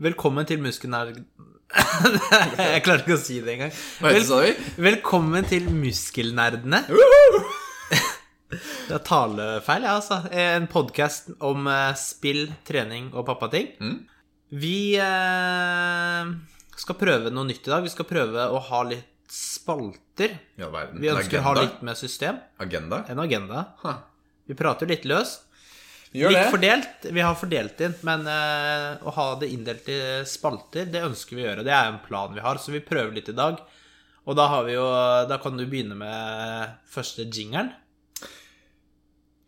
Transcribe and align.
Velkommen 0.00 0.46
til 0.48 0.62
Muskelnerd... 0.64 1.18
Jeg 2.56 2.80
klarte 2.86 3.04
ikke 3.04 3.18
å 3.18 3.20
si 3.20 3.34
det 3.44 3.52
engang. 3.52 3.72
Vi? 4.00 4.52
Velkommen 4.80 5.44
til 5.44 5.66
Muskelnerdene. 5.74 6.80
Det 8.50 8.94
er 8.96 9.02
talefeil, 9.04 9.84
ja, 9.84 9.98
altså. 9.98 10.22
En 10.32 10.64
podkast 10.72 11.28
om 11.44 11.68
eh, 11.68 11.92
spill, 12.00 12.48
trening 12.66 13.10
og 13.12 13.26
pappating. 13.28 13.68
Mm. 13.76 13.98
Vi 14.64 14.96
eh, 15.04 16.32
skal 16.80 16.98
prøve 16.98 17.34
noe 17.34 17.50
nytt 17.52 17.68
i 17.68 17.74
dag. 17.74 17.84
Vi 17.84 17.92
skal 17.92 18.08
prøve 18.08 18.48
å 18.48 18.64
ha 18.70 18.82
litt 18.88 19.28
spalter. 19.30 20.38
Ja, 20.56 20.72
verden. 20.72 21.04
Vi 21.04 21.12
ønsker 21.12 21.44
å 21.44 21.50
ha 21.50 21.54
litt 21.60 21.84
med 21.84 22.00
system. 22.00 22.40
Agenda? 22.56 23.04
En 23.12 23.20
agenda. 23.20 23.68
Huh. 23.84 24.00
Vi 24.48 24.56
prater 24.58 24.88
litt 24.90 25.04
løst. 25.04 25.49
Gjør 26.10 26.32
Litt 26.34 26.40
det. 26.42 26.50
fordelt. 26.50 27.04
Vi 27.14 27.22
har 27.22 27.36
fordelt 27.38 27.82
inn, 27.86 27.92
men 28.06 28.24
eh, 28.26 29.02
å 29.06 29.12
ha 29.14 29.26
det 29.38 29.50
inndelt 29.54 29.86
i 29.92 29.98
spalter, 30.26 30.88
det 30.90 31.04
ønsker 31.06 31.36
vi 31.38 31.44
å 31.44 31.48
gjøre. 31.52 31.62
Det 31.66 31.70
er 31.76 31.92
en 31.92 32.00
plan 32.02 32.32
vi 32.34 32.42
har, 32.42 32.58
så 32.58 32.74
vi 32.74 32.80
prøver 32.82 33.14
litt 33.14 33.30
i 33.30 33.36
dag. 33.38 33.60
Og 34.26 34.34
da 34.36 34.48
har 34.52 34.66
vi 34.66 34.74
jo 34.74 34.82
Da 35.30 35.38
kan 35.40 35.56
du 35.56 35.62
begynne 35.66 35.96
med 35.96 36.74
første 36.92 37.24
jingeren. 37.24 37.70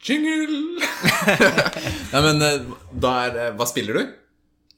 Jingle! 0.03 0.81
Nei, 2.13 2.23
men 2.25 2.43
eh, 2.43 2.65
da 2.99 3.11
er 3.27 3.37
eh, 3.39 3.51
Hva 3.59 3.67
spiller 3.71 3.99
du? 4.01 4.15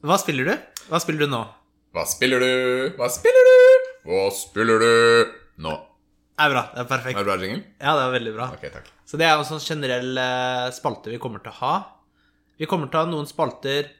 Hva 0.04 0.18
spiller 0.20 0.50
du? 0.50 0.56
Hva 0.90 1.00
spiller 1.00 1.24
du 1.24 1.32
nå? 1.32 1.42
Hva 1.94 2.04
spiller 2.10 2.42
du? 2.42 2.50
Hva 2.98 3.08
spiller 3.12 3.46
du? 3.48 3.88
Hva 4.08 4.24
spiller 4.36 4.82
du 4.82 4.90
nå? 5.64 5.76
Det 6.34 6.42
er 6.44 6.50
bra. 6.50 6.62
Det 6.74 6.80
er 6.82 6.88
perfekt. 6.90 7.14
Var 7.16 7.24
det 7.24 7.30
bra 7.30 7.36
jingle? 7.46 7.64
Ja, 7.78 7.92
det 7.94 8.04
er 8.08 8.12
veldig 8.16 8.32
bra. 8.34 8.46
Ok, 8.56 8.64
takk. 8.74 8.88
Så 9.06 9.18
det 9.20 9.26
er 9.28 9.34
jo 9.36 9.44
en 9.44 9.48
sånn 9.52 9.62
generell 9.62 10.18
eh, 10.18 10.70
spalte 10.74 11.12
vi 11.12 11.18
kommer 11.22 11.42
til 11.44 11.52
å 11.52 11.58
ha. 11.60 11.74
Vi 12.58 12.66
kommer 12.70 12.90
til 12.90 12.98
å 12.98 13.04
ha 13.04 13.10
noen 13.10 13.28
spalter 13.30 13.90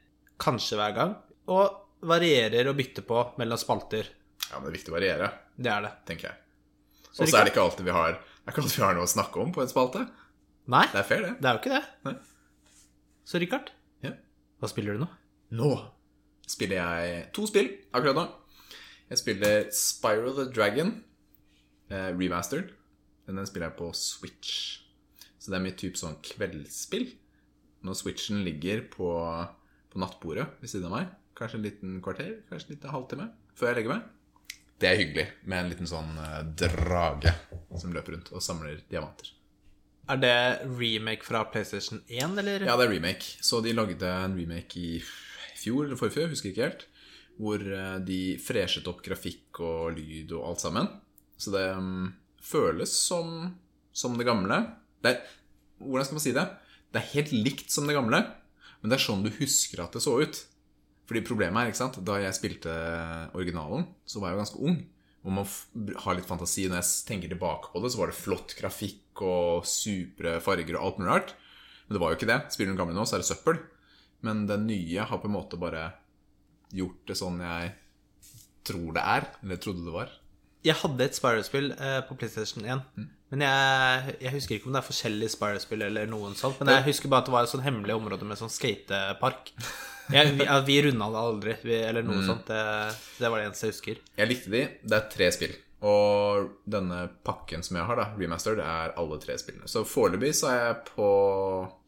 kanskje 0.43 0.79
hver 0.81 0.95
gang, 0.97 1.13
og 1.47 1.81
varierer 2.11 2.67
og 2.71 2.77
bytter 2.79 3.07
på 3.07 3.21
mellom 3.39 3.59
spalter. 3.61 4.09
Ja, 4.51 4.59
men 4.59 4.67
det 4.67 4.73
er 4.73 4.77
viktig 4.79 4.93
å 4.93 4.97
variere, 4.97 5.31
Det 5.57 5.71
er 5.71 5.83
det. 5.87 5.93
tenker 6.11 6.29
jeg. 6.29 6.37
Og 7.15 7.29
så 7.31 7.39
er 7.39 7.45
det 7.47 7.53
ikke 7.55 7.63
alltid 7.63 7.87
vi 7.87 7.95
har 7.95 8.13
Det 8.19 8.51
er 8.51 8.53
ikke 8.53 8.63
alltid 8.65 8.77
vi 8.81 8.85
har 8.85 8.95
noe 8.99 9.07
å 9.07 9.13
snakke 9.15 9.41
om 9.41 9.53
på 9.55 9.63
en 9.63 9.69
spalte. 9.71 10.03
Nei, 10.67 10.87
Det 10.91 10.99
er 11.01 11.07
fair, 11.09 11.23
det. 11.23 11.33
det 11.41 11.49
er 11.49 11.55
jo 11.55 11.61
ikke 11.63 11.75
det. 11.79 11.85
Nei. 12.05 12.15
Så 13.25 13.39
Richard, 13.41 13.71
Ja. 14.03 14.11
hva 14.61 14.69
spiller 14.69 14.99
du 14.99 15.05
nå? 15.05 15.09
Nå 15.53 15.71
spiller 16.47 16.77
jeg 16.83 17.33
to 17.33 17.47
spill 17.47 17.71
akkurat 17.95 18.15
nå. 18.19 18.27
Jeg 19.09 19.19
spiller 19.23 19.71
Spiral 19.73 20.35
the 20.35 20.47
Dragon 20.53 21.05
eh, 21.91 22.11
remastered. 22.15 22.73
Den 23.27 23.41
den 23.41 23.49
spiller 23.49 23.71
jeg 23.71 23.79
på 23.81 23.91
Switch. 23.97 24.81
Så 25.39 25.53
det 25.53 25.59
er 25.59 25.67
mitt 25.67 25.81
type 25.81 26.01
sånn 26.01 26.17
kveldsspill. 26.25 27.11
Når 27.85 27.99
Switchen 28.01 28.45
ligger 28.47 28.85
på, 28.89 29.09
på 29.93 30.01
nattbordet 30.01 30.47
ved 30.63 30.73
siden 30.73 30.89
av 30.89 30.95
meg, 30.97 31.15
kanskje 31.37 31.61
en 31.61 31.67
liten 31.67 31.97
kvarter, 32.05 32.37
kanskje 32.49 32.71
en 32.71 32.77
liten 32.77 32.95
halvtime 32.95 33.31
før 33.59 33.71
jeg 33.71 33.81
legger 33.81 33.97
meg. 33.97 34.11
Det 34.81 34.89
er 34.91 34.99
hyggelig 34.99 35.25
med 35.47 35.61
en 35.61 35.71
liten 35.71 35.89
sånn 35.89 36.17
eh, 36.21 36.41
drage 36.65 37.33
som 37.79 37.93
løper 37.95 38.17
rundt 38.17 38.33
og 38.35 38.43
samler 38.45 38.81
diamanter. 38.91 39.31
Er 40.11 40.19
det 40.21 40.39
remake 40.77 41.25
fra 41.25 41.45
PlayStation 41.49 42.03
1, 42.09 42.35
eller? 42.43 42.67
Ja, 42.67 42.75
det 42.77 42.89
er 42.89 42.93
remake. 42.93 43.39
Så 43.45 43.63
de 43.65 43.73
lagde 43.73 44.09
en 44.09 44.35
remake 44.37 44.81
i 44.81 44.91
fjor 45.57 45.87
eller 45.87 46.01
forfjor, 46.01 46.29
husker 46.33 46.51
ikke 46.51 46.67
helt. 46.67 46.85
Hvor 47.41 47.63
eh, 47.63 47.97
de 48.05 48.21
freshet 48.43 48.89
opp 48.91 49.01
grafikk 49.05 49.63
og 49.65 49.95
lyd 49.97 50.35
og 50.37 50.51
alt 50.51 50.65
sammen. 50.65 50.91
Så 51.41 51.53
det 51.55 51.67
mm, 51.77 52.09
føles 52.45 52.93
som, 52.95 53.55
som 53.93 54.19
det 54.19 54.27
gamle. 54.29 54.61
Det 55.03 55.15
er, 55.15 55.37
hvordan 55.83 56.09
skal 56.09 56.19
man 56.19 56.25
si 56.25 56.35
det? 56.37 56.47
Det 56.95 57.01
er 57.01 57.13
helt 57.17 57.33
likt 57.35 57.73
som 57.75 57.89
det 57.89 57.97
gamle, 57.97 58.21
men 58.81 58.93
det 58.93 58.99
er 58.99 59.03
sånn 59.03 59.25
du 59.25 59.33
husker 59.41 59.83
at 59.83 59.97
det 59.97 60.05
så 60.05 60.19
ut. 60.23 60.43
Fordi 61.09 61.21
problemet 61.27 61.61
er, 61.61 61.71
ikke 61.73 61.83
sant, 61.83 61.99
da 62.07 62.17
jeg 62.23 62.37
spilte 62.37 62.75
originalen, 63.37 63.89
så 64.09 64.21
var 64.21 64.31
jeg 64.31 64.37
jo 64.37 64.43
ganske 64.45 64.63
ung. 64.69 64.77
Og 65.25 65.33
man 65.33 65.49
har 66.05 66.17
litt 66.17 66.29
fantasi. 66.29 66.67
Når 66.69 66.81
jeg 66.81 67.05
tenker 67.09 67.33
tilbake 67.33 67.73
på 67.73 67.81
det, 67.81 67.91
så 67.93 68.01
var 68.01 68.13
det 68.13 68.19
flott 68.19 68.55
grafikk 68.59 69.25
og 69.25 69.67
supre 69.69 70.37
farger 70.45 70.77
og 70.77 70.87
alt 70.87 71.01
mulig 71.01 71.11
rart. 71.11 71.35
Men 71.85 71.97
det 71.97 72.03
var 72.03 72.13
jo 72.13 72.19
ikke 72.19 72.31
det. 72.31 72.41
Spiller 72.53 72.73
du 72.73 72.75
den 72.75 72.81
gamle 72.81 72.97
nå, 72.97 73.05
så 73.09 73.17
er 73.17 73.25
det 73.25 73.29
søppel. 73.29 73.61
Men 74.25 74.45
den 74.49 74.67
nye 74.69 75.09
har 75.09 75.21
på 75.21 75.29
en 75.29 75.37
måte 75.37 75.61
bare 75.61 75.91
gjort 76.75 77.09
det 77.09 77.17
sånn 77.21 77.41
jeg 77.45 77.73
tror 78.69 78.97
det 78.97 79.05
er. 79.17 79.29
Eller 79.45 79.61
trodde 79.61 79.85
det 79.85 79.97
var. 79.97 80.13
Jeg 80.65 80.75
hadde 80.81 81.05
et 81.05 81.17
Spyro-spill 81.19 81.73
eh, 81.77 81.99
på 82.09 82.17
PlayStation 82.17 82.65
1. 82.65 82.85
Mm. 82.97 83.09
Men 83.35 83.43
jeg, 83.45 84.15
jeg 84.23 84.33
husker 84.37 84.55
ikke 84.57 84.69
om 84.71 84.77
det 84.77 84.81
er 84.81 84.87
forskjellige 84.87 85.33
Spyro-spill 85.35 85.83
eller 85.89 86.07
noen 86.09 86.37
sånt. 86.39 86.61
Men 86.63 86.71
jeg 86.79 86.87
husker 86.89 87.11
bare 87.13 87.25
at 87.25 87.29
det 87.29 87.35
var 87.35 87.45
et 87.49 87.53
sånn 87.53 87.65
hemmelig 87.67 87.97
område 87.99 88.29
med 88.29 88.39
sånn 88.41 88.53
skatepark. 88.53 89.51
Jeg, 90.13 90.35
vi, 90.39 90.47
vi 90.69 90.79
runda 90.87 91.07
det 91.13 91.21
aldri, 91.27 91.55
vi, 91.65 91.77
eller 91.89 92.05
Mm. 92.05 92.25
sånt. 92.29 92.47
Det, 92.49 92.63
det 93.19 93.31
var 93.33 93.41
det 93.41 93.47
eneste 93.51 93.67
jeg 93.69 93.75
husker. 93.75 94.01
Jeg 94.21 94.29
likte 94.31 94.51
de. 94.53 94.63
Det 94.85 94.99
er 94.99 95.07
tre 95.13 95.31
spill. 95.37 95.55
Og 95.85 96.51
denne 96.71 97.03
pakken 97.29 97.65
som 97.65 97.77
jeg 97.77 97.85
har, 97.89 97.97
da, 98.01 98.07
remastered, 98.17 98.61
er 98.65 98.95
alle 99.01 99.19
tre 99.21 99.37
spillene. 99.41 99.69
Så 99.69 99.83
foreløpig 99.89 100.31
så 100.37 100.49
er 100.53 100.61
jeg 100.71 100.77
på 100.95 101.09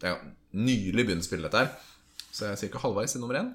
Jeg 0.03 0.11
har 0.13 0.25
nylig 0.57 1.07
begynt 1.07 1.25
å 1.25 1.29
spille 1.29 1.49
dette 1.49 1.63
her. 1.63 1.71
Så 2.33 2.51
jeg 2.51 2.59
er 2.69 2.73
ca. 2.75 2.83
halvveis 2.85 3.17
i 3.17 3.21
nummer 3.23 3.39
én. 3.41 3.55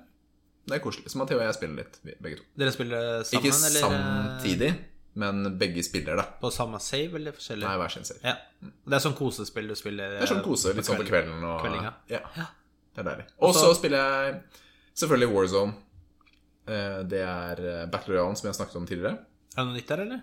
Det 0.66 0.78
er 0.78 0.82
koselig. 0.86 1.10
Så 1.14 1.18
Matheo 1.18 1.38
og 1.40 1.46
jeg 1.46 1.58
spiller 1.58 1.82
litt, 1.84 2.00
begge 2.22 2.38
to. 2.40 2.44
Dere 2.62 2.74
spiller 2.74 3.24
sammen, 3.26 3.42
Ikke 3.42 3.54
eller? 3.70 3.82
samtidig, 3.82 4.72
men 5.14 5.44
begge 5.60 5.84
spiller, 5.84 6.20
da. 6.20 6.26
På 6.40 6.52
samme 6.54 6.80
save, 6.80 7.18
eller 7.20 7.36
forskjellig? 7.36 7.66
Nei, 7.68 7.78
hver 7.82 7.94
sin 7.94 8.08
save. 8.08 8.22
Ja. 8.24 8.36
Det 8.62 8.98
er 8.98 9.04
sånn 9.04 9.18
kosespill 9.18 9.72
du 9.72 9.76
spiller? 9.76 10.18
Det 10.18 10.26
er 10.26 10.32
sånn 10.32 10.44
kose, 10.46 10.74
litt 10.78 10.88
sånn 10.88 11.02
på 11.02 11.08
kvelden. 11.10 11.40
Og, 11.44 11.58
kveldinga. 11.64 11.94
Ja, 12.12 12.22
det 12.92 13.04
er 13.04 13.10
deilig. 13.10 13.26
Og 13.44 13.56
så 13.58 13.72
spiller 13.78 14.04
jeg 14.04 14.38
selvfølgelig 15.02 15.32
Warzone. 15.34 15.74
Zone. 15.74 17.08
Det 17.12 17.24
er 17.26 17.62
eh, 17.66 17.88
Battle 17.92 18.16
Royale, 18.16 18.38
som 18.38 18.48
jeg 18.48 18.54
har 18.54 18.60
snakket 18.60 18.80
om 18.80 18.88
tidligere. 18.88 19.18
Er 19.52 19.58
det 19.58 19.68
noe 19.68 19.76
nytt 19.76 19.90
der, 19.92 20.06
eller? 20.06 20.22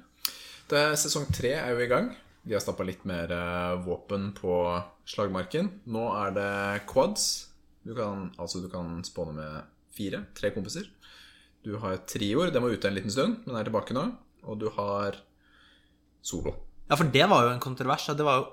Det 0.68 0.80
er 0.84 0.96
Sesong 1.00 1.26
tre 1.34 1.52
er 1.58 1.74
jo 1.74 1.84
i 1.84 1.90
gang. 1.90 2.12
De 2.48 2.54
har 2.56 2.62
stappa 2.64 2.86
litt 2.86 3.04
mer 3.08 3.32
eh, 3.34 3.74
våpen 3.84 4.30
på 4.36 4.52
slagmarken. 5.08 5.70
Nå 5.90 6.04
er 6.16 6.32
det 6.36 6.52
quads. 6.88 7.26
Du 7.84 7.94
kan, 7.96 8.30
altså 8.40 8.62
du 8.62 8.70
kan 8.72 9.02
spåne 9.04 9.34
med 9.36 9.68
fire. 9.96 10.22
Tre 10.36 10.52
kompiser. 10.54 10.88
Du 11.64 11.74
har 11.82 12.00
trioer. 12.08 12.52
Den 12.54 12.64
var 12.64 12.72
ute 12.72 12.88
en 12.88 12.96
liten 12.96 13.12
stund, 13.12 13.42
men 13.44 13.58
er 13.58 13.68
tilbake 13.68 13.96
nå. 13.96 14.06
Og 14.44 14.58
du 14.60 14.68
har 14.76 15.16
solo. 16.22 16.54
Ja, 16.88 16.96
for 16.96 17.04
det 17.12 17.26
var 17.28 17.44
jo 17.46 17.50
en 17.54 17.60
kontrovers. 17.62 18.06
Det 18.16 18.24
var 18.26 18.40
jo 18.42 18.46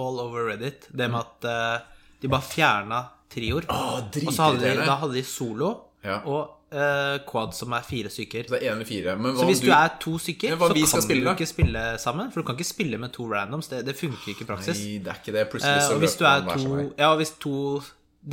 all 0.00 0.18
over 0.24 0.48
Reddit. 0.50 0.88
Det 0.90 1.08
med 1.10 1.20
at 1.20 1.46
eh, 1.48 1.86
de 2.20 2.28
bare 2.32 2.42
fjerna 2.42 3.04
trioer. 3.32 3.64
og 3.70 4.18
så 4.32 4.50
hadde 4.50 4.60
de, 4.64 4.84
da 4.84 4.98
hadde 5.00 5.14
de 5.16 5.22
solo 5.26 5.70
Ja. 6.04 6.18
og 6.28 6.74
eh, 6.74 7.18
quad, 7.28 7.54
som 7.56 7.72
er 7.72 7.80
fire 7.86 8.10
stykker. 8.12 8.48
Så 8.50 8.58
fire. 8.84 9.16
Så 9.38 9.46
hvis 9.48 9.62
du 9.64 9.70
er 9.72 9.94
to 10.00 10.18
stykker, 10.18 10.56
så 10.58 10.68
kan 10.74 11.02
spille, 11.06 11.24
du 11.24 11.30
ikke 11.32 11.46
spille 11.48 11.84
sammen. 11.98 12.30
For 12.32 12.42
du 12.42 12.46
kan 12.46 12.58
ikke 12.58 12.68
spille 12.68 12.98
med 13.00 13.12
to 13.14 13.26
randoms. 13.30 13.68
Det, 13.68 13.84
det 13.86 13.96
funker 13.96 14.34
ikke 14.34 14.44
i 14.44 14.48
praksis. 14.50 14.78
Nei, 14.82 14.98
det 15.04 15.12
er 15.14 15.20
ikke 15.22 15.36
det. 15.38 15.46
Plutselig 15.54 15.76
Eh, 15.80 15.88
så 15.88 15.98
hvis 16.02 16.16
du 16.18 16.24
løper 16.24 16.34
er 16.34 16.44
man 16.44 16.50
hver 16.50 16.58
sin 16.64 16.70
to 16.70 16.76
vei. 16.82 16.86
Ja, 16.98 17.10
og 17.12 17.16
hvis 17.22 17.34
to 17.40 17.56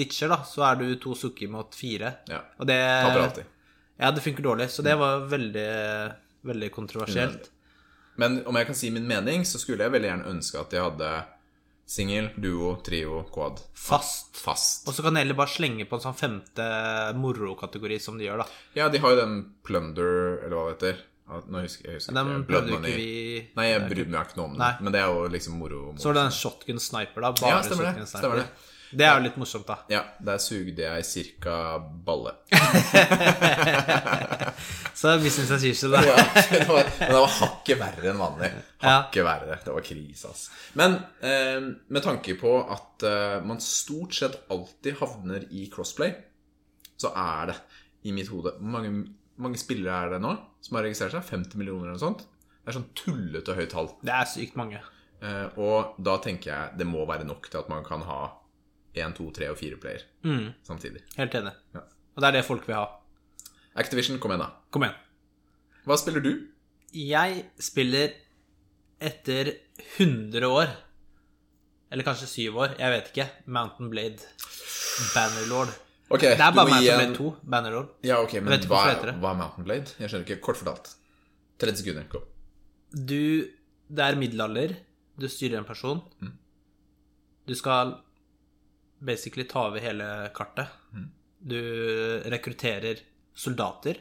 ditcher, 0.02 0.28
da, 0.32 0.42
så 0.48 0.64
er 0.68 0.76
du 0.82 0.86
to 1.04 1.16
sukker 1.16 1.50
mot 1.52 1.76
fire. 1.76 2.14
Ja. 2.32 2.42
Og 2.60 2.68
det 2.68 2.80
Taper 2.82 3.24
alltid. 3.28 3.50
Ja, 4.02 4.12
det 4.12 4.24
funker 4.24 4.44
dårlig. 4.44 4.70
Så 4.74 4.82
det 4.84 4.98
var 4.98 5.26
veldig, 5.30 5.70
veldig 6.48 6.72
kontroversielt. 6.76 7.50
Men 8.22 8.42
om 8.50 8.58
jeg 8.60 8.68
kan 8.68 8.76
si 8.78 8.90
min 8.94 9.08
mening, 9.08 9.46
så 9.48 9.60
skulle 9.62 9.86
jeg 9.86 9.94
veldig 9.94 10.10
gjerne 10.12 10.32
ønske 10.34 10.60
at 10.60 10.74
de 10.74 10.82
hadde 10.82 11.12
singel, 11.92 12.30
duo, 12.40 12.76
trio, 12.86 13.22
quad. 13.34 13.60
Fast. 13.76 14.36
Fast. 14.40 14.88
Og 14.88 14.96
så 14.96 15.04
kan 15.04 15.16
de 15.16 15.24
heller 15.24 15.38
bare 15.38 15.52
slenge 15.52 15.86
på 15.90 15.98
en 15.98 16.04
sånn 16.06 16.18
femte 16.18 16.68
morokategori 17.20 18.00
som 18.04 18.20
de 18.20 18.28
gjør, 18.30 18.44
da. 18.44 18.60
Ja, 18.78 18.90
de 18.92 19.02
har 19.04 19.16
jo 19.16 19.22
den 19.24 19.40
plunder, 19.66 20.12
eller 20.46 20.56
hva 20.56 20.68
det 20.70 20.76
heter. 20.78 21.08
Nå 21.32 21.62
husker 21.64 21.88
jeg 21.88 22.02
husker 22.02 22.16
den 22.18 22.42
prøvde 22.44 22.74
ikke 22.76 22.90
vi 22.92 23.12
Nei, 23.56 23.66
jeg 23.70 23.84
bryr 23.88 24.10
meg 24.12 24.26
ikke 24.26 24.40
noe 24.42 24.50
om 24.50 24.56
det. 24.60 24.72
Men 24.84 24.92
det 24.96 25.00
er 25.00 25.14
jo 25.14 25.30
liksom 25.32 25.54
moro. 25.62 25.82
Så 25.96 26.10
var 26.10 26.18
det 26.18 26.24
den 26.28 26.36
shotgun 26.36 26.82
sniper, 26.84 27.24
da. 27.24 27.32
Bare 27.40 27.54
Ja, 27.54 27.62
stemmer 27.64 27.88
det. 27.88 27.94
shotgun 27.94 28.10
Stemmer 28.12 28.42
det. 28.42 28.48
Det 28.92 29.06
er 29.08 29.14
jo 29.16 29.24
litt 29.24 29.38
morsomt, 29.40 29.68
da. 29.68 29.78
Ja, 29.92 30.02
der 30.20 30.40
sugde 30.44 30.84
jeg 30.84 31.06
cirka 31.08 31.80
balle. 31.80 32.34
Så 35.02 35.14
business 35.24 35.52
as 35.56 35.64
usual, 35.64 35.96
da. 35.96 36.02
Ja, 36.10 36.18
det 36.52 36.66
var, 36.68 36.90
men 37.00 37.14
det 37.14 37.22
var 37.24 37.32
hakket 37.38 37.80
verre 37.80 38.12
enn 38.12 38.20
vanlig. 38.20 38.50
Hakket 38.84 39.26
verre. 39.26 39.58
Det 39.64 39.76
var 39.78 39.86
krise, 39.88 40.34
altså. 40.34 40.52
Men 40.82 40.98
eh, 41.24 41.60
med 41.88 42.04
tanke 42.06 42.36
på 42.40 42.52
at 42.62 43.08
eh, 43.08 43.38
man 43.48 43.64
stort 43.64 44.18
sett 44.20 44.38
alltid 44.52 45.00
havner 45.00 45.48
i 45.50 45.66
crossplay, 45.74 46.14
så 47.02 47.14
er 47.18 47.54
det 47.54 47.58
i 48.06 48.14
mitt 48.14 48.30
hode 48.34 48.58
mange, 48.62 48.92
mange 49.42 49.60
spillere 49.62 50.06
er 50.06 50.16
det 50.16 50.22
nå 50.22 50.36
som 50.62 50.78
har 50.78 50.86
registrert 50.86 51.16
seg? 51.16 51.26
50 51.32 51.58
millioner 51.62 51.88
eller 51.88 51.98
noe 51.98 52.04
sånt? 52.04 52.28
Det 52.62 52.70
er 52.70 52.78
sånn 52.78 52.92
tullete 52.98 53.56
høyt 53.58 53.72
tall. 53.74 53.90
Det 54.06 54.14
er 54.14 54.28
sykt 54.30 54.60
mange. 54.60 54.82
Eh, 55.22 55.48
og 55.62 55.98
da 56.02 56.18
tenker 56.22 56.52
jeg 56.52 56.78
det 56.82 56.88
må 56.90 57.08
være 57.10 57.26
nok 57.30 57.50
til 57.50 57.62
at 57.62 57.72
man 57.72 57.86
kan 57.86 58.06
ha 58.06 58.22
1, 58.96 59.14
2, 59.18 59.32
3 59.38 59.50
og 59.52 59.58
4 59.58 59.78
player 59.82 60.02
Mm, 60.24 60.54
samtidig. 60.68 61.02
helt 61.18 61.34
enig. 61.36 61.54
Ja. 61.74 61.80
Og 62.16 62.22
det 62.22 62.28
er 62.28 62.32
det 62.32 62.46
folk 62.46 62.68
vil 62.68 62.76
ha. 62.76 62.86
Activision, 63.76 64.20
kom 64.20 64.32
igjen, 64.32 64.40
da. 64.44 64.50
Kom 64.72 64.84
igjen. 64.84 64.96
Hva 65.86 65.98
spiller 65.98 66.22
du? 66.22 66.32
Jeg 66.94 67.46
spiller 67.60 68.12
etter 69.02 69.54
100 69.98 70.44
år, 70.48 70.68
eller 71.92 72.04
kanskje 72.04 72.28
7 72.28 72.58
år, 72.58 72.76
jeg 72.80 72.92
vet 72.92 73.08
ikke, 73.14 73.30
Mountain 73.48 73.90
Blade 73.90 74.20
Bannerlord. 75.16 75.72
Okay, 76.12 76.36
Det 76.36 76.44
er 76.44 76.52
bare 76.52 76.68
Mountain 76.68 76.98
Blade 77.00 77.16
2, 77.16 77.36
Bannerlord. 77.50 77.90
Ja, 78.04 78.20
ok, 78.22 78.34
men 78.44 78.60
hva 78.68 78.68
hva 78.68 79.32
er 79.32 79.38
Mountain 79.40 79.64
Blade? 79.64 79.94
Jeg 80.00 80.10
skjønner 80.12 80.26
ikke. 80.28 80.42
Kort 80.42 80.58
fortalt. 80.60 80.96
30 81.60 81.78
sekunder. 81.78 82.04
kom 82.10 82.22
Du 82.92 83.48
Det 83.92 84.00
er 84.04 84.16
middelalder. 84.16 84.76
Du 85.20 85.28
styrer 85.28 85.58
en 85.60 85.66
person. 85.66 86.02
Du 87.48 87.56
skal 87.56 87.96
basically 89.04 89.46
ta 89.50 89.68
over 89.70 89.80
hele 89.84 90.08
kartet. 90.36 90.68
Du 91.42 91.58
rekrutterer 92.30 93.02
soldater, 93.34 93.98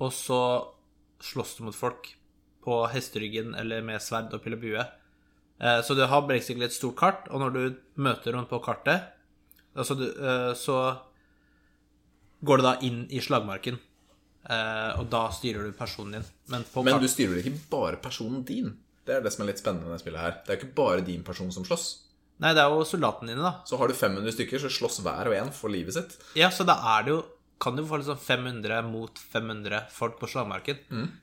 og 0.00 0.12
så 0.12 0.40
slåss 1.20 1.56
du 1.58 1.64
mot 1.68 1.76
folk 1.76 2.10
på 2.64 2.80
hesteryggen 2.92 3.54
eller 3.56 3.80
med 3.84 4.00
sverd 4.04 4.32
og 4.36 4.42
pil 4.44 4.56
og 4.58 4.60
bue. 4.60 4.84
Så 5.84 5.94
du 5.96 6.02
har 6.08 6.22
basically 6.28 6.64
et 6.64 6.72
stort 6.76 6.96
kart, 6.96 7.26
og 7.30 7.40
når 7.40 7.50
du 7.56 7.62
møter 8.00 8.32
noen 8.36 8.48
på 8.48 8.60
kartet, 8.64 9.10
altså 9.76 9.96
du, 9.96 10.06
eh, 10.08 10.52
så 10.56 10.76
går 12.44 12.60
det 12.60 12.64
da 12.64 12.74
inn 12.86 13.02
i 13.12 13.20
slagmarken. 13.20 13.76
Eh, 14.48 15.00
Og 15.00 15.10
da 15.12 15.26
styrer 15.36 15.66
du 15.68 15.72
personen 15.76 16.12
din. 16.16 16.24
Men 16.48 16.64
Men 16.84 17.00
du 17.00 17.08
styrer 17.08 17.42
ikke 17.42 17.58
bare 17.70 17.96
personen 18.00 18.42
din? 18.44 18.78
Det 19.04 19.16
er 19.16 19.20
det 19.20 19.32
som 19.32 19.42
er 19.44 19.52
litt 19.52 19.60
spennende 19.60 19.84
med 19.88 19.98
det 19.98 20.00
spillet 20.04 20.20
her. 20.20 20.38
Det 20.46 20.52
er 20.54 20.60
ikke 20.60 20.74
bare 20.74 21.04
din 21.04 21.22
person 21.22 21.52
som 21.52 21.64
slåss. 21.64 21.86
Nei, 22.40 22.54
det 22.56 22.62
er 22.62 22.72
jo 22.72 22.84
soldatene 22.88 23.34
dine, 23.34 23.42
da. 23.44 23.54
Så 23.68 23.76
har 23.80 23.88
du 23.90 23.94
500 23.94 24.32
stykker, 24.32 24.62
så 24.62 24.70
slåss 24.72 25.00
hver 25.04 25.28
og 25.28 25.34
en 25.36 25.50
for 25.52 25.68
livet 25.72 25.92
sitt. 25.96 26.16
Ja, 26.38 26.48
så 26.54 26.64
da 26.68 26.78
er 26.96 27.04
det 27.06 27.14
jo 27.16 27.20
Kan 27.60 27.76
du 27.76 27.82
få 27.84 27.98
liksom 28.00 28.16
500 28.16 28.78
mot 28.88 29.18
500 29.18 29.82
folk 29.92 30.14
på 30.18 30.26
slagmarken. 30.32 30.78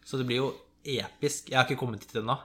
Så 0.06 0.19
det 0.19 0.28
blir 0.30 0.38
jo 0.44 0.52
episk. 0.86 1.50
Jeg 1.50 1.58
har 1.58 1.66
ikke 1.66 1.80
kommet 1.80 2.04
dit 2.06 2.14
ennå. 2.22 2.36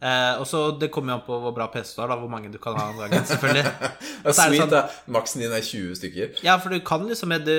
Eh, 0.00 0.34
og 0.40 0.46
så 0.48 0.78
Det 0.78 0.90
kommer 0.92 1.12
jo 1.12 1.18
an 1.18 1.24
på 1.26 1.36
hvor 1.40 1.52
bra 1.56 1.66
PC 1.72 1.94
du 1.96 2.00
har, 2.02 2.08
da, 2.08 2.16
hvor 2.20 2.28
mange 2.32 2.50
du 2.52 2.56
kan 2.60 2.74
ha 2.76 2.86
om 2.90 2.96
gangen. 2.96 3.24
selvfølgelig 3.28 3.64
Det 4.24 4.32
er 4.32 4.32
sweet, 4.32 4.60
sånn- 4.62 4.72
da. 4.72 4.80
Maksen 5.12 5.40
din 5.44 5.52
er 5.52 5.60
20 5.64 5.94
stykker. 6.00 6.42
Ja, 6.44 6.56
for 6.58 6.72
du 6.72 6.80
kan 6.80 7.04
liksom 7.08 7.28
du, 7.44 7.52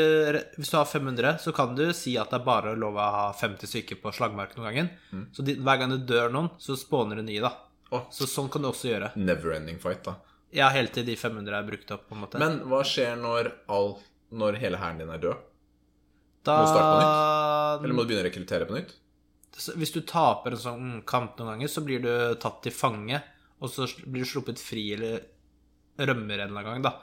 Hvis 0.58 0.70
du 0.74 0.78
har 0.78 0.86
500, 0.86 1.38
så 1.46 1.54
kan 1.54 1.76
du 1.78 1.94
si 1.94 2.18
at 2.18 2.30
det 2.34 2.40
er 2.42 2.46
bare 2.46 2.74
lov 2.76 2.98
å 2.98 3.08
ha 3.14 3.28
50 3.38 3.70
stykker 3.70 4.02
på 4.02 4.14
slagmarken 4.18 4.58
om 4.62 4.66
gangen. 4.66 4.90
Så 5.34 5.46
de, 5.46 5.56
hver 5.62 5.78
gang 5.82 5.94
det 5.94 6.08
dør 6.10 6.30
noen, 6.34 6.50
så 6.58 6.74
spåner 6.78 7.22
det 7.22 7.26
nye, 7.30 7.42
da. 7.46 7.54
Oh. 7.92 8.04
Så 8.12 8.26
sånn 8.28 8.50
kan 8.52 8.62
du 8.66 8.70
også 8.70 8.90
gjøre. 8.90 9.14
Never-ending 9.16 9.78
fight, 9.80 10.02
da. 10.04 10.18
Ja, 10.56 10.70
helt 10.72 10.94
til 10.96 11.04
de 11.08 11.18
500 11.20 11.58
er 11.58 11.68
brukt 11.68 11.92
opp, 11.92 12.08
på 12.08 12.16
en 12.16 12.24
måte. 12.24 12.40
Men 12.42 12.62
hva 12.70 12.80
skjer 12.88 13.18
når, 13.20 13.52
all, 13.74 13.96
når 14.32 14.60
hele 14.62 14.80
hæren 14.80 15.02
din 15.02 15.12
er 15.12 15.24
død? 15.24 15.46
da 16.48 16.56
må 16.56 16.64
du 16.64 16.72
starte 16.72 16.92
på 16.92 17.00
nytt? 17.02 17.84
Eller 17.84 17.96
må 17.98 18.04
du 18.04 18.10
begynne 18.10 18.24
å 18.24 18.28
rekruttere 18.30 18.68
på 18.68 18.78
nytt? 18.78 18.94
Hvis 19.80 19.94
du 19.96 20.02
taper 20.08 20.54
en 20.54 20.62
sånn 20.62 20.92
kamp 21.10 21.40
noen 21.40 21.56
ganger, 21.56 21.72
så 21.72 21.84
blir 21.86 22.04
du 22.04 22.12
tatt 22.42 22.62
til 22.66 22.76
fange, 22.76 23.20
og 23.58 23.72
så 23.74 23.88
blir 24.06 24.24
du 24.24 24.30
sluppet 24.30 24.62
fri 24.62 24.92
eller 24.96 25.26
rømmer 25.98 26.44
en 26.44 26.52
eller 26.52 26.62
annen 26.62 26.70
gang, 26.70 26.86
da. 26.86 26.94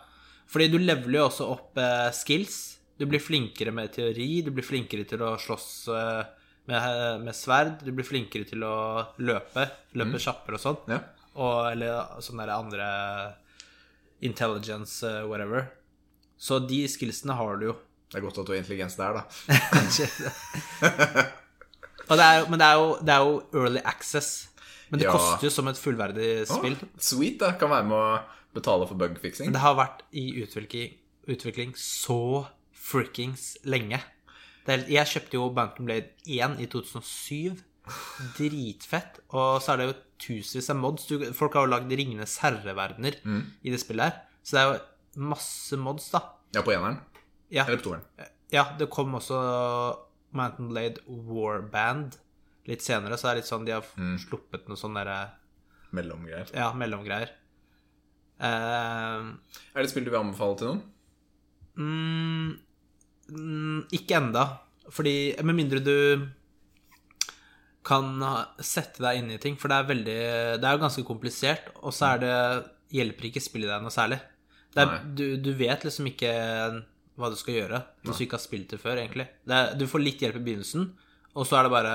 Fordi 0.50 0.69
du 0.70 0.79
leveler 0.79 1.19
jo 1.19 1.26
også 1.26 1.49
opp 1.50 1.81
eh, 1.82 2.08
skills. 2.14 2.58
Du 3.00 3.08
blir 3.11 3.23
flinkere 3.23 3.73
med 3.75 3.90
teori, 3.97 4.29
du 4.47 4.52
blir 4.55 4.67
flinkere 4.67 5.06
til 5.08 5.25
å 5.26 5.32
slåss 5.40 5.69
eh, 5.90 6.20
med, 6.70 7.25
med 7.25 7.37
sverd, 7.37 7.81
du 7.82 7.90
blir 7.90 8.06
flinkere 8.06 8.47
til 8.49 8.62
å 8.64 8.76
løpe, 9.25 9.67
løpe 9.99 10.20
kjappere 10.23 10.61
og 10.61 10.62
sånn. 10.62 10.79
Ja. 10.94 11.00
Og, 11.35 11.73
eller 11.73 12.21
sånne 12.23 12.45
der 12.47 12.55
andre 12.55 12.89
intelligence, 14.25 15.03
eh, 15.07 15.25
whatever. 15.29 15.67
Så 16.39 16.59
de 16.69 16.85
skillsene 16.89 17.35
har 17.39 17.57
du 17.61 17.67
jo. 17.73 17.77
Det 18.11 18.17
er 18.21 18.25
godt 18.27 18.39
at 18.39 18.47
du 18.47 18.53
har 18.53 18.61
intelligens 18.63 18.97
der, 18.97 19.13
da. 19.19 19.23
Det 22.05 22.21
er, 22.21 22.43
men 22.53 22.61
det 22.61 22.67
er, 22.69 22.75
jo, 22.77 22.89
det 23.01 23.13
er 23.15 23.23
jo 23.25 23.37
early 23.57 23.81
access. 23.89 24.49
Men 24.91 25.01
det 25.01 25.07
Ja. 25.07 25.13
koster 25.17 25.47
jo 25.47 25.51
som 25.51 25.69
et 25.71 25.79
fullverdig 25.81 26.45
spill. 26.47 26.75
spill. 26.77 26.89
sweet, 27.01 27.39
da. 27.41 27.53
Kan 27.59 27.71
være 27.73 27.85
med 27.89 27.97
å 27.97 28.19
betale 28.55 28.85
for 28.87 28.95
bugfixing. 29.01 29.49
Det 29.53 29.61
har 29.63 29.75
vært 29.79 30.03
i 30.13 30.27
utvikling, 30.45 30.93
utvikling 31.27 31.73
så 31.81 32.45
frikkings 32.77 33.55
lenge. 33.65 34.03
Det 34.67 34.73
er, 34.75 34.85
jeg 34.93 35.07
kjøpte 35.15 35.35
jo 35.41 35.49
Bantam 35.57 35.87
Blade 35.89 36.09
1 36.27 36.61
i 36.61 36.67
2007. 36.67 37.57
Dritfett. 38.37 39.21
Og 39.33 39.63
så 39.65 39.73
er 39.73 39.77
det 39.81 39.87
jo 39.89 39.97
tusenvis 40.25 40.71
av 40.73 40.81
mods. 40.81 41.06
Du, 41.11 41.19
folk 41.37 41.55
har 41.59 41.67
jo 41.67 41.73
lagd 41.75 41.93
Ringenes 41.93 42.38
herreverdener 42.43 43.21
i 43.62 43.71
det 43.75 43.81
spillet 43.82 44.09
her. 44.09 44.23
Så 44.44 44.56
det 44.56 44.62
er 44.65 44.73
jo 44.73 45.29
masse 45.31 45.79
mods, 45.81 46.09
da. 46.15 46.21
Ja, 46.56 46.62
på 46.65 46.73
eneren. 46.75 46.99
Ja, 47.53 47.65
Eller 47.69 47.79
på 47.82 47.91
toeren. 47.91 48.03
ja 48.55 48.65
det 48.79 48.88
kom 48.91 49.12
også 49.19 49.37
Mountain 50.35 50.69
Blade 50.73 51.03
Warband 51.06 52.17
litt 52.67 52.82
senere, 52.82 53.17
så 53.21 53.29
det 53.29 53.32
er 53.35 53.41
litt 53.43 53.50
sånn 53.50 53.67
de 53.69 53.75
har 53.76 53.85
sluppet 54.25 54.67
noe 54.71 54.81
sånn 54.81 54.97
derre 54.97 55.19
Mellomgreier. 55.94 56.49
Ja, 56.56 56.73
mellomgreier. 56.75 57.31
Uh, 58.41 59.37
Er 59.75 59.79
det 59.79 59.85
et 59.87 59.93
spill 59.93 60.06
du 60.06 60.11
vil 60.11 60.19
anbefale 60.25 60.56
til 60.59 60.71
noen? 60.73 60.81
mm, 61.79 62.49
mm, 63.31 63.79
ikke 63.99 64.17
enda. 64.19 64.44
Fordi 64.93 65.15
Med 65.43 65.55
mindre 65.56 65.81
du 65.85 65.94
kan 67.85 68.23
sette 68.65 69.03
deg 69.05 69.21
inn 69.21 69.33
i 69.35 69.41
ting. 69.43 69.59
For 69.61 69.71
det 69.71 69.77
er 69.77 69.91
veldig 69.91 70.21
Det 70.61 70.69
er 70.69 70.77
jo 70.77 70.83
ganske 70.87 71.05
komplisert, 71.07 71.69
og 71.83 71.93
så 71.95 72.15
det 72.23 72.35
hjelper 72.95 73.29
ikke 73.29 73.43
spillet 73.43 73.71
deg 73.73 73.85
noe 73.85 73.95
særlig. 73.95 74.21
Er, 74.75 74.99
du, 75.05 75.37
du 75.39 75.53
vet 75.55 75.85
liksom 75.87 76.09
ikke 76.11 76.33
hva 77.15 77.29
du 77.31 77.37
skal 77.39 77.55
gjøre 77.61 77.79
hvis 78.03 78.19
du 78.19 78.25
ikke 78.25 78.39
har 78.41 78.43
spilt 78.43 78.73
det 78.75 78.81
før, 78.83 78.99
egentlig. 78.99 79.29
Det 79.47 79.55
er, 79.55 79.73
du 79.79 79.87
får 79.91 80.03
litt 80.03 80.25
hjelp 80.25 80.41
i 80.41 80.45
begynnelsen, 80.49 80.89
og 81.35 81.47
så 81.47 81.61
er 81.61 81.69
det 81.69 81.75
bare 81.75 81.95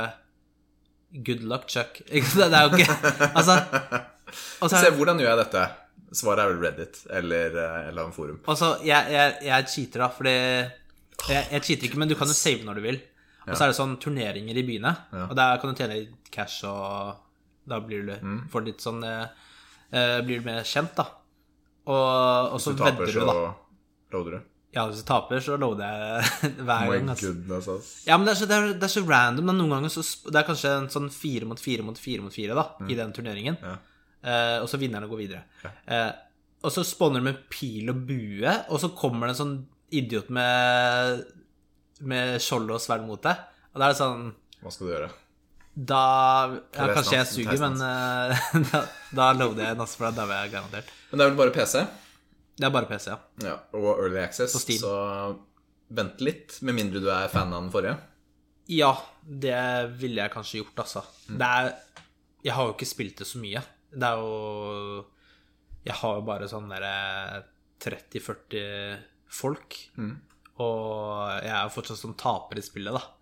Good 1.25 1.43
luck, 1.49 1.65
Chuck. 1.67 1.99
Det 2.05 2.47
er 2.53 2.67
jo 2.67 2.77
ikke 2.77 2.95
Altså 3.33 3.55
er 3.57 4.73
Se, 4.83 4.91
hvordan 4.93 5.19
gjør 5.19 5.31
jeg 5.31 5.39
dette? 5.41 5.63
Svaret 6.13 6.43
er 6.43 6.51
vel 6.51 6.61
Reddit 6.63 6.99
eller 7.17 7.55
eh, 7.57 7.77
et 7.79 7.87
eller 7.91 8.05
annet 8.05 8.15
forum. 8.15 8.37
Altså, 8.49 8.75
jeg, 8.85 9.13
jeg, 9.13 9.35
jeg 9.45 9.67
cheater, 9.73 10.03
da, 10.03 10.09
fordi 10.13 10.33
jeg, 10.33 11.43
jeg 11.51 11.63
cheater 11.65 11.89
ikke, 11.89 11.99
men 12.01 12.09
du 12.09 12.15
kan 12.17 12.29
jo 12.29 12.37
save 12.37 12.65
når 12.65 12.79
du 12.79 12.83
vil. 12.85 12.99
Og 13.49 13.57
så 13.57 13.65
er 13.65 13.71
det 13.71 13.77
sånn 13.79 13.97
turneringer 14.01 14.59
i 14.61 14.65
byene, 14.67 14.93
og 15.27 15.33
der 15.37 15.61
kan 15.61 15.71
du 15.71 15.79
tjene 15.79 15.97
litt 16.01 16.31
cash, 16.33 16.61
og 16.69 17.17
da 17.69 17.79
blir 17.85 18.05
du 18.07 18.13
får 18.49 18.65
litt 18.65 18.81
sånn 18.81 19.03
eh, 19.05 19.25
eh, 19.93 20.19
Blir 20.25 20.41
du 20.41 20.47
mer 20.47 20.63
kjent, 20.65 20.95
da. 20.97 21.05
Og, 21.89 22.53
og 22.55 22.61
så 22.61 22.73
Hvis 22.73 22.79
du 22.79 22.85
taper, 22.85 23.05
Hvis 23.05 23.17
du, 23.17 23.19
så 23.19 23.27
loader 24.13 24.37
du. 24.37 24.39
Ja, 24.75 24.85
hvis 24.85 25.01
du 25.01 25.05
taper, 25.09 25.41
så 25.41 25.57
loader 25.57 25.89
jeg 25.89 26.53
hver 26.67 26.85
My 26.85 26.95
gang. 26.95 27.11
Altså. 27.13 27.31
goodness, 27.31 27.69
ass. 27.73 27.91
Ja, 28.05 28.17
men 28.17 28.29
det 28.29 28.35
er, 28.35 28.39
så, 28.41 28.49
det, 28.49 28.57
er, 28.57 28.73
det 28.77 28.85
er 28.89 28.93
så 28.93 29.05
random. 29.05 29.49
Da. 29.49 29.55
Noen 29.57 29.75
ganger 29.77 29.93
så 29.93 30.03
Det 30.27 30.37
er 30.37 30.47
kanskje 30.49 30.73
en 30.77 30.89
sånn 30.93 31.09
fire 31.13 31.49
mot 31.49 31.61
fire 31.61 31.85
mot 31.85 31.97
fire 31.97 32.25
mot 32.25 32.35
fire 32.35 32.57
da, 32.57 32.65
i 32.85 32.97
den 32.99 33.13
turneringen. 33.15 33.57
Ja. 33.65 33.77
Eh, 34.19 34.57
og 34.61 34.69
så 34.69 34.77
vinnerne 34.81 35.09
går 35.09 35.23
videre. 35.23 35.71
Eh, 35.89 36.11
og 36.59 36.73
så 36.75 36.83
spawner 36.83 37.21
de 37.21 37.29
med 37.29 37.43
pil 37.49 37.89
og 37.89 38.01
bue, 38.09 38.53
og 38.69 38.81
så 38.83 38.91
kommer 38.97 39.29
det 39.29 39.37
en 39.37 39.41
sånn 39.41 39.57
idiot 39.95 40.29
med 40.35 41.23
Med 41.99 42.37
skjold 42.43 42.69
og 42.71 42.83
sverd 42.83 43.07
mot 43.07 43.21
deg. 43.23 43.41
Og 43.73 43.81
da 43.81 43.87
er 43.87 43.95
det 43.95 43.99
sånn 43.99 44.29
Hva 44.63 44.71
skal 44.73 44.87
du 44.87 44.93
gjøre? 44.93 45.09
Da 45.79 46.03
Ja, 46.75 46.87
kanskje 46.91 47.17
jeg 47.19 47.27
suger, 47.29 47.59
men 47.61 47.77
uh, 47.79 48.49
da, 48.71 48.83
da 49.15 49.31
loader 49.37 49.69
jeg 49.69 49.77
en, 49.77 49.83
for 49.87 50.09
da 50.09 50.23
dauer 50.23 50.43
jeg 50.43 50.53
garantert. 50.57 50.93
Men 51.11 51.21
det 51.21 51.25
er 51.25 51.31
vel 51.31 51.39
bare 51.39 51.55
PC? 51.55 51.83
Det 52.59 52.67
er 52.67 52.73
bare 52.75 52.89
PC, 52.89 53.05
ja. 53.07 53.19
Ja, 53.45 53.55
og 53.77 54.01
Early 54.01 54.19
Access, 54.19 54.57
så 54.81 54.95
vent 55.95 56.19
litt, 56.21 56.57
med 56.67 56.75
mindre 56.75 56.99
du 56.99 57.07
er 57.13 57.29
fan 57.31 57.53
av 57.53 57.63
den 57.63 57.71
forrige. 57.71 57.95
Ja, 58.69 58.91
det 59.23 59.61
ville 60.01 60.25
jeg 60.25 60.33
kanskje 60.33 60.59
gjort, 60.59 60.81
altså. 60.83 61.05
Mm. 61.29 61.37
Det 61.39 61.47
er 61.47 61.69
Jeg 62.43 62.55
har 62.55 62.67
jo 62.67 62.73
ikke 62.75 62.89
spilt 62.89 63.21
det 63.23 63.27
så 63.27 63.39
mye. 63.39 63.63
Det 63.89 64.09
er 64.09 64.19
jo 64.19 65.05
Jeg 65.87 65.95
har 66.01 66.19
jo 66.19 66.25
bare 66.27 66.51
sånn 66.51 66.67
derre 66.69 67.45
30-40 67.79 68.99
folk. 69.39 69.79
Mm. 69.95 70.17
Og 70.59 71.31
jeg 71.39 71.53
er 71.53 71.63
jo 71.63 71.71
fortsatt 71.73 72.01
som 72.01 72.15
taper 72.19 72.59
i 72.59 72.65
spillet, 72.65 72.95
da. 72.97 73.15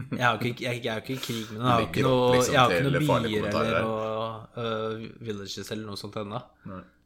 Jeg 0.16 0.22
er 0.24 0.30
jo 0.30 0.48
ikke, 0.48 0.62
jeg, 0.64 0.78
jeg 0.84 0.90
er 0.94 1.00
ikke 1.02 1.12
i 1.12 1.20
krig 1.20 1.40
med 1.50 1.58
den. 1.58 1.64
Jeg 1.66 1.72
har 1.72 1.82
ikke 1.82 2.00
Legger 2.00 2.06
noe, 2.06 2.28
liksom 2.36 2.54
jeg 2.54 2.60
har 2.60 2.70
ikke 2.70 2.84
til 2.84 2.94
noe 2.94 3.24
bier 3.26 3.48
eller 3.50 3.82
noe 3.84 4.28
uh, 4.54 5.02
villages 5.26 5.72
eller 5.74 5.82
noe 5.90 6.00
sånt 6.00 6.16
ennå. 6.22 6.40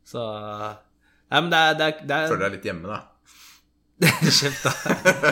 Så 0.07 0.23
Nei, 1.33 1.41
men 1.41 1.49
det 1.51 1.59
er, 1.59 1.75
det 1.81 1.87
er, 1.89 2.05
det 2.05 2.17
er 2.21 2.31
Føler 2.31 2.45
deg 2.45 2.57
litt 2.59 2.69
hjemme, 2.69 2.93
da. 2.93 3.01
Kjeft, 4.39 4.67
da. 4.67 4.73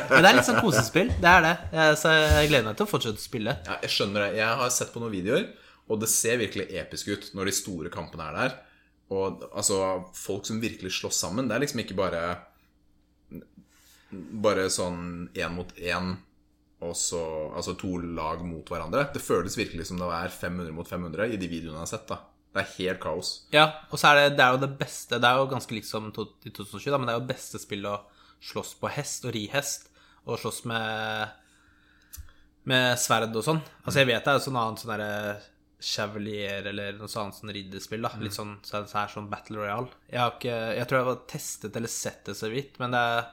Men 0.09 0.25
det 0.25 0.31
er 0.31 0.37
litt 0.39 0.49
sånn 0.49 0.61
kosespill. 0.65 1.13
Det 1.23 1.31
er 1.31 1.45
det. 1.45 1.53
Jeg, 1.77 1.99
så 2.01 2.15
jeg 2.17 2.51
gleder 2.51 2.67
meg 2.71 2.79
til 2.79 2.87
å 2.87 2.91
fortsette 2.91 3.21
å 3.21 3.25
spille. 3.27 3.55
Ja, 3.69 3.79
jeg 3.85 3.95
skjønner 3.95 4.25
det. 4.25 4.31
Jeg 4.41 4.61
har 4.63 4.73
sett 4.75 4.93
på 4.95 5.03
noen 5.03 5.13
videoer, 5.15 5.49
og 5.91 6.03
det 6.03 6.11
ser 6.11 6.41
virkelig 6.41 6.67
episk 6.83 7.13
ut 7.13 7.29
når 7.37 7.51
de 7.51 7.55
store 7.61 7.93
kampene 7.95 8.31
er 8.31 8.39
der. 8.39 8.57
Og 9.13 9.45
altså, 9.51 9.79
folk 10.17 10.49
som 10.49 10.63
virkelig 10.63 10.95
slåss 10.97 11.21
sammen, 11.27 11.51
det 11.51 11.59
er 11.59 11.65
liksom 11.67 11.83
ikke 11.85 11.99
bare 11.99 12.23
Bare 14.13 14.69
sånn 14.73 15.31
én 15.33 15.55
mot 15.55 15.71
én, 15.79 16.13
og 16.83 16.97
så 16.99 17.21
Altså 17.57 17.77
to 17.81 17.95
lag 18.17 18.43
mot 18.45 18.69
hverandre. 18.69 19.07
Det 19.15 19.23
føles 19.23 19.57
virkelig 19.57 19.87
som 19.89 20.01
det 20.01 20.11
er 20.13 20.35
500 20.35 20.75
mot 20.77 20.89
500 20.89 21.33
i 21.33 21.41
de 21.41 21.49
videoene 21.49 21.79
jeg 21.81 21.87
har 21.87 21.93
sett, 21.95 22.09
da. 22.11 22.21
Det 22.53 22.61
er 22.61 22.73
helt 22.77 23.01
kaos. 23.01 23.31
Ja, 23.55 23.65
og 23.89 24.01
så 24.01 24.11
er 24.11 24.19
det, 24.19 24.25
det 24.37 24.45
er 24.45 24.53
jo 24.53 24.61
det 24.61 24.75
beste 24.77 25.17
Det 25.17 25.25
er 25.29 25.39
jo 25.41 25.47
ganske 25.49 25.73
likt 25.73 25.89
som 25.89 26.11
i 26.11 26.13
2020, 26.13 26.91
da, 26.93 26.99
men 26.99 27.09
det 27.09 27.15
er 27.15 27.23
jo 27.23 27.31
beste 27.31 27.61
spill 27.63 27.87
å 27.89 28.03
slåss 28.43 28.75
på 28.81 28.91
hest 28.93 29.25
og 29.25 29.33
ri 29.37 29.47
hest, 29.53 29.89
og 30.27 30.41
slåss 30.43 30.65
med 30.69 31.39
med 32.69 32.99
sverd 33.01 33.35
og 33.35 33.43
sånn. 33.43 33.59
Altså, 33.83 34.03
jeg 34.03 34.09
vet 34.13 34.23
det 34.23 34.31
er 34.31 34.39
jo 34.39 34.45
sånn 34.45 34.61
annet 34.61 34.83
sånn 34.83 34.93
derre 34.95 35.13
Chevalier 35.83 36.69
eller 36.71 36.95
noe 36.95 37.11
sånt 37.11 37.35
sånn 37.35 37.51
ridderspill, 37.55 38.05
da. 38.05 38.13
Litt 38.23 38.37
sånn, 38.37 38.53
så 38.63 38.85
så 38.87 39.01
er 39.01 39.11
sånn 39.11 39.31
Battle 39.33 39.59
Royale. 39.59 39.91
Jeg 40.13 40.21
har 40.23 40.37
ikke 40.37 40.59
Jeg 40.77 40.89
tror 40.89 40.99
jeg 41.01 41.09
har 41.09 41.23
testet 41.33 41.79
eller 41.81 41.91
sett 41.91 42.21
det 42.29 42.37
så 42.39 42.51
vidt, 42.53 42.79
men 42.83 42.95
det 42.95 43.01
er 43.17 43.25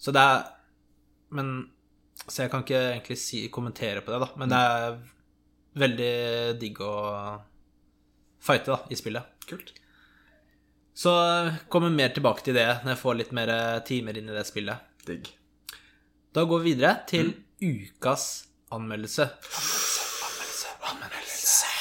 Så 0.00 0.14
det 0.16 0.22
er 0.24 0.48
Men 1.36 1.70
Så 2.26 2.42
jeg 2.42 2.50
kan 2.50 2.64
ikke 2.64 2.80
egentlig 2.80 3.18
si, 3.18 3.48
kommentere 3.52 4.02
på 4.04 4.12
det, 4.12 4.18
da. 4.20 4.28
Men 4.36 4.50
det 4.52 4.58
er 4.58 4.96
veldig 5.80 6.14
digg 6.60 6.80
å 6.84 6.94
fighte, 8.42 8.74
da, 8.74 8.78
i 8.90 8.98
spillet. 8.98 9.46
Kult. 9.48 9.72
Så 10.94 11.12
kommer 11.72 11.90
mer 11.94 12.12
tilbake 12.12 12.44
til 12.44 12.58
det 12.58 12.66
når 12.82 12.92
jeg 12.92 13.00
får 13.00 13.18
litt 13.18 13.32
mer 13.36 13.52
timer 13.88 14.18
inn 14.20 14.28
i 14.28 14.36
det 14.36 14.44
spillet. 14.48 14.84
Digg. 15.06 15.30
Da 16.36 16.44
går 16.44 16.60
vi 16.60 16.74
videre 16.74 17.00
til 17.08 17.32
ukas 17.62 18.26
anmeldelse. 18.70 19.26
Anmeldelse, 19.40 20.74
anmeldelse, 20.90 21.72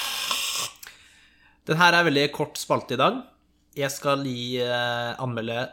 Den 1.68 1.78
her 1.78 1.94
er 1.94 2.08
veldig 2.08 2.30
kort 2.34 2.58
spalte 2.58 2.96
i 2.96 3.02
dag. 3.02 3.20
Jeg 3.78 3.92
skal 3.94 4.24
gi 4.26 4.58
eh, 4.64 5.12
anmelde 5.22 5.68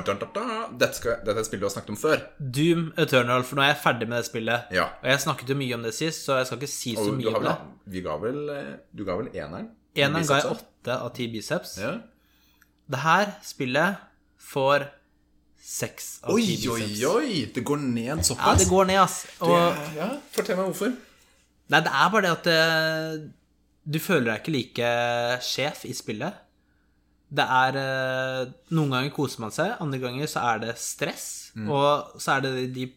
da, 0.00 0.14
da, 0.14 0.26
da. 0.34 0.68
Dette, 0.78 0.94
skal, 0.96 1.16
dette 1.24 1.36
er 1.36 1.40
et 1.40 1.46
spill 1.46 1.60
du 1.60 1.66
har 1.66 1.72
snakket 1.74 1.90
om 1.90 1.96
før. 1.96 2.22
Doom 2.38 2.92
Eternal, 2.96 3.42
for 3.44 3.56
nå 3.56 3.62
er 3.62 3.74
jeg 3.74 3.80
ferdig 3.82 4.08
med 4.08 4.16
det 4.22 4.26
spillet. 4.30 4.72
Ja. 4.72 4.84
Og 5.02 5.08
jeg 5.12 5.20
snakket 5.20 5.48
jo 5.48 5.54
mye 5.54 5.74
om 5.74 5.82
det 5.82 5.92
sist, 5.94 6.24
så 6.26 6.38
jeg 6.40 6.46
skal 6.46 6.58
ikke 6.58 6.70
si 6.72 6.94
så 6.96 7.04
Og 7.08 7.14
mye 7.18 7.34
om 7.36 7.44
det. 7.44 7.56
vi 7.86 8.00
ga 8.00 8.16
vel, 8.16 8.40
eh, 8.50 8.72
du 8.96 9.04
ga 9.04 9.16
vel 9.16 9.28
eneren? 9.34 9.68
Eneren 9.94 10.26
ga 10.26 10.40
jeg 10.40 10.50
åtte 10.56 10.96
av 11.02 11.12
ti 11.14 11.26
biceps. 11.28 11.76
Ja. 11.78 11.92
Det 12.90 12.98
her 13.04 13.34
spillet 13.42 13.96
får 14.40 14.88
seks 15.62 16.20
av 16.24 16.36
ti 16.36 16.56
biceps. 16.56 16.68
oi, 16.72 16.82
oi, 16.82 17.14
oi! 17.14 17.44
Det 17.54 17.62
går 17.64 17.78
ned 17.78 18.24
Ja, 18.32 18.54
det 18.58 18.68
går 18.68 18.86
ned, 18.86 18.96
ass. 19.04 19.26
Og 19.40 19.48
Det- 19.74 19.96
ja, 19.96 20.08
Fortell 20.32 20.56
meg 20.56 20.66
hvorfor. 20.72 20.96
Nei, 21.70 21.80
det 21.80 21.92
er 21.92 22.08
bare 22.10 22.22
det 22.22 22.30
at 22.30 22.46
eh, 22.46 23.28
du 23.88 23.98
føler 23.98 24.24
deg 24.32 24.40
ikke 24.42 24.52
like 24.52 25.40
sjef 25.42 25.84
i 25.84 25.92
spillet. 25.92 26.34
Det 27.32 27.44
er 27.48 27.76
eh, 27.80 28.50
Noen 28.76 28.92
ganger 28.92 29.14
koser 29.16 29.40
man 29.40 29.54
seg, 29.54 29.76
andre 29.80 30.00
ganger 30.02 30.28
så 30.28 30.42
er 30.50 30.66
det 30.66 30.74
stress. 30.80 31.28
Og 31.64 32.18
så 32.20 32.36
er 32.36 32.44
det 32.44 32.52
de 32.58 32.66
de 32.74 32.88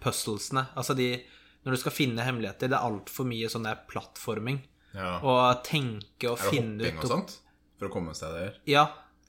puzzlesene. 0.00 0.66
Altså 0.76 0.94
de 0.94 1.24
Når 1.64 1.74
du 1.74 1.80
skal 1.82 1.92
finne 1.92 2.22
hemmeligheter, 2.22 2.70
det 2.70 2.76
er 2.78 2.86
altfor 2.86 3.26
mye 3.26 3.48
sånn 3.50 3.64
der 3.66 3.80
plattforming. 3.90 4.60
Ja. 4.94 5.16
Og 5.18 5.64
tenke 5.66 6.28
og 6.30 6.38
finne 6.38 6.78
ut 6.78 6.84
er 6.84 6.84
det 6.84 6.92
hopping 6.92 7.00
og 7.02 7.10
sånt? 7.10 7.32
For 7.76 7.88
å 7.88 7.90
komme 7.90 8.14
steder? 8.14 8.60
Ja. 8.70 8.84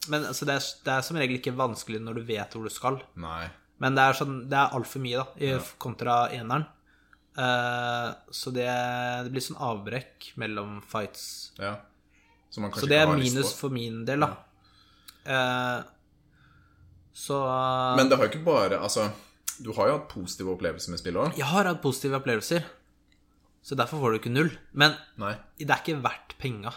Men 0.07 0.27
altså, 0.29 0.45
det, 0.45 0.59
er, 0.59 0.67
det 0.85 0.93
er 0.93 1.07
som 1.07 1.17
regel 1.17 1.39
ikke 1.39 1.55
vanskelig 1.57 2.03
når 2.05 2.19
du 2.19 2.27
vet 2.29 2.53
hvor 2.53 2.69
du 2.69 2.71
skal. 2.71 2.99
Nei. 3.17 3.47
Men 3.81 3.97
det 3.97 4.05
er, 4.05 4.19
sånn, 4.19 4.37
det 4.51 4.59
er 4.59 4.77
altfor 4.77 5.01
mye, 5.01 5.23
da, 5.23 5.25
i, 5.41 5.49
kontra 5.81 6.19
eneren. 6.37 6.67
Uh, 7.37 8.13
så 8.33 8.53
det, 8.53 8.69
det 9.25 9.33
blir 9.33 9.47
sånn 9.47 9.57
avbrekk 9.57 10.29
mellom 10.37 10.77
fights. 10.85 11.25
Ja. 11.57 11.73
Så 12.57 12.89
det 12.89 12.97
er 13.01 13.11
minus 13.11 13.53
for 13.57 13.73
min 13.73 14.03
del, 14.07 14.25
da. 14.25 14.31
Eh, 15.27 15.85
så 17.17 17.37
Men 17.97 18.09
det 18.09 18.17
har 18.17 18.27
jo 18.27 18.31
ikke 18.31 18.45
bare 18.45 18.77
Altså, 18.79 19.09
du 19.59 19.71
har 19.75 19.89
jo 19.89 19.95
hatt 19.97 20.09
positive 20.11 20.53
opplevelser 20.53 20.93
med 20.93 21.01
spillet 21.01 21.23
òg. 21.23 21.39
Jeg 21.39 21.49
har 21.49 21.67
hatt 21.69 21.81
positive 21.81 22.19
opplevelser, 22.19 22.67
så 23.65 23.77
derfor 23.79 24.03
får 24.03 24.13
du 24.13 24.19
ikke 24.21 24.33
null. 24.33 24.51
Men 24.77 24.93
Nei. 25.19 25.33
det 25.57 25.71
er 25.71 25.81
ikke 25.81 25.97
verdt 26.03 26.37
penga. 26.39 26.75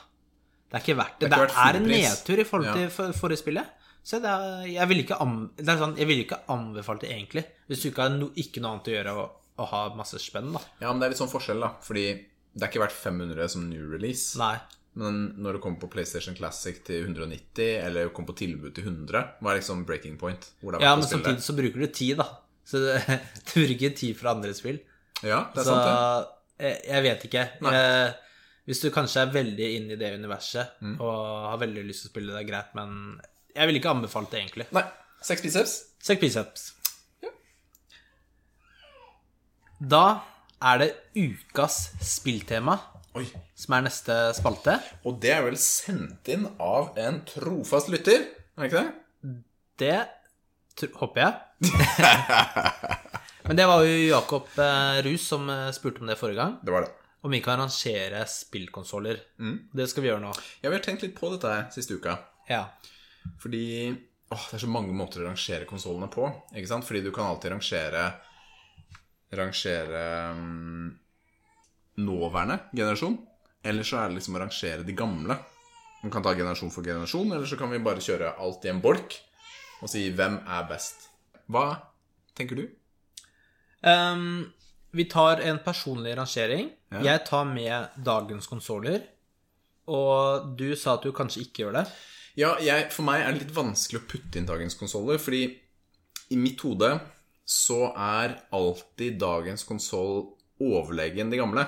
Det 0.71 0.79
er 0.79 0.85
ikke 0.87 0.97
verdt 1.03 1.19
det. 1.21 1.29
Det 1.29 1.31
Det 1.31 1.37
er 1.37 1.45
er, 1.45 1.51
ikke 1.51 1.67
verdt 1.67 1.83
en 1.83 1.91
nedtur 1.91 2.41
i 2.41 2.47
forhold 2.49 2.73
til 2.73 2.87
ja. 2.87 3.13
forrige 3.21 3.43
spillet. 3.43 3.77
Så 4.03 4.19
det 4.23 4.31
er, 4.33 4.65
jeg 4.71 4.89
ville 4.89 5.05
ikke, 5.05 5.19
det 5.61 5.69
er 5.69 5.81
sånn, 5.83 5.95
vil 6.09 6.23
ikke 6.23 6.41
anbefalt 6.51 7.03
det 7.05 7.11
egentlig, 7.13 7.45
hvis 7.69 7.83
du 7.83 7.91
ikke 7.91 8.07
har 8.07 8.15
no, 8.15 8.31
ikke 8.33 8.63
noe 8.65 8.73
annet 8.73 8.89
å 8.89 8.95
gjøre 8.95 9.13
og, 9.21 9.35
og 9.61 9.67
ha 9.75 9.81
masse 9.99 10.19
spenn, 10.25 10.55
da. 10.57 10.63
Ja, 10.81 10.89
men 10.89 11.03
det 11.03 11.11
er 11.11 11.13
litt 11.13 11.21
sånn 11.21 11.33
forskjell, 11.33 11.61
da. 11.61 11.75
Fordi 11.85 12.07
det 12.17 12.65
er 12.65 12.71
ikke 12.73 12.81
verdt 12.87 12.97
500 12.97 13.53
som 13.53 13.67
new 13.69 13.85
release. 13.93 14.39
Nei. 14.41 14.55
Men 14.99 15.21
når 15.39 15.55
det 15.57 15.61
kommer 15.63 15.79
på 15.81 15.89
PlayStation 15.93 16.35
Classic 16.35 16.81
til 16.85 17.05
190, 17.07 17.61
eller 17.87 18.09
kommer 18.15 18.33
på 18.33 18.39
tilbud 18.41 18.73
til 18.75 18.85
100, 18.89 19.21
hva 19.41 19.53
er 19.53 19.61
liksom 19.61 19.85
breaking 19.87 20.17
point? 20.19 20.49
Ja, 20.81 20.97
men 20.99 21.07
samtidig 21.07 21.45
så 21.47 21.55
bruker 21.55 21.85
du 21.85 21.87
tid, 21.95 22.17
da. 22.19 22.27
Så 22.67 22.81
du 23.55 23.61
bruker 23.67 23.95
tid 23.97 24.17
fra 24.19 24.35
andre 24.35 24.51
spill. 24.55 24.81
Ja, 25.23 25.45
det 25.55 25.63
er 25.63 25.69
Så 25.69 25.71
sant, 25.71 25.87
det. 25.87 26.67
jeg, 26.67 26.81
jeg 26.91 27.03
vet 27.07 27.25
ikke. 27.29 27.45
Nei. 27.67 27.75
Eh, 27.77 28.11
hvis 28.71 28.83
du 28.83 28.91
kanskje 28.95 29.23
er 29.25 29.33
veldig 29.35 29.69
inn 29.77 29.89
i 29.95 29.97
det 30.01 30.11
universet 30.19 30.77
Mm. 30.83 30.97
og 31.01 31.15
har 31.53 31.59
veldig 31.63 31.87
lyst 31.87 32.05
til 32.05 32.11
å 32.11 32.13
spille 32.15 32.35
det, 32.35 32.43
er 32.43 32.51
greit, 32.51 32.75
men 32.79 33.21
jeg 33.55 33.67
ville 33.71 33.81
ikke 33.81 33.95
anbefalt 33.95 34.31
det, 34.35 34.43
egentlig. 34.45 34.67
Nei. 34.77 34.85
Seks 35.23 35.43
biceps? 35.45 35.73
Seks 36.03 36.21
biceps. 36.23 36.69
Da 39.81 40.05
er 40.61 40.79
det 40.83 40.91
ukas 41.17 41.79
spilltema 42.05 42.75
Oi. 43.19 43.25
som 43.59 43.75
er 43.75 43.85
neste 43.89 44.17
spalte. 44.39 44.77
Og 45.09 45.19
det 45.23 45.33
er 45.35 45.43
vel 45.43 45.57
sendt 45.59 46.29
inn 46.31 46.47
av 46.63 46.93
en 47.01 47.21
trofast 47.27 47.91
lytter, 47.91 48.23
er 48.55 48.63
det 48.63 48.71
ikke 48.71 48.85
det? 48.85 50.01
Det 50.81 50.91
håper 51.01 51.25
jeg. 51.25 51.71
Men 53.49 53.59
det 53.59 53.67
var 53.67 53.83
jo 53.83 53.97
Jakob 54.13 54.47
eh, 54.63 55.01
Rus 55.03 55.27
som 55.33 55.49
eh, 55.51 55.71
spurte 55.75 56.05
om 56.05 56.11
det 56.11 56.19
forrige 56.21 56.39
gang. 56.39 56.55
Det 56.63 56.75
var 56.75 56.87
det. 56.87 56.93
Om 57.27 57.35
vi 57.35 57.41
kan 57.45 57.59
arrangere 57.59 58.23
spillkonsoller. 58.31 59.19
Det 59.77 59.89
skal 59.91 60.05
vi 60.05 60.09
gjøre 60.13 60.23
nå. 60.23 60.31
Ja, 60.63 60.71
vi 60.71 60.77
har 60.77 60.85
tenkt 60.85 61.03
litt 61.05 61.17
på 61.19 61.33
dette 61.35 61.51
her 61.51 61.67
siste 61.75 61.99
uka. 61.99 62.15
Ja. 62.49 62.63
Fordi 63.43 63.65
åh, 63.91 64.45
det 64.53 64.57
er 64.57 64.63
så 64.63 64.71
mange 64.71 64.95
måter 64.97 65.25
å 65.25 65.29
rangere 65.29 65.69
konsollene 65.69 66.09
på. 66.13 66.31
Ikke 66.55 66.71
sant? 66.71 66.87
Fordi 66.87 67.03
du 67.05 67.11
kan 67.13 67.29
alltid 67.33 67.57
rangere 67.57 68.11
Rangere 69.31 70.01
mm, 70.35 70.87
nåværende 71.99 72.59
generasjon. 72.73 73.19
Eller 73.65 73.87
så 73.87 74.01
er 74.01 74.09
det 74.09 74.21
liksom 74.21 74.37
å 74.39 74.43
rangere 74.45 74.87
de 74.87 74.95
gamle. 74.97 75.37
Man 76.03 76.13
kan 76.13 76.25
ta 76.25 76.33
generasjon 76.37 76.73
for 76.73 76.87
generasjon, 76.87 77.33
eller 77.33 77.49
så 77.49 77.59
kan 77.61 77.73
vi 77.73 77.83
bare 77.85 78.05
kjøre 78.05 78.37
alt 78.41 78.65
i 78.65 78.73
en 78.73 78.81
bolk 78.81 79.19
og 79.81 79.89
si 79.89 80.07
hvem 80.17 80.39
er 80.45 80.69
best. 80.69 81.09
Hva 81.51 81.67
tenker 82.37 82.61
du? 82.61 82.65
Um, 83.81 84.53
vi 84.97 85.07
tar 85.09 85.43
en 85.45 85.61
personlig 85.65 86.15
rangering. 86.19 86.71
Ja. 86.93 87.03
Jeg 87.13 87.25
tar 87.29 87.47
med 87.49 87.97
dagens 87.97 88.49
konsoller. 88.51 89.03
Og 89.91 90.53
du 90.59 90.73
sa 90.77 90.97
at 90.97 91.05
du 91.05 91.13
kanskje 91.17 91.47
ikke 91.47 91.65
gjør 91.65 91.81
det. 91.81 91.87
Ja, 92.39 92.55
jeg, 92.63 92.91
for 92.95 93.05
meg 93.09 93.25
er 93.25 93.35
det 93.35 93.47
litt 93.47 93.57
vanskelig 93.57 94.01
å 94.01 94.09
putte 94.09 94.39
inn 94.39 94.49
dagens 94.49 94.77
konsoller, 94.79 95.19
fordi 95.21 95.49
i 96.31 96.39
mitt 96.39 96.63
hode 96.63 96.93
så 97.51 97.91
er 97.91 98.37
alltid 98.55 99.19
dagens 99.19 99.65
konsoll 99.67 100.29
overlegen 100.61 101.31
de 101.33 101.41
gamle. 101.41 101.67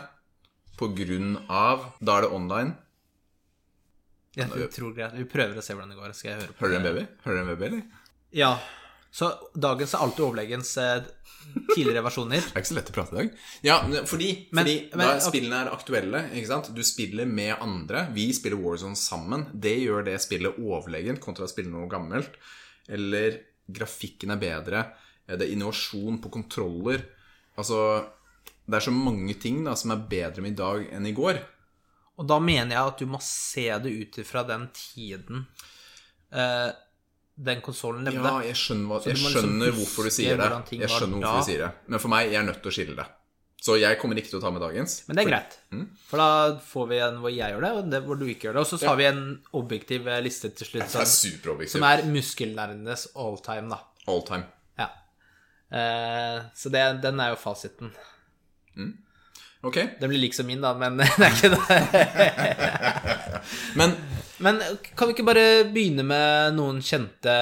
På 0.78 0.88
grunn 0.96 1.36
av 1.52 1.92
Da 2.00 2.18
er 2.18 2.26
det 2.26 2.32
online. 2.32 2.76
Jeg 4.36 4.48
tror 4.72 4.94
greit. 4.96 5.12
Vi 5.18 5.26
prøver 5.28 5.58
å 5.60 5.64
se 5.64 5.74
hvordan 5.76 5.90
det 5.92 5.98
går. 5.98 6.14
Skal 6.16 6.30
jeg 6.32 6.40
høre 6.40 6.54
på 6.56 6.64
Hører 6.64 6.72
du 6.72 6.78
en 6.78 6.86
baby? 6.88 7.02
Hører 7.26 7.36
du 7.36 7.42
en 7.42 7.50
baby, 7.52 7.66
eller? 7.68 7.82
Ja. 8.32 8.52
Så 9.12 9.28
dagens 9.60 9.92
er 9.92 10.00
alltid 10.06 10.24
overlegens 10.24 10.70
eh, 10.80 11.02
tidligere 11.74 12.00
versjoner. 12.06 12.40
Det 12.40 12.54
er 12.56 12.62
ikke 12.62 12.70
så 12.70 12.76
lett 12.78 12.88
å 12.88 12.94
prate 12.96 13.12
i 13.12 13.18
dag. 13.18 13.34
Ja, 13.66 13.76
fordi, 14.08 14.30
Men- 14.56 14.64
fordi 14.64 14.76
men- 14.96 15.04
da 15.04 15.18
spillene 15.20 15.58
er 15.66 15.70
aktuelle, 15.74 16.22
ikke 16.32 16.48
sant? 16.48 16.70
Du 16.74 16.80
spiller 16.82 17.26
med 17.28 17.58
andre. 17.60 18.06
Vi 18.14 18.30
spiller 18.32 18.56
Warzone 18.56 18.96
sammen. 18.96 19.44
Det 19.52 19.74
gjør 19.82 20.06
det 20.08 20.16
spillet 20.24 20.56
overlegent 20.56 21.20
kontra 21.20 21.44
å 21.44 21.50
spille 21.52 21.68
noe 21.68 21.90
gammelt. 21.92 22.40
Eller 22.88 23.42
grafikken 23.70 24.32
er 24.32 24.40
bedre. 24.40 24.86
Det 25.28 25.42
er 25.44 25.52
innovasjon 25.52 26.22
på 26.22 26.30
kontroller. 26.32 27.04
Altså 27.58 28.06
Det 28.66 28.78
er 28.78 28.86
så 28.86 28.94
mange 28.94 29.34
ting 29.42 29.64
da 29.66 29.74
som 29.78 29.94
er 29.94 30.04
bedre 30.10 30.44
med 30.44 30.54
i 30.54 30.60
dag 30.60 30.86
enn 30.94 31.08
i 31.08 31.14
går. 31.16 31.40
Og 32.20 32.28
da 32.28 32.38
mener 32.42 32.76
jeg 32.76 32.92
at 32.92 33.02
du 33.02 33.08
må 33.10 33.18
se 33.24 33.66
det 33.82 33.90
ut 33.90 34.18
ifra 34.22 34.44
den 34.46 34.68
tiden 34.76 35.46
eh, 36.30 36.70
den 37.42 37.62
konsollen 37.64 38.04
levde. 38.06 38.20
Ja, 38.20 38.44
jeg 38.44 38.58
skjønner, 38.60 38.86
hva, 38.90 39.00
jeg 39.08 39.18
skjønner 39.18 39.66
liksom 39.66 39.80
hvorfor 39.80 40.06
du 40.06 40.14
sier 40.14 40.38
det. 40.38 40.52
Jeg 40.52 40.92
skjønner 40.92 40.94
skjønner 40.98 41.16
da. 41.16 41.26
hvorfor 41.26 41.42
du 41.42 41.50
sier 41.50 41.64
det. 41.64 41.72
Men 41.88 42.02
for 42.04 42.12
meg, 42.12 42.30
jeg 42.30 42.40
er 42.42 42.48
nødt 42.48 42.62
til 42.62 42.72
å 42.72 42.76
skille 42.76 42.96
det. 43.00 43.08
Så 43.62 43.76
jeg 43.78 43.98
kommer 44.00 44.18
ikke 44.18 44.32
til 44.32 44.40
å 44.40 44.42
ta 44.42 44.50
med 44.50 44.62
dagens. 44.64 44.94
Men 45.06 45.16
det 45.18 45.22
er 45.22 45.28
greit. 45.28 45.52
Mm. 45.70 45.84
For 46.08 46.18
da 46.18 46.30
får 46.66 46.86
vi 46.90 46.96
en 47.06 47.20
hvor 47.22 47.30
jeg 47.30 47.54
gjør 47.54 47.64
det, 47.64 47.70
og 47.78 47.92
det 47.92 48.00
hvor 48.08 48.18
du 48.18 48.24
ikke 48.26 48.48
gjør 48.48 48.56
det. 48.58 48.64
Og 48.64 48.70
så 48.72 48.80
har 48.90 48.96
vi 48.98 49.06
en 49.06 49.20
objektiv 49.58 50.08
eh, 50.10 50.22
liste 50.24 50.50
til 50.50 50.68
slutt 50.68 50.82
Det 50.82 51.02
er 51.04 51.12
som, 51.12 51.62
som 51.76 51.86
er 51.86 52.02
muskelnerdenes 52.10 53.06
all 53.22 53.38
time, 53.44 53.70
da. 53.70 53.78
All 54.10 54.24
time. 54.26 54.48
Ja. 54.82 54.88
Eh, 55.78 56.40
så 56.58 56.74
det, 56.74 56.82
den 57.06 57.22
er 57.22 57.36
jo 57.36 57.38
fasiten. 57.38 57.94
Ok, 59.62 59.76
Den 60.00 60.10
blir 60.10 60.18
lik 60.18 60.34
som 60.34 60.46
min, 60.46 60.60
da, 60.62 60.72
men 60.74 60.96
det 61.00 61.06
er 61.06 61.36
ikke 61.36 61.52
det. 61.54 61.60
men 63.78 63.94
Men 64.42 64.58
kan 64.98 65.06
vi 65.06 65.14
ikke 65.14 65.26
bare 65.28 65.46
begynne 65.70 66.02
med 66.02 66.56
noen 66.56 66.80
kjente 66.82 67.34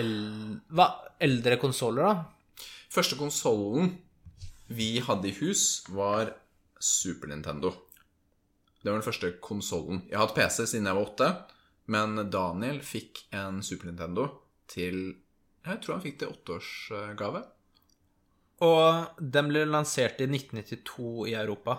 el 0.00 0.14
hva? 0.74 0.88
eldre 1.22 1.56
konsoller, 1.62 2.02
da? 2.02 2.64
Første 2.90 3.16
konsollen 3.16 3.92
vi 4.74 4.98
hadde 5.04 5.28
i 5.30 5.36
hus, 5.38 5.84
var 5.88 6.32
Super 6.82 7.30
Nintendo. 7.30 7.70
Det 8.82 8.90
var 8.90 8.98
den 8.98 9.06
første 9.06 9.30
konsollen. 9.40 10.02
Jeg 10.10 10.18
har 10.18 10.26
hatt 10.26 10.36
PC 10.36 10.66
siden 10.66 10.88
jeg 10.90 10.98
var 10.98 11.06
åtte, 11.06 11.28
men 11.94 12.18
Daniel 12.32 12.80
fikk 12.84 13.22
en 13.36 13.62
Super 13.64 13.88
Nintendo 13.92 14.26
til 14.68 15.14
Jeg 15.64 15.80
tror 15.80 15.94
han 15.96 16.04
fikk 16.04 16.18
det 16.20 16.26
i 16.26 16.32
åtteårsgave. 16.34 17.44
Og 18.62 19.18
den 19.18 19.48
ble 19.50 19.64
lansert 19.66 20.20
i 20.22 20.28
1992 20.30 21.26
i 21.30 21.34
Europa. 21.34 21.78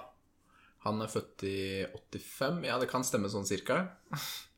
Han 0.86 1.00
er 1.02 1.08
født 1.10 1.44
i 1.48 1.86
85. 2.12 2.64
Ja, 2.68 2.78
det 2.82 2.90
kan 2.92 3.04
stemme 3.08 3.30
sånn 3.32 3.48
cirka. 3.48 3.84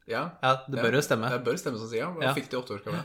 Ja, 0.07 0.31
Ja, 0.41 0.53
det 0.71 0.79
bør 0.79 0.95
jo 0.95 1.01
stemme. 1.03 1.27
Det 1.29 1.41
bør 1.43 1.57
stemme 1.59 1.77
sånn, 1.81 1.91
ja. 1.97 2.07
Han 2.13 2.21
Ja. 2.23 2.33
fikk 2.33 2.49
det 2.49 2.55
i 2.55 2.61
åtteårsgave. 2.61 3.01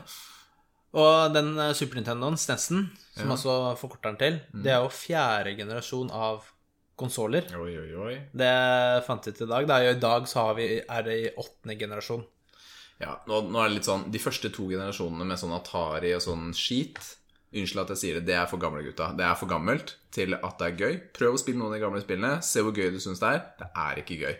Og 1.03 1.33
den 1.33 1.57
eh, 1.59 1.73
Super 1.73 1.95
Nintendoen, 1.99 2.37
Stensen, 2.37 2.85
som 3.15 3.27
Ja. 3.27 3.33
altså 3.35 3.75
forkorter 3.79 4.13
den 4.13 4.17
til, 4.21 4.35
det 4.63 4.71
er 4.71 4.83
jo 4.83 4.89
fjerde 4.93 5.55
generasjon 5.57 6.11
av 6.13 6.43
konsoller. 6.95 7.43
Oi, 7.57 7.73
oi, 7.81 7.89
oi. 7.97 8.13
Det 8.31 9.03
fant 9.07 9.25
vi 9.25 9.31
ut 9.33 9.41
i 9.41 9.49
dag. 9.49 9.67
Da. 9.67 9.79
I 9.89 9.95
dag 9.99 10.27
så 10.29 10.45
har 10.47 10.53
vi, 10.55 10.67
er 10.87 11.03
det 11.03 11.15
i 11.23 11.31
åttende 11.35 11.75
generasjon. 11.79 12.23
Ja, 13.01 13.17
nå, 13.27 13.41
nå 13.49 13.59
er 13.59 13.67
det 13.71 13.75
litt 13.79 13.87
sånn 13.89 14.05
De 14.13 14.19
første 14.21 14.51
to 14.53 14.67
generasjonene 14.69 15.25
med 15.25 15.39
sånn 15.41 15.51
Atari 15.57 16.13
og 16.15 16.21
sånn 16.23 16.53
skit 16.55 16.99
Unnskyld 17.53 17.81
at 17.83 17.89
jeg 17.93 17.97
sier 18.01 18.15
det, 18.19 18.25
det 18.31 18.35
er 18.39 18.47
for 18.49 18.57
gamle 18.57 18.81
gutta. 18.85 19.11
Det 19.17 19.25
er 19.27 19.35
for 19.37 19.45
gammelt 19.51 19.95
til 20.11 20.33
at 20.33 20.57
det 20.59 20.67
er 20.71 20.77
gøy. 20.79 20.95
Prøv 21.13 21.35
å 21.35 21.41
spille 21.41 21.59
noen 21.59 21.69
av 21.73 21.77
de 21.77 21.83
gamle 21.85 22.01
spillene. 22.01 22.41
Se 22.41 22.63
hvor 22.65 22.73
gøy 22.73 22.89
du 22.95 22.99
syns 23.03 23.19
det 23.21 23.29
er. 23.29 23.43
Det 23.59 23.67
er 23.75 24.01
ikke 24.01 24.17
gøy. 24.23 24.35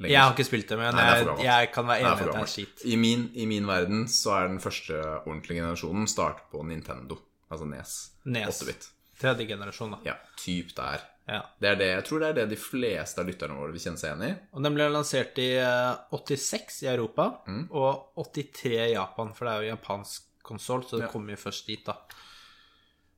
lenger. 0.00 0.10
Jeg 0.12 0.20
har 0.20 0.32
ikke 0.34 0.44
spilt 0.48 0.68
det, 0.68 0.76
men 0.78 0.94
Nei, 0.98 1.06
det 1.24 1.44
jeg, 1.46 1.70
kan 1.72 1.86
være 1.86 2.00
enig 2.02 2.10
i 2.10 2.12
at 2.12 2.18
det 2.34 2.42
er 2.42 2.50
skitt. 2.50 2.74
skit. 2.80 2.86
I 2.92 2.96
min, 3.00 3.30
I 3.34 3.46
min 3.46 3.66
verden 3.66 4.04
så 4.10 4.32
er 4.40 4.48
den 4.50 4.58
første 4.60 4.98
ordentlige 5.24 5.60
generasjonen 5.62 6.08
start 6.10 6.44
på 6.50 6.64
Nintendo. 6.66 7.16
Altså 7.50 7.64
Nes. 7.70 7.92
Nes. 8.26 8.60
8-bit. 8.62 8.88
Tredje 9.20 9.46
generasjon, 9.46 9.92
da. 9.94 9.98
Ja, 10.04 10.16
typ 10.42 10.74
der. 10.76 11.04
Ja. 11.30 11.38
Det 11.62 11.68
er 11.70 11.76
det, 11.80 11.86
jeg 11.94 12.04
tror 12.04 12.20
det 12.20 12.28
er 12.28 12.34
det 12.42 12.48
de 12.50 12.56
fleste 12.60 13.22
av 13.22 13.28
lytterne 13.30 13.54
våre 13.56 13.72
vil 13.72 13.80
kjenne 13.80 13.96
seg 13.96 14.10
igjen 14.10 14.26
i. 14.26 14.32
Og 14.52 14.64
den 14.66 14.74
ble 14.76 14.88
lansert 14.92 15.38
i 15.40 15.46
eh, 15.56 15.94
86 16.12 16.82
i 16.84 16.90
Europa 16.90 17.30
Mm. 17.46 17.62
og 17.70 18.10
83 18.18 18.74
i 18.90 18.92
Japan, 18.96 19.30
for 19.32 19.46
det 19.48 19.54
er 19.54 19.62
jo 19.62 19.70
japansk 19.76 20.26
konsoll, 20.44 20.82
så 20.84 20.98
det 20.98 21.06
Ja. 21.06 21.12
kommer 21.14 21.30
jo 21.32 21.40
først 21.46 21.66
dit, 21.70 21.84
da. 21.86 21.94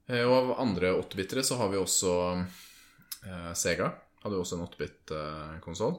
Eh, 0.08 0.22
Og 0.24 0.34
av 0.38 0.52
andre 0.62 0.92
8-bitere 1.00 1.42
så 1.46 1.56
har 1.60 1.70
vi 1.72 1.78
også 1.80 2.12
eh, 3.26 3.52
Sega. 3.58 3.92
Hadde 4.22 4.36
jo 4.38 4.42
også 4.44 4.58
en 4.58 4.66
8-bit-konsoll. 4.66 5.96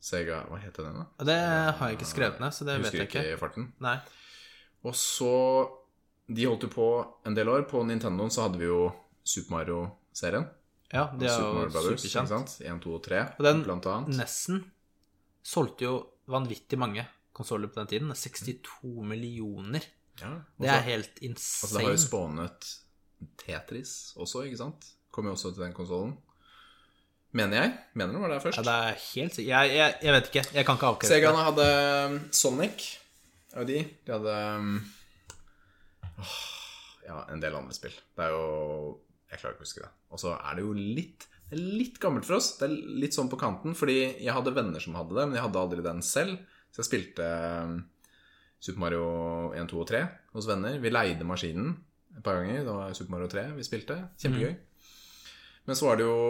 Sega 0.00 0.44
Hva 0.46 0.58
heter 0.62 0.86
den, 0.86 1.00
da? 1.02 1.24
Det 1.26 1.38
har 1.78 1.88
jeg 1.90 1.98
ikke 1.98 2.06
skrevet 2.12 2.38
ned, 2.42 2.54
så 2.54 2.66
det 2.68 2.76
vet 2.78 2.86
Husker 2.86 3.02
jeg 3.02 3.08
ikke. 3.10 3.22
ikke 3.24 3.34
i 3.34 3.40
farten. 3.40 3.64
Nei. 3.82 3.96
Og 4.86 4.94
så 4.94 5.32
De 6.28 6.44
holdt 6.46 6.66
jo 6.68 6.70
på 6.70 6.86
en 7.26 7.34
del 7.34 7.48
år. 7.48 7.64
På 7.70 7.80
Nintendoen 7.88 8.30
så 8.30 8.44
hadde 8.46 8.60
vi 8.60 8.66
jo 8.68 8.90
Super 9.24 9.56
Mario-serien. 9.56 10.44
Ja, 10.92 11.06
det 11.18 11.28
er 11.28 11.40
jo 11.40 11.66
Brothers, 11.68 12.02
superkjent. 12.04 12.54
1, 12.64 12.80
2 12.84 12.92
og 12.96 13.02
3, 13.04 13.22
Og 13.38 13.44
den 13.44 13.62
blant 13.64 13.86
annet. 13.90 14.14
Nessen 14.16 14.62
solgte 15.44 15.84
jo 15.88 15.94
vanvittig 16.28 16.78
mange 16.80 17.04
konsoller 17.36 17.68
på 17.72 17.80
den 17.80 17.88
tiden. 17.94 18.12
62 18.16 19.02
millioner. 19.08 19.84
Ja, 20.20 20.30
også, 20.36 20.60
Det 20.62 20.70
er 20.74 20.84
helt 20.86 21.18
insane. 21.24 21.64
Altså, 21.64 21.74
det 21.78 21.84
har 21.84 21.92
jo 21.96 22.04
spånet 22.04 22.70
Tetris 23.40 24.14
også, 24.18 24.44
ikke 24.46 24.60
sant? 24.60 24.88
Kom 25.14 25.28
jo 25.28 25.34
også 25.34 25.52
til 25.54 25.64
den 25.64 25.74
konsollen. 25.76 26.16
Mener 27.36 27.60
jeg. 27.60 27.72
Mener 27.98 28.14
du 28.16 28.22
var 28.22 28.32
der 28.32 28.40
først. 28.40 28.60
Ja, 28.60 28.64
det 28.64 28.74
er 28.74 29.00
helt 29.02 29.34
sikkert 29.36 29.50
jeg, 29.52 29.72
jeg, 29.76 29.96
jeg 30.02 30.14
vet 30.16 30.28
ikke. 30.30 30.44
Jeg 30.54 30.64
kan 30.64 30.78
ikke 30.78 30.90
avkrefte. 30.92 31.10
Segaene 31.12 31.42
hadde 31.44 31.66
um, 32.08 32.20
Sonic 32.32 32.86
og 33.58 33.66
de. 33.68 33.82
De 34.06 34.14
hadde 34.14 34.36
um, 34.56 34.78
åh, 36.22 36.38
Ja, 37.08 37.18
en 37.32 37.42
del 37.42 37.56
andre 37.56 37.76
spill. 37.76 37.96
Det 38.16 38.24
er 38.24 38.32
jo 38.32 38.46
Jeg 39.28 39.42
klarer 39.42 39.56
ikke 39.56 39.64
å 39.64 39.68
huske 39.68 39.84
det. 39.84 39.90
Og 40.08 40.22
så 40.22 40.32
er 40.38 40.56
det 40.56 40.64
jo 40.64 40.72
litt 40.76 41.26
Det 41.50 41.58
er 41.58 41.66
litt 41.82 42.00
gammelt 42.00 42.28
for 42.28 42.38
oss. 42.38 42.54
Det 42.60 42.68
er 42.68 42.78
litt 43.04 43.16
sånn 43.16 43.28
på 43.32 43.40
kanten. 43.40 43.76
Fordi 43.76 43.98
jeg 44.14 44.32
hadde 44.32 44.54
venner 44.56 44.84
som 44.84 44.96
hadde 44.96 45.16
det, 45.18 45.28
men 45.28 45.36
jeg 45.36 45.44
hadde 45.44 45.64
aldri 45.66 45.84
den 45.84 46.00
selv. 46.04 46.40
Så 46.72 46.80
jeg 46.82 46.88
spilte 46.88 47.28
um, 47.68 47.76
Super 48.56 48.86
Mario 48.86 49.04
1, 49.52 49.68
2 49.68 49.84
og 49.84 49.88
3 49.92 50.02
hos 50.32 50.48
venner. 50.48 50.80
Vi 50.80 50.92
leide 50.92 51.28
maskinen 51.28 51.76
et 52.16 52.22
par 52.24 52.38
ganger. 52.40 52.64
Det 52.64 52.74
var 52.74 52.94
Super 52.96 53.10
Mario 53.16 53.28
3 53.28 53.44
vi 53.56 53.66
spilte. 53.66 53.96
Kjempegøy. 54.18 54.54
Men 55.68 55.76
så 55.76 55.86
var 55.90 55.96
det 56.00 56.06
jo 56.08 56.20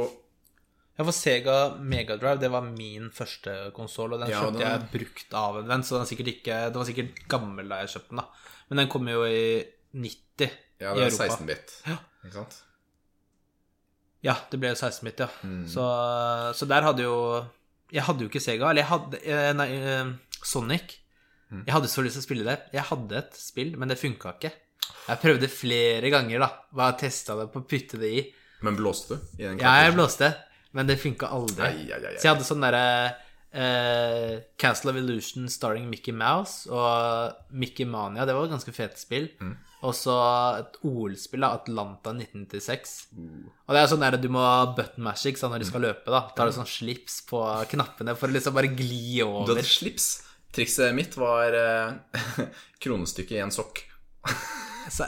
Ja, 0.98 1.04
for 1.06 1.14
Sega 1.14 1.56
Megadrive, 1.78 2.40
det 2.42 2.50
var 2.50 2.64
min 2.66 3.10
første 3.14 3.52
konsoll, 3.76 4.14
og 4.16 4.20
den 4.24 4.30
Ja, 4.32 4.40
kjøpte 4.42 4.58
den- 4.58 4.66
jeg 4.66 4.90
brukt 4.90 5.34
av 5.34 5.58
en 5.60 5.68
venn, 5.68 5.82
så 5.86 5.98
den 6.04 6.26
ikke 6.26 6.72
Det 6.72 6.74
var 6.74 6.84
sikkert 6.84 7.28
gammel 7.28 7.68
da 7.68 7.76
jeg 7.84 7.88
kjøpte 7.94 8.08
den, 8.10 8.16
da. 8.18 8.24
Men 8.68 8.76
den 8.78 8.88
kom 8.88 9.06
jo 9.08 9.22
i 9.24 9.64
90 9.94 10.50
Ja, 10.80 10.92
i 10.92 10.96
det 10.98 11.06
er 11.06 11.28
16-bit. 11.28 11.82
Ja. 11.86 11.98
Ikke 12.24 12.32
sant? 12.32 12.62
Ja, 14.22 14.34
det 14.50 14.58
ble 14.60 14.72
16-bit, 14.74 15.20
ja. 15.20 15.28
Mm. 15.44 15.66
Så, 15.70 15.84
så 16.58 16.66
der 16.68 16.82
hadde 16.82 17.02
jo 17.06 17.46
Jeg 17.92 18.02
hadde 18.02 18.20
jo 18.20 18.28
ikke 18.28 18.42
Sega, 18.42 18.68
eller 18.70 18.82
jeg 18.82 18.90
hadde 18.90 19.20
eh, 19.24 19.52
Nei, 19.56 19.68
eh, 19.78 20.12
Sonic. 20.44 20.98
Mm. 21.50 21.62
Jeg 21.64 21.72
hadde 21.74 21.88
så 21.88 22.02
lyst 22.04 22.18
til 22.18 22.22
å 22.22 22.26
spille 22.26 22.44
det. 22.44 22.58
Jeg 22.74 22.82
hadde 22.90 23.16
et 23.16 23.32
spill, 23.38 23.76
men 23.78 23.88
det 23.88 23.96
funka 23.98 24.34
ikke. 24.36 24.52
Jeg 25.08 25.22
prøvde 25.22 25.48
flere 25.52 26.10
ganger, 26.12 26.44
da. 26.44 26.50
Bare 26.76 26.98
testa 27.00 27.36
det 27.38 27.48
på 27.52 27.62
å 27.62 27.68
putte 27.68 28.00
det 28.00 28.10
i. 28.12 28.26
Men 28.66 28.76
blåste 28.76 29.16
du 29.16 29.40
i 29.42 29.46
den 29.46 29.62
Ja, 29.62 29.76
jeg 29.84 29.94
blåste, 29.94 30.32
men 30.76 30.90
det 30.90 30.98
funka 31.00 31.30
aldri. 31.32 31.64
Ai, 31.64 31.86
ai, 31.94 32.02
ai. 32.02 32.18
Så 32.18 32.26
jeg 32.26 32.34
hadde 32.34 32.48
sånn 32.48 32.64
derre 32.64 32.84
eh, 33.52 34.34
Castle 34.60 34.92
of 34.92 34.98
Illusion 35.00 35.48
starring 35.48 35.88
Mickey 35.88 36.12
Mouse 36.12 36.68
og 36.70 37.54
Mickey 37.54 37.86
Mania. 37.88 38.26
Det 38.26 38.36
var 38.36 38.48
et 38.48 38.54
ganske 38.56 38.74
fete 38.74 39.00
spill. 39.00 39.30
Mm. 39.40 39.56
Og 39.86 39.94
så 39.94 40.14
et 40.58 40.78
OL-spill, 40.88 41.44
da, 41.44 41.52
Atlanta 41.60 42.12
1996. 42.16 42.94
Uh. 43.14 43.48
Og 43.68 43.76
det 43.76 43.82
er 43.82 43.90
sånn 43.92 44.04
der 44.04 44.18
du 44.20 44.30
må 44.34 44.44
button 44.76 45.06
mash 45.06 45.28
ikke 45.30 45.40
sant, 45.40 45.54
når 45.54 45.62
du 45.62 45.70
skal 45.70 45.86
løpe. 45.86 46.10
da 46.10 46.24
Tar 46.34 46.50
du 46.50 46.56
sånn 46.56 46.68
slips 46.68 47.20
på 47.28 47.42
knappene 47.74 48.16
for 48.18 48.30
å 48.30 48.36
liksom 48.36 48.58
bare 48.58 48.72
gli 48.74 49.20
over. 49.24 49.46
Du 49.46 49.54
hadde 49.54 49.68
slips. 49.68 50.16
Trikset 50.54 50.96
mitt 50.96 51.14
var 51.20 51.54
eh, 51.54 52.48
kronestykket 52.82 53.38
i 53.38 53.44
en 53.44 53.54
sokk. 53.54 53.84
Så, 54.90 55.06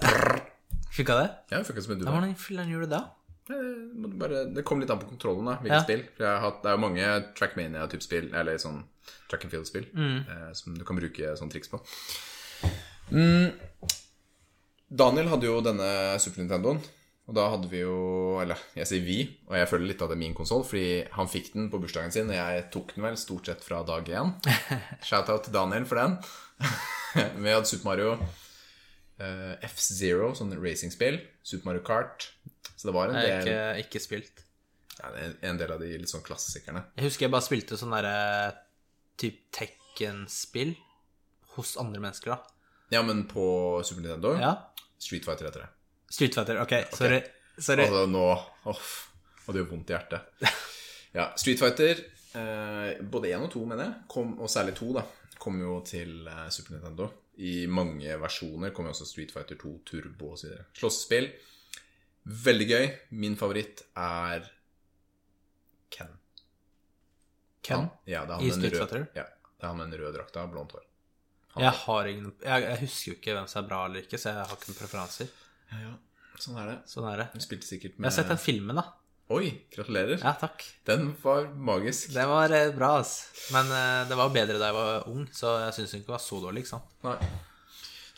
funka 0.93 1.17
det? 1.23 1.29
Ja, 1.51 1.63
funka 1.65 1.83
som 1.83 1.93
en 1.95 1.99
due. 2.03 2.11
Hvordan 2.13 2.37
filler'n 2.37 2.71
gjorde 2.73 2.89
du 2.91 2.95
det? 2.97 3.03
Eh, 3.51 4.11
bare- 4.21 4.45
Det 4.55 4.65
kom 4.65 4.81
litt 4.81 4.91
an 4.91 4.99
på 5.01 5.09
kontrollen, 5.11 5.45
da. 5.47 5.57
Hvilket 5.57 5.77
Ja. 5.79 5.83
spill. 5.83 6.05
Hatt, 6.45 6.63
det 6.63 6.69
er 6.71 6.77
jo 6.77 6.83
mange 6.85 7.35
Trackmania-type 7.35 8.03
spill, 8.03 8.35
eller 8.35 8.59
sånn 8.59 8.85
track 9.29 9.45
and 9.45 9.53
field-spill, 9.53 9.87
Mm. 9.95 10.19
eh, 10.29 10.53
som 10.53 10.75
du 10.75 10.85
kan 10.85 10.97
bruke 10.97 11.35
sånn 11.39 11.51
triks 11.51 11.69
på. 11.69 11.81
Mm. 13.11 13.53
Daniel 14.91 15.29
hadde 15.29 15.47
jo 15.47 15.61
denne 15.63 16.19
Super 16.21 16.43
Nintendoen. 16.43 16.81
Og 17.31 17.35
da 17.37 17.45
hadde 17.51 17.69
vi 17.71 17.79
jo 17.85 18.41
Eller 18.43 18.57
jeg 18.75 18.87
sier 18.87 19.05
vi, 19.05 19.39
og 19.47 19.55
jeg 19.55 19.69
føler 19.69 19.87
litt 19.87 20.03
at 20.03 20.09
det 20.09 20.17
er 20.17 20.19
min 20.19 20.35
konsoll, 20.35 20.65
fordi 20.65 21.09
han 21.13 21.29
fikk 21.29 21.53
den 21.53 21.71
på 21.71 21.79
bursdagen 21.81 22.11
sin, 22.11 22.27
og 22.29 22.35
jeg 22.35 22.71
tok 22.73 22.95
den 22.95 23.05
vel 23.05 23.15
stort 23.17 23.47
sett 23.47 23.63
fra 23.63 23.83
dag 23.85 24.05
én. 24.07 24.33
Shout-out 25.07 25.45
til 25.45 25.53
Daniel 25.53 25.85
for 25.85 25.95
den. 26.01 26.19
vi 27.45 27.49
hadde 27.53 27.67
Super 27.67 27.85
Mario 27.91 28.19
eh, 29.21 29.57
F-Zero, 29.69 30.33
sånn 30.39 30.53
racingspill. 30.57 31.21
Super 31.47 31.71
Mario 31.71 31.85
Kart. 31.87 32.31
Så 32.77 32.89
det 32.89 32.95
var 32.97 33.11
en 33.13 33.19
del, 33.21 33.43
ikke, 33.45 33.87
ikke 33.87 34.01
spilt. 34.03 34.45
ja, 35.01 35.11
en- 35.17 35.37
en 35.43 35.59
del 35.61 35.73
av 35.73 35.81
de 35.81 35.91
litt 35.99 36.09
sånn 36.11 36.23
klassikerne. 36.25 36.83
Jeg 36.97 37.05
husker 37.11 37.27
jeg 37.27 37.33
bare 37.35 37.45
spilte 37.47 37.77
sånn 37.81 37.93
derre 37.95 38.55
type 39.21 39.51
Tekken-spill 39.53 40.75
hos 41.57 41.77
andre 41.81 42.01
mennesker, 42.01 42.31
da. 42.35 42.39
Ja, 42.91 43.03
men 43.03 43.25
på 43.29 43.83
Super 43.85 44.03
Nintendo 44.03 44.35
Ja. 44.41 44.55
Street 44.99 45.25
Fighter 45.25 45.47
heter 45.47 45.61
det. 45.65 45.69
Street 46.11 46.35
Fighter. 46.35 46.59
Ok, 46.61 46.73
sorry. 46.97 47.21
sorry. 47.59 47.85
Altså 47.87 48.07
nå 48.11 48.25
Uff. 48.67 49.11
Og 49.47 49.55
det 49.55 49.63
gjør 49.63 49.71
vondt 49.75 49.91
i 49.91 49.95
hjertet. 49.95 50.21
Ja, 51.15 51.33
Street 51.37 51.59
Fighter, 51.59 51.99
eh, 52.39 53.01
både 53.03 53.33
én 53.35 53.43
og 53.43 53.51
to, 53.51 53.65
mener 53.67 53.85
jeg, 53.85 53.95
kom, 54.09 54.37
og 54.39 54.47
særlig 54.49 54.77
to, 54.79 54.93
da, 54.95 55.03
kom 55.43 55.57
jo 55.61 55.81
til 55.83 56.27
eh, 56.31 56.45
Super 56.55 56.77
Nintendo. 56.77 57.09
I 57.41 57.55
mange 57.73 58.17
versjoner 58.21 58.73
Kommer 58.77 58.93
også 58.93 59.07
Street 59.09 59.33
Fighter 59.33 59.57
2 59.61 59.73
Turbo 59.89 60.35
osv. 60.35 60.53
Slåssespill. 60.77 61.31
Veldig 62.45 62.67
gøy. 62.69 62.87
Min 63.23 63.37
favoritt 63.41 63.85
er 63.97 64.45
Ken. 65.91 66.13
Ken? 67.65 67.87
Han, 67.87 67.89
ja, 68.05 68.27
det 68.29 68.37
han 68.37 68.45
I 68.45 68.53
Street 68.55 68.77
Fighter? 68.77 69.07
Ja, 69.17 69.25
det 69.25 69.65
er 69.65 69.73
han 69.73 69.81
med 69.81 69.89
den 69.91 70.03
røde 70.03 70.15
drakta 70.19 70.45
og 70.45 70.53
blondt 70.55 70.77
hår. 70.77 70.87
Jeg 71.59 71.75
har 71.83 72.07
ingen 72.07 72.29
jeg, 72.31 72.63
jeg 72.63 72.79
husker 72.85 73.11
jo 73.11 73.17
ikke 73.17 73.35
hvem 73.35 73.49
som 73.51 73.65
er 73.65 73.69
bra 73.73 73.81
eller 73.89 74.05
ikke, 74.05 74.21
så 74.21 74.31
jeg 74.31 74.45
har 74.45 74.55
ikke 74.55 74.71
noen 74.71 74.79
preferanser. 74.79 75.33
Ja, 75.73 75.81
ja. 75.83 75.97
Sånn 76.41 76.61
er 76.61 76.69
det. 76.71 76.77
Sånn 76.89 77.09
er 77.11 77.25
det. 77.25 77.27
Jeg 77.37 78.05
har 78.07 78.15
sett 78.15 78.31
den 78.31 78.41
filmen, 78.41 78.79
da. 78.79 78.85
Oi, 79.31 79.47
gratulerer. 79.71 80.19
Ja, 80.19 80.33
takk. 80.35 80.65
Den 80.89 81.13
var 81.23 81.45
magisk. 81.55 82.09
Det 82.11 82.25
var 82.27 82.51
eh, 82.51 82.73
bra, 82.75 82.97
altså. 82.99 83.29
Men 83.55 83.69
eh, 83.71 84.09
det 84.11 84.17
var 84.19 84.33
bedre 84.35 84.59
da 84.59 84.71
jeg 84.73 84.75
var 84.75 85.07
ung, 85.07 85.29
så 85.31 85.53
jeg 85.69 85.77
syns 85.77 85.95
den 85.95 86.03
ikke 86.03 86.17
var 86.17 86.25
så 86.25 86.41
dårlig, 86.43 86.65
ikke 86.65 86.73
sant. 86.73 86.97
Nei. 87.07 87.15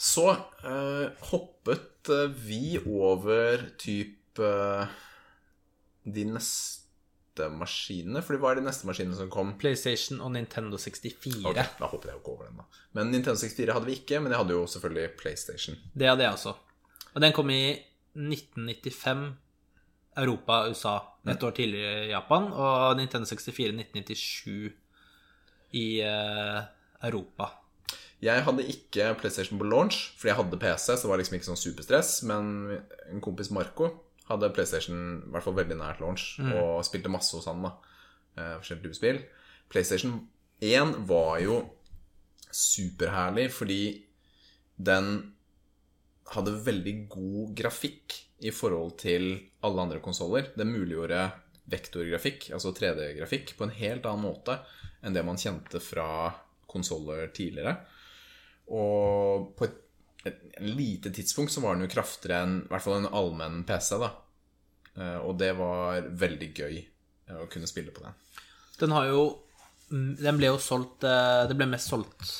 Så 0.00 0.24
eh, 0.32 1.26
hoppet 1.28 2.08
eh, 2.16 2.32
vi 2.32 2.62
over 2.80 3.66
typ 3.76 4.40
eh, 4.40 4.96
de 6.16 6.24
neste 6.30 7.50
maskinene. 7.60 8.24
Fordi 8.24 8.40
hva 8.40 8.54
er 8.54 8.62
de 8.62 8.66
neste 8.70 8.88
maskinene 8.88 9.20
som 9.20 9.28
kom? 9.36 9.52
PlayStation 9.60 10.24
og 10.24 10.32
Nintendo 10.32 10.80
64. 10.80 11.44
Ok, 11.44 11.60
da 11.60 11.92
hoppet 11.92 12.08
jeg 12.08 12.16
jo 12.16 12.24
ikke 12.24 12.36
over 12.38 12.48
den, 12.48 12.64
da. 12.64 12.82
Men 12.96 13.12
Nintendo 13.12 13.36
64 13.36 13.76
hadde 13.76 13.92
vi 13.92 14.00
ikke, 14.00 14.24
men 14.24 14.32
jeg 14.32 14.46
hadde 14.46 14.56
jo 14.56 14.64
selvfølgelig 14.78 15.14
PlayStation. 15.20 15.76
Det 15.92 16.08
hadde 16.08 16.24
jeg 16.24 16.40
også. 16.40 16.56
Og 17.12 17.20
den 17.20 17.36
kom 17.36 17.52
i 17.52 17.62
1995 18.16 19.28
Europa, 20.16 20.66
USA. 20.68 20.98
Et 21.28 21.42
år 21.42 21.54
tidligere 21.56 22.06
i 22.06 22.12
Japan. 22.12 22.50
Og 22.52 22.96
Nintendo 22.98 23.28
64 23.28 23.72
1997 23.72 24.72
i 25.78 25.86
uh, 26.04 26.62
Europa. 27.02 27.48
Jeg 28.22 28.44
hadde 28.46 28.66
ikke 28.70 29.14
PlayStation 29.18 29.58
på 29.58 29.66
launch, 29.66 30.12
fordi 30.18 30.30
jeg 30.30 30.38
hadde 30.38 30.58
PC, 30.62 30.84
så 30.94 31.02
det 31.02 31.10
var 31.10 31.18
liksom 31.18 31.36
ikke 31.38 31.48
sånn 31.48 31.58
superstress. 31.58 32.10
Men 32.28 32.50
en 33.10 33.22
kompis 33.24 33.50
Marco 33.50 33.88
hadde 34.28 34.52
PlayStation 34.54 34.98
i 35.24 35.32
hvert 35.32 35.46
fall 35.46 35.56
veldig 35.58 35.78
nært 35.80 36.02
launch, 36.02 36.36
og 36.54 36.84
spilte 36.86 37.10
masse 37.10 37.34
hos 37.34 37.48
han. 37.50 37.64
da 37.66 37.72
eh, 38.38 38.54
Forskjellige 38.60 38.84
typer 38.84 38.98
spill. 39.00 39.18
PlayStation 39.72 40.20
1 40.62 40.94
var 41.08 41.40
jo 41.42 41.58
superherlig 42.52 43.48
fordi 43.56 43.82
den 44.76 45.08
hadde 46.32 46.54
veldig 46.64 46.94
god 47.10 47.54
grafikk 47.58 48.14
i 48.42 48.50
forhold 48.54 48.96
til 49.02 49.28
alle 49.62 49.82
andre 49.86 50.00
konsoller. 50.02 50.50
Det 50.56 50.66
muliggjorde 50.66 51.24
vektorgrafikk, 51.72 52.50
altså 52.56 52.72
3D-grafikk, 52.74 53.54
på 53.56 53.68
en 53.68 53.76
helt 53.76 54.06
annen 54.08 54.26
måte 54.26 54.58
enn 55.02 55.14
det 55.14 55.22
man 55.26 55.38
kjente 55.40 55.80
fra 55.82 56.32
konsoller 56.70 57.30
tidligere. 57.34 57.76
Og 58.72 59.52
på 59.58 59.66
et, 59.66 59.78
et, 60.24 60.42
et 60.58 60.66
lite 60.66 61.12
tidspunkt 61.14 61.54
så 61.54 61.62
var 61.62 61.76
den 61.76 61.86
jo 61.86 61.92
kraftigere 61.94 62.42
enn 62.46 62.58
i 62.64 62.70
hvert 62.70 62.84
fall 62.84 63.00
en 63.00 63.10
allmenn 63.10 63.62
PC, 63.68 63.96
da. 64.02 64.12
Eh, 64.96 65.18
Og 65.22 65.38
det 65.40 65.52
var 65.58 66.02
veldig 66.20 66.50
gøy 66.52 66.76
eh, 66.82 67.38
å 67.38 67.48
kunne 67.52 67.70
spille 67.70 67.94
på 67.94 68.04
den. 68.04 68.16
Den 68.80 68.94
har 68.96 69.08
jo 69.08 69.22
mm, 69.90 70.16
Den 70.20 70.40
ble 70.40 70.48
jo 70.50 70.58
solgt 70.60 71.04
eh, 71.06 71.44
Det 71.48 71.54
ble 71.56 71.68
mest 71.70 71.92
solgt 71.92 72.32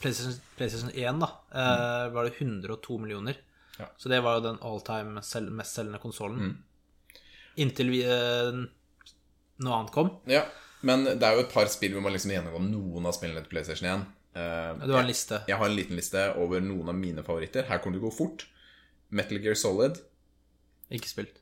PlayStation, 0.00 0.36
PlayStation 0.58 0.92
1, 0.92 1.22
da. 1.22 1.28
Mm. 1.56 2.12
Var 2.12 2.26
det 2.26 2.34
102 2.36 2.98
millioner. 3.00 3.38
Ja. 3.78 3.86
Så 4.00 4.08
det 4.08 4.22
var 4.24 4.38
jo 4.38 4.44
den 4.46 4.58
all 4.64 4.80
time 4.80 5.22
sel 5.22 5.50
mest 5.50 5.74
selgende 5.76 5.98
konsollen. 6.00 6.56
Inntil 7.56 7.90
vi, 7.92 8.02
eh, 8.04 8.52
noe 9.64 9.74
annet 9.78 9.92
kom. 9.92 10.10
Ja, 10.28 10.44
men 10.82 11.04
det 11.04 11.22
er 11.22 11.34
jo 11.36 11.44
et 11.46 11.52
par 11.52 11.66
spill 11.72 11.92
hvor 11.96 12.02
man 12.04 12.12
liksom 12.12 12.30
gjennomgår 12.32 12.64
noen 12.70 13.06
av 13.08 13.12
spillene 13.16 13.42
til 13.44 13.50
PlayStation 13.52 13.88
1. 13.88 14.06
Eh, 14.36 14.86
Du 14.86 14.92
har 14.92 15.00
en 15.02 15.06
liste. 15.08 15.42
Jeg 15.48 15.56
har 15.56 15.66
en 15.66 15.76
liten 15.76 15.96
liste 15.96 16.26
over 16.36 16.60
noen 16.60 16.88
av 16.88 16.94
mine 16.94 17.22
favoritter. 17.24 17.64
Her 17.68 17.78
kommer 17.78 17.98
det 17.98 18.04
gå 18.04 18.12
fort. 18.14 18.46
Metal 19.10 19.38
Gear 19.38 19.54
Solid, 19.54 20.00
Ikke 20.90 21.08
spilt. 21.08 21.38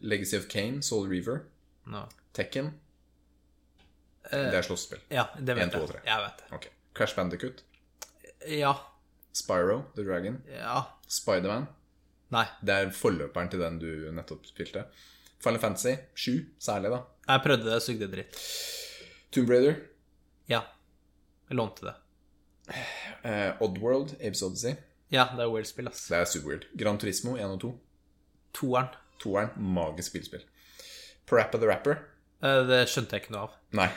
Legacy 0.00 0.36
of 0.36 0.48
Kane, 0.48 0.82
Soul 0.82 1.08
Reaver, 1.08 1.44
No. 1.86 2.06
Tekken. 2.34 2.72
Uh, 4.32 4.50
Det 4.50 4.54
er 4.58 4.62
slåsspill. 4.62 5.00
Ja, 5.10 5.26
det 5.38 5.54
vet 5.56 5.62
En, 5.64 5.70
to 5.70 5.78
og 5.82 5.88
jeg. 5.88 5.90
tre. 5.90 6.00
Jeg 6.06 6.22
vet 6.24 6.38
det. 6.38 6.52
Ok. 6.56 6.66
Crash 6.94 7.16
Bandicoot, 7.16 7.62
Ja. 8.48 8.72
Spyro, 9.34 9.80
The 9.96 10.04
Dragon, 10.06 10.42
Ja. 10.48 10.84
Spiderman. 11.10 11.66
Nei. 12.34 12.44
Det 12.64 12.74
er 12.74 12.90
forløperen 12.94 13.50
til 13.50 13.60
den 13.60 13.78
du 13.82 13.88
nettopp 14.14 14.46
spilte. 14.46 14.86
Final 15.44 15.60
Fantasy 15.60 15.94
7, 16.14 16.46
særlig, 16.62 16.90
da. 16.94 17.02
Jeg 17.28 17.42
prøvde 17.44 17.64
det, 17.70 17.82
sugde 17.82 18.08
dritt. 18.12 18.38
Tomb 19.34 19.50
Raider, 19.50 19.76
Ja. 20.48 20.60
Jeg 21.50 21.56
lånte 21.58 21.82
det. 21.84 21.94
eh, 23.24 23.52
Oddworld, 23.60 24.14
Apes 24.20 24.42
Odyssey. 24.42 24.76
Ja, 25.12 25.26
det 25.36 25.44
er 25.44 25.50
weird-spill, 25.52 25.88
ass. 25.88 26.06
Det 26.08 26.16
er 26.16 26.24
super 26.24 26.48
weird. 26.48 26.64
Gran 26.78 26.98
Turismo 26.98 27.36
1 27.36 27.44
og 27.44 27.60
2. 27.60 27.72
Toeren. 28.54 28.88
Toeren, 29.20 29.50
magisk 29.58 30.10
spillspill. 30.10 30.42
Parappa 31.26 31.58
the 31.58 31.66
Rapper. 31.68 31.98
Eh, 32.42 32.62
Det 32.66 32.88
skjønte 32.88 33.12
jeg 33.12 33.22
ikke 33.24 33.32
noe 33.32 33.42
av. 33.48 33.50
Nei. 33.72 33.90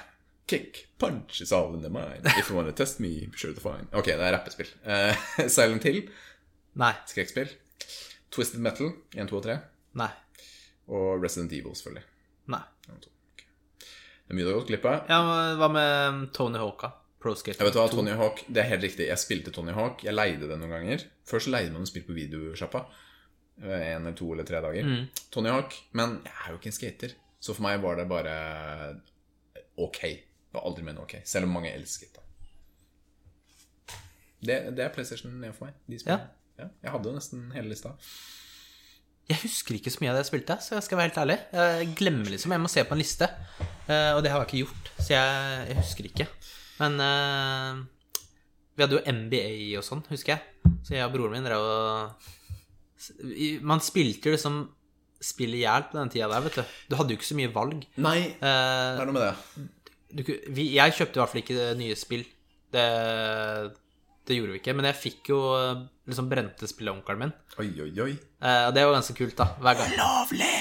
Kick, 0.47 0.85
punch 0.97 1.41
is 1.43 1.51
all 1.51 1.73
in 1.75 1.81
the 1.83 1.89
mind. 1.91 2.25
If 2.39 2.49
you 2.49 2.55
wanna 2.55 2.71
test 2.71 2.99
me, 3.03 3.27
sure 3.35 3.53
to 3.53 3.59
find. 3.59 3.87
Ok, 3.93 4.05
det 4.13 4.23
er 4.23 4.31
rappespill. 4.37 4.69
Uh, 4.85 5.13
Silent 5.57 5.83
Hill, 5.83 6.05
Nei. 6.79 6.93
skrekkspill. 7.09 7.49
Twisted 8.31 8.61
Metal, 8.63 8.93
1, 9.15 9.27
2 9.27 9.37
og 9.41 9.43
3. 9.43 9.57
Nei. 9.99 10.09
Og 10.87 11.23
Resident 11.23 11.51
Evil, 11.57 11.75
selvfølgelig. 11.75 12.05
Nei. 12.53 12.61
1 12.87 12.93
og 12.95 13.01
2. 13.03 13.11
Ok. 13.33 13.43
Det 13.81 14.31
er 14.31 14.39
mye 14.39 14.45
du 14.47 14.51
har 14.53 14.59
gått 14.61 14.71
glipp 14.71 14.87
av. 14.87 15.11
Ja, 15.11 15.19
Hva 15.59 15.69
med 15.73 16.29
Tony 16.35 16.59
Hawk? 16.63 16.87
Pro 17.19 17.33
Skater? 17.35 17.59
Jeg 17.63 17.71
vet 17.71 17.79
hva, 17.79 17.87
Tony 17.91 18.13
Hawk, 18.19 18.43
Det 18.47 18.61
er 18.63 18.67
helt 18.71 18.83
riktig. 18.85 19.07
Jeg 19.09 19.19
spilte 19.19 19.51
Tony 19.55 19.73
Hawk. 19.75 20.03
Jeg 20.05 20.13
leide 20.15 20.47
det 20.47 20.57
noen 20.61 20.71
ganger. 20.77 21.03
Først 21.27 21.49
leide 21.51 21.73
man 21.73 21.87
spill 21.89 22.05
på 22.07 22.15
videosjappa. 22.15 22.85
eh, 23.63 23.87
En 23.95 24.03
eller 24.05 24.15
to 24.15 24.31
eller 24.35 24.45
tre 24.47 24.61
dager. 24.63 24.91
Tony 25.33 25.49
Hawk. 25.51 25.75
Men 25.97 26.19
jeg 26.23 26.35
er 26.45 26.51
jo 26.53 26.59
ikke 26.61 26.71
en 26.71 26.77
skater. 26.79 27.15
Så 27.41 27.55
for 27.57 27.65
meg 27.67 27.81
var 27.83 27.97
det 27.99 28.07
bare 28.11 28.35
ok. 29.81 30.01
Var 30.55 30.63
aldri 30.63 30.85
mer 30.85 30.95
enn 30.95 31.03
ok. 31.03 31.17
Selv 31.27 31.49
om 31.49 31.55
mange 31.57 31.73
elsket 31.75 32.15
det. 32.15 32.23
Det, 34.47 34.57
det 34.77 34.83
er 34.85 34.91
PlayStation 34.93 35.33
1 35.43 35.55
for 35.57 35.67
meg. 35.67 35.77
De 35.89 35.99
spillene. 35.99 36.29
ja. 36.61 36.67
Jeg 36.85 36.93
hadde 36.93 37.09
jo 37.09 37.15
nesten 37.17 37.47
hele 37.55 37.71
lista. 37.73 37.93
Jeg 39.27 39.41
husker 39.41 39.75
ikke 39.75 39.91
så 39.91 39.99
mye 39.99 40.13
av 40.13 40.15
det 40.15 40.21
jeg 40.23 40.29
spilte, 40.29 40.55
så 40.63 40.77
jeg 40.77 40.85
skal 40.85 40.99
være 41.01 41.09
helt 41.09 41.19
ærlig. 41.25 41.37
Jeg 41.59 41.89
glemmer 41.99 42.31
liksom. 42.31 42.53
Jeg 42.55 42.63
må 42.63 42.69
se 42.71 42.83
på 42.87 42.95
en 42.95 43.01
liste, 43.01 43.27
eh, 43.89 44.11
og 44.15 44.21
det 44.23 44.31
har 44.31 44.39
jeg 44.39 44.47
ikke 44.47 44.61
gjort. 44.61 44.91
Så 45.01 45.09
jeg, 45.11 45.65
jeg 45.67 45.77
husker 45.81 46.07
ikke. 46.07 46.27
Men 46.77 46.95
uh, 47.01 47.81
vi 48.77 48.85
hadde 48.85 48.99
jo 48.99 49.13
NBA 49.17 49.45
og 49.79 49.83
sånn, 49.83 50.05
husker 50.13 50.35
jeg. 50.37 50.71
Så 50.85 50.95
jeg 50.95 51.03
og 51.03 51.13
broren 51.17 51.33
min 51.35 51.47
drev 51.47 51.63
og 51.65 52.33
Man 53.67 53.81
spilte 53.83 54.29
jo 54.29 54.35
liksom 54.37 54.61
spill 55.21 55.55
i 55.57 55.63
hjel 55.63 55.87
på 55.89 55.97
den 55.97 56.11
tida 56.13 56.29
der, 56.31 56.43
vet 56.45 56.59
du. 56.61 56.75
Du 56.91 56.95
hadde 56.99 57.13
jo 57.13 57.17
ikke 57.19 57.27
så 57.31 57.37
mye 57.39 57.51
valg. 57.53 57.83
Nei, 57.97 58.19
Eh, 58.37 58.37
det 58.37 59.01
er 59.01 59.09
noe 59.09 59.17
med 59.17 59.25
det. 59.25 59.65
Du, 60.11 60.23
vi, 60.55 60.69
jeg 60.77 60.95
kjøpte 60.95 61.19
i 61.19 61.21
hvert 61.21 61.33
fall 61.33 61.43
ikke 61.43 61.67
nye 61.79 61.97
spill. 61.99 62.23
Det, 62.73 62.87
det 64.27 64.37
gjorde 64.37 64.55
vi 64.55 64.61
ikke. 64.61 64.75
Men 64.77 64.89
jeg 64.89 64.99
fikk 65.01 65.31
jo 65.33 65.41
eh, 65.57 65.83
liksom 66.09 66.31
brente 66.31 66.69
spill 66.69 66.91
av 66.91 66.99
onkelen 66.99 67.25
min. 67.25 67.35
Oi, 67.59 67.69
oi, 67.85 67.91
oi. 68.05 68.15
Eh, 68.15 68.65
det 68.75 68.85
var 68.87 68.97
ganske 68.97 69.15
kult, 69.17 69.37
da. 69.39 69.51
Hver 69.63 69.79
gang, 69.81 69.95
Lovlig! 69.99 70.55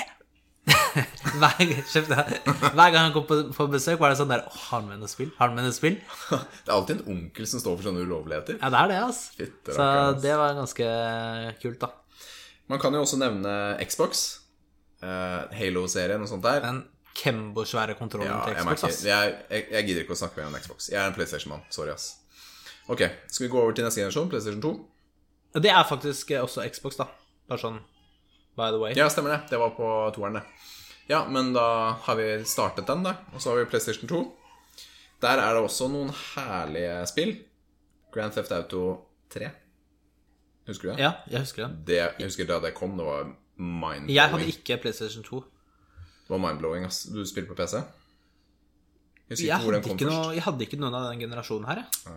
hver, 1.36 2.90
gang 2.90 2.96
han 2.96 3.12
kom 3.14 3.26
på, 3.28 3.36
på 3.54 3.66
besøk, 3.70 4.00
var 4.00 4.10
det 4.10 4.18
sånn 4.18 4.32
der 4.32 4.42
Å, 4.48 4.50
har 4.50 4.80
han 4.80 4.88
med 4.88 5.02
noe 5.04 5.10
spill? 5.10 5.28
Har 5.36 5.52
han 5.52 5.58
med 5.58 5.68
noe 5.68 5.76
spill? 5.76 5.98
Det 6.64 6.72
er 6.72 6.74
alltid 6.74 6.96
en 6.96 7.12
onkel 7.12 7.46
som 7.46 7.62
står 7.62 7.76
for 7.76 7.90
sånne 7.90 8.02
ulovligheter. 8.06 8.58
Ja, 8.58 8.72
det 8.72 8.80
er 8.80 8.90
det, 8.90 8.98
altså. 9.04 9.36
Fytte 9.36 9.76
Så 9.76 9.78
rakkeren, 9.78 10.16
ass. 10.16 10.24
det 10.24 10.34
var 10.40 10.58
ganske 10.58 10.90
kult, 11.62 11.84
da. 11.84 11.92
Man 12.72 12.82
kan 12.82 12.98
jo 12.98 13.04
også 13.04 13.20
nevne 13.20 13.54
Xbox. 13.86 14.26
Uh, 15.04 15.44
Halo-serien 15.54 16.22
og 16.24 16.30
sånt 16.30 16.42
der. 16.46 16.64
Den 16.64 16.80
Kembo-svære 17.16 17.94
kontrollen 17.98 18.28
Ja, 18.30 18.42
til 18.44 18.54
jeg, 18.56 18.64
Xbox, 18.66 18.84
ass. 18.84 19.02
jeg, 19.06 19.34
jeg, 19.50 19.66
jeg 19.72 19.86
gidder 19.88 20.04
ikke 20.04 20.16
å 20.16 20.20
snakke 20.20 20.40
mer 20.40 20.50
om 20.50 20.56
Xbox. 20.60 20.88
Jeg 20.92 21.00
er 21.00 21.08
en 21.10 21.16
PlayStation-mann. 21.16 21.62
Sorry, 21.72 21.92
ass. 21.94 22.10
Ok, 22.92 23.02
skal 23.32 23.46
vi 23.46 23.50
gå 23.52 23.60
over 23.62 23.74
til 23.74 23.86
neste 23.86 24.02
generasjon, 24.02 24.28
PlayStation 24.30 24.62
2? 24.62 24.72
Det 25.64 25.72
er 25.72 25.84
faktisk 25.88 26.30
eh, 26.36 26.42
også 26.44 26.66
Xbox, 26.70 26.98
da. 27.00 27.08
Bare 27.48 27.62
sånn 27.62 27.78
by 28.56 28.70
the 28.72 28.80
way. 28.80 28.94
Ja, 28.98 29.08
stemmer 29.12 29.34
det. 29.36 29.40
Det 29.52 29.60
var 29.60 29.72
på 29.76 29.88
toeren, 30.16 30.38
det. 30.40 30.44
Ja, 31.10 31.22
men 31.30 31.52
da 31.54 31.66
har 32.06 32.18
vi 32.18 32.28
startet 32.48 32.86
den, 32.88 33.04
da. 33.06 33.16
Og 33.34 33.40
så 33.42 33.52
har 33.52 33.60
vi 33.62 33.68
PlayStation 33.70 34.10
2. 34.10 34.20
Der 35.24 35.40
er 35.40 35.56
det 35.56 35.62
også 35.64 35.88
noen 35.92 36.10
herlige 36.34 37.00
spill. 37.08 37.34
Grand 38.14 38.32
Theft 38.36 38.52
Auto 38.56 38.82
3. 39.32 39.50
Husker 40.66 40.88
du 40.88 40.92
det? 40.94 41.02
Ja, 41.04 41.12
jeg 41.30 41.44
husker 41.46 41.66
det. 41.66 41.84
det 41.88 41.98
jeg 42.00 42.26
husker 42.26 42.48
da 42.48 42.58
det 42.64 42.72
kom, 42.74 42.96
det 42.98 43.06
var 43.06 43.28
mind-blowing. 43.56 44.10
Jeg 44.12 44.32
hadde 44.32 44.48
ikke 44.50 44.78
PlayStation 44.82 45.24
2. 45.24 45.42
Det 46.26 46.34
var 46.34 46.42
mind-blowing, 46.42 46.84
ass. 46.88 47.04
Du 47.12 47.22
spilte 47.26 47.52
på 47.52 47.58
PC? 47.58 47.80
Jeg 49.30 49.46
Jeg 49.46 49.58
hadde 49.58 50.06
noe, 50.06 50.34
jeg 50.34 50.42
hadde 50.42 50.66
ikke 50.66 50.78
noen 50.78 50.94
av 50.94 51.08
den 51.10 51.22
generasjonen 51.22 51.66
her, 51.66 51.82
jeg. 51.82 52.14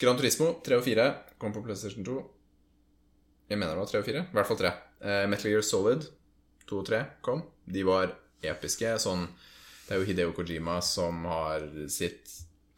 Gran 0.00 0.16
Turismo 0.16 0.54
3 0.64 0.78
og 0.80 0.84
4 0.84 1.06
kom 1.40 1.52
på 1.52 1.62
PlayStation 1.64 2.04
2. 2.04 2.16
Jeg 3.50 3.58
mener 3.58 3.74
det 3.74 3.82
var 3.82 3.90
3 3.90 4.00
og 4.00 4.06
4. 4.08 4.22
I 4.24 4.36
hvert 4.38 4.48
fall 4.48 4.60
3. 4.60 4.72
Eh, 5.00 5.24
Metal 5.28 5.50
Gear 5.52 5.64
Solid 5.66 6.06
2 6.70 6.78
og 6.78 6.86
3 6.88 7.00
kom. 7.24 7.42
De 7.68 7.84
var 7.84 8.14
episke. 8.40 8.94
Sånn 9.02 9.26
Det 9.86 9.96
er 9.96 10.00
jo 10.00 10.06
Hideo 10.06 10.32
Kojima 10.32 10.78
som 10.86 11.24
har 11.26 11.66
sitt 11.90 12.30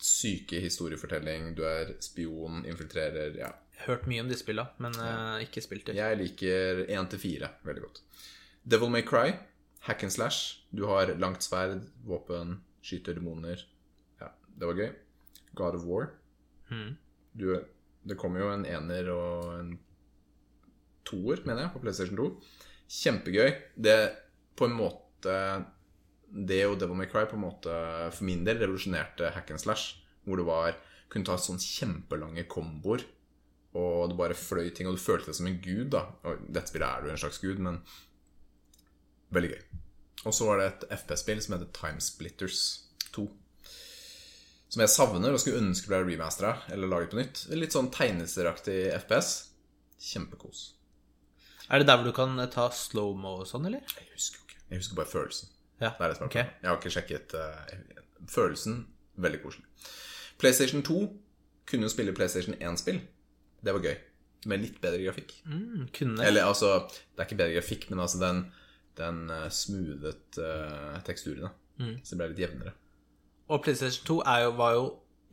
syke 0.02 0.58
historiefortelling. 0.64 1.52
Du 1.54 1.62
er 1.68 1.94
spion, 2.02 2.64
infiltrerer 2.66 3.36
Ja. 3.38 3.52
Hørt 3.82 4.06
mye 4.06 4.22
om 4.22 4.28
de 4.30 4.36
spilla, 4.38 4.68
men 4.78 4.94
uh, 4.94 5.42
ikke 5.42 5.62
spilt 5.62 5.88
dem. 5.88 5.96
Jeg 5.98 6.18
liker 6.20 6.84
1 6.86 7.08
til 7.10 7.18
4 7.18 7.48
veldig 7.66 7.82
godt. 7.82 8.00
Devil 8.62 8.92
May 8.94 9.02
Cry, 9.02 9.32
hack 9.86 10.02
and 10.02 10.12
slash. 10.12 10.62
Du 10.70 10.84
har 10.86 11.14
langt 11.18 11.42
sverd, 11.42 11.82
våpen, 12.06 12.60
skyter 12.82 13.16
demoner. 13.18 13.62
Ja, 14.20 14.30
det 14.58 14.68
var 14.68 14.78
gøy. 14.78 14.90
God 15.58 15.78
of 15.78 15.86
War. 15.88 16.10
Mm. 16.70 16.96
Du, 17.32 17.48
det 18.02 18.18
kommer 18.20 18.44
jo 18.44 18.50
en 18.52 18.66
ener 18.68 19.10
og 19.12 19.48
en 19.58 19.72
toer, 21.08 21.42
mener 21.46 21.66
jeg, 21.66 21.74
på 21.74 21.82
PlayStation 21.82 22.20
2. 22.20 22.28
Kjempegøy. 23.02 23.56
Det 23.74 23.98
på 24.56 24.68
en 24.68 24.76
måte 24.76 25.38
Det 26.32 26.62
og 26.64 26.78
Devil 26.80 26.96
May 26.96 27.08
Cry 27.10 27.26
på 27.28 27.36
en 27.36 27.44
måte 27.44 27.72
for 28.14 28.24
min 28.24 28.46
del 28.46 28.62
revolusjonerte 28.62 29.34
hack 29.34 29.50
and 29.52 29.60
slash. 29.60 29.98
Hvor 30.24 30.38
du 30.40 30.46
var, 30.48 30.78
kunne 31.12 31.28
ta 31.28 31.36
sånn 31.36 31.60
kjempelange 31.60 32.46
komboer, 32.48 33.02
og 33.76 34.08
det 34.08 34.16
bare 34.16 34.36
fløy 34.36 34.70
ting, 34.72 34.88
og 34.88 34.96
du 34.96 35.02
følte 35.02 35.28
deg 35.28 35.36
som 35.36 35.48
en 35.50 35.58
gud. 35.60 35.90
da 35.92 36.06
Og 36.28 36.46
dette 36.48 36.70
spillet 36.70 36.88
er 36.88 37.04
du 37.04 37.10
en 37.12 37.20
slags 37.20 37.40
gud, 37.42 37.60
men 37.60 37.82
veldig 39.34 39.52
gøy. 39.54 39.62
Og 40.28 40.34
så 40.36 40.46
var 40.46 40.60
det 40.60 40.66
et 40.68 40.84
FPS-spill 41.00 41.40
som 41.42 41.56
heter 41.56 41.70
Timesplitters 41.76 42.60
2. 43.14 43.24
Som 44.72 44.84
jeg 44.84 44.92
savner 44.92 45.34
og 45.34 45.40
skulle 45.42 45.60
ønske 45.60 45.90
ble 45.90 46.02
remastera 46.06 46.54
eller 46.72 46.88
laget 46.88 47.12
på 47.12 47.18
nytt. 47.18 47.42
Litt 47.52 47.74
sånn 47.74 47.90
tegneserieaktig 47.92 48.78
FPS. 49.02 49.32
Kjempekos. 50.02 50.62
Er 51.68 51.82
det 51.82 51.88
der 51.88 51.98
hvor 51.98 52.08
du 52.08 52.14
kan 52.16 52.38
eh, 52.40 52.50
ta 52.50 52.68
slow-mo 52.74 53.38
og 53.42 53.48
sånn, 53.48 53.68
eller? 53.68 53.84
Jeg 53.96 54.08
husker 54.14 54.40
jo 54.40 54.46
ikke. 54.48 54.62
Jeg 54.70 54.82
husker 54.82 54.98
bare 54.98 55.10
følelsen. 55.12 55.52
Ja. 55.82 55.92
Det 55.98 56.08
det 56.08 56.16
som 56.18 56.24
er 56.24 56.30
ok. 56.30 56.38
Jeg 56.38 56.70
har 56.70 56.78
ikke 56.78 56.94
sjekket 56.94 57.36
uh, 57.38 57.74
følelsen. 58.30 58.80
Veldig 59.22 59.42
koselig. 59.42 59.66
PlayStation 60.40 60.82
2 60.86 61.02
kunne 61.68 61.86
jo 61.86 61.92
spille 61.92 62.14
PlayStation 62.16 62.56
1-spill. 62.56 63.02
Det 63.62 63.74
var 63.76 63.84
gøy. 63.84 63.94
Med 64.50 64.62
litt 64.64 64.80
bedre 64.82 65.02
grafikk. 65.04 65.36
Mm. 65.46 65.86
Eller 66.24 66.48
altså 66.48 66.88
Det 66.90 67.20
er 67.20 67.28
ikke 67.28 67.38
bedre 67.38 67.56
grafikk, 67.58 67.90
men 67.92 68.02
altså 68.02 68.18
den, 68.22 68.44
den 68.98 69.24
eh, 69.32 69.48
smoothet 69.52 70.38
uh, 70.38 70.98
teksturene. 71.06 71.50
Mm. 71.80 71.94
Så 72.04 72.12
det 72.14 72.18
ble 72.20 72.28
litt 72.32 72.42
jevnere. 72.44 72.74
Og 73.52 73.62
PlayStation 73.64 74.04
2 74.08 74.18
er 74.34 74.44
jo, 74.44 74.52
var 74.58 74.76
jo 74.76 74.84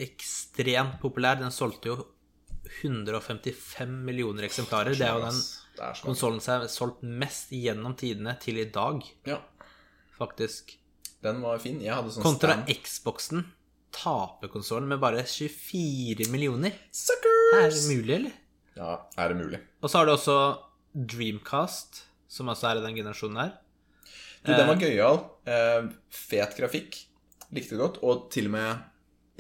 ekstremt 0.02 0.98
populær. 1.04 1.39
Den 1.41 1.54
solgte 1.54 1.91
jo 1.91 1.98
155 2.82 3.91
millioner 4.06 4.48
eksemplarer. 4.48 4.95
Det 4.98 5.06
er 5.08 5.17
jo 5.17 5.28
den 5.28 5.39
konsollen 6.04 6.41
som 6.43 6.63
er 6.63 6.72
solgt 6.72 7.04
mest 7.04 7.54
gjennom 7.56 7.95
tidene 8.00 8.36
til 8.41 8.60
i 8.62 8.67
dag, 8.74 9.04
Ja, 9.28 9.39
faktisk. 10.17 10.76
den 11.24 11.41
var 11.43 11.60
fin. 11.63 11.80
Jeg 11.84 11.95
hadde 11.95 12.12
sånn 12.15 12.24
Kontra. 12.24 12.58
Xboxen 12.67 13.45
taper 13.95 14.52
konsollen 14.52 14.89
med 14.91 15.00
bare 15.02 15.24
24 15.26 16.30
millioner. 16.32 16.76
Suckers! 16.91 17.56
Er 17.58 17.69
det 17.74 17.86
mulig, 17.89 18.15
eller? 18.19 18.36
Ja, 18.78 18.91
er 19.17 19.34
det 19.34 19.39
mulig? 19.39 19.60
Og 19.82 19.89
så 19.89 20.00
har 20.00 20.06
du 20.08 20.13
også 20.13 20.38
Dreamcast, 20.93 22.04
som 22.30 22.50
altså 22.52 22.70
er 22.70 22.80
i 22.80 22.86
den 22.86 22.98
generasjonen 23.00 23.39
her. 23.42 23.56
Du, 24.46 24.52
den 24.54 24.70
var 24.70 24.80
gøyal. 24.80 25.20
Eh, 25.50 25.89
fet 26.13 26.54
grafikk. 26.60 27.00
Likte 27.56 27.76
det 27.76 27.82
godt. 27.82 27.98
Og 28.06 28.28
til 28.32 28.48
og 28.48 28.54
med 28.56 28.86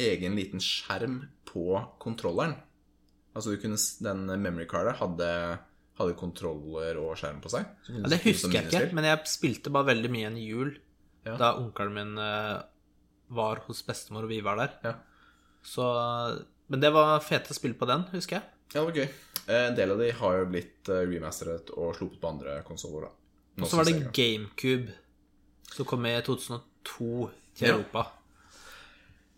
egen 0.01 0.35
liten 0.37 0.61
skjerm 0.63 1.21
på 1.47 1.77
kontrolleren. 2.01 2.55
Altså 3.35 3.53
du 3.53 3.61
kunne, 3.61 3.77
den 4.03 4.25
memory 4.41 4.65
cardet 4.69 4.97
hadde, 4.99 5.29
hadde 5.99 6.17
kontroller 6.19 6.97
og 6.99 7.13
skjerm 7.19 7.39
på 7.43 7.51
seg. 7.53 7.67
Ja, 7.91 8.09
det 8.11 8.19
husker 8.25 8.57
jeg 8.57 8.67
ikke, 8.71 8.89
men 8.97 9.07
jeg 9.07 9.29
spilte 9.29 9.71
bare 9.73 9.91
veldig 9.93 10.11
mye 10.13 10.31
en 10.31 10.39
jul 10.41 10.75
Ja. 11.27 11.35
da 11.37 11.49
onkelen 11.59 11.93
min 11.93 12.13
eh, 12.23 12.61
var 13.35 13.59
hos 13.67 13.83
bestemor, 13.85 14.25
og 14.25 14.31
vi 14.31 14.39
var 14.41 14.57
der. 14.57 14.75
Ja. 14.83 14.93
Så 15.63 15.83
Men 16.71 16.79
det 16.81 16.91
var 16.95 17.19
fete 17.25 17.53
spill 17.53 17.73
på 17.77 17.85
den, 17.89 18.03
husker 18.13 18.39
jeg. 18.39 18.43
Ja, 18.73 18.79
det 18.81 18.85
var 18.85 18.91
gøy. 18.99 19.09
Eh, 19.49 19.67
En 19.69 19.75
del 19.75 19.91
av 19.91 19.97
de 19.99 20.11
har 20.11 20.37
jo 20.39 20.45
blitt 20.51 20.89
eh, 20.89 21.03
remasteret 21.09 21.69
og 21.77 21.95
sluppet 21.97 22.19
på 22.21 22.29
andre 22.29 22.61
konsoller, 22.67 23.09
Og 23.59 23.67
så 23.67 23.77
var 23.79 23.85
det 23.89 24.11
GameCube, 24.13 24.91
som 25.73 25.85
kom 25.85 26.01
med 26.01 26.19
i 26.19 26.25
2002 26.25 27.29
til 27.55 27.67
Ja. 27.67 27.73
Europa. 27.75 28.05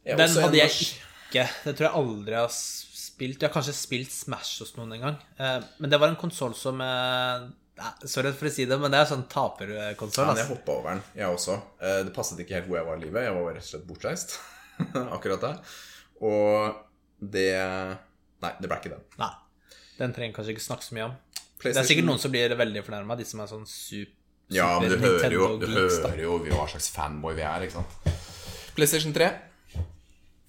Ja, 0.06 0.16
Den 0.18 0.30
hadde 0.30 0.58
jeg 0.58 0.70
ikke. 0.72 1.48
Det 1.64 1.76
tror 1.78 1.88
jeg 1.88 1.96
aldri 1.96 2.34
har 2.36 2.50
spilt. 2.52 3.40
Jeg 3.42 3.50
har 3.50 3.54
kanskje 3.54 3.74
spilt 3.78 4.12
Smash 4.12 4.60
hos 4.64 4.76
noen 4.78 4.94
en 4.94 5.02
gang. 5.02 5.18
Eh, 5.40 5.62
Men 5.80 5.90
det 5.90 6.00
var 6.00 6.10
en 6.10 6.16
konsoll 6.20 6.54
som 6.56 6.78
Sorry 8.06 8.32
for 8.38 8.46
å 8.46 8.52
si 8.54 8.66
det, 8.70 8.78
men 8.78 8.92
det 8.92 9.00
er 9.00 9.06
sånn 9.10 9.24
taperkonsoll. 9.32 10.28
Ja, 10.28 10.34
jeg 10.36 10.44
Altså. 10.44 10.54
hoppa 10.54 10.72
over 10.76 10.90
den, 10.92 11.04
jeg 11.16 11.26
også. 11.34 11.56
Det 11.80 12.14
passet 12.14 12.38
ikke 12.44 12.54
helt 12.60 12.68
hvor 12.68 12.78
jeg 12.78 12.86
var 12.86 12.98
i 12.98 13.02
livet. 13.06 13.24
Jeg 13.24 13.34
var 13.34 13.54
rett 13.56 13.64
og 13.64 13.70
slett 13.72 13.88
bortreist 13.88 14.36
akkurat 15.16 15.42
der. 15.42 15.58
Og 16.22 16.76
det 17.22 17.98
Nei, 18.42 18.52
det 18.62 18.70
ble 18.72 18.78
ikke 18.82 18.94
den. 18.96 19.04
Nei. 19.22 19.32
Den 20.00 20.16
trenger 20.16 20.38
kanskje 20.40 20.56
ikke 20.56 20.66
snakke 20.66 20.88
så 20.88 20.96
mye 20.98 21.06
om. 21.10 21.14
Det 21.62 21.76
er 21.78 21.86
sikkert 21.86 22.08
noen 22.08 22.22
som 22.22 22.34
blir 22.34 22.56
veldig 22.58 22.82
fornærma, 22.88 23.18
de 23.20 23.26
som 23.30 23.44
er 23.44 23.50
sånn 23.52 23.68
super, 23.70 24.18
Ja, 24.52 24.80
men 24.82 24.90
du 24.90 24.98
hører 25.00 25.32
jo, 25.36 25.46
du 25.62 25.68
hører 25.70 26.22
jo 26.24 26.40
hva 26.50 26.66
slags 26.72 26.90
fanboy 26.92 27.36
vi 27.38 27.44
er, 27.46 27.68
ikke 27.68 27.78
sant. 27.78 28.18
PlayStation 28.76 29.14
3 29.14 29.30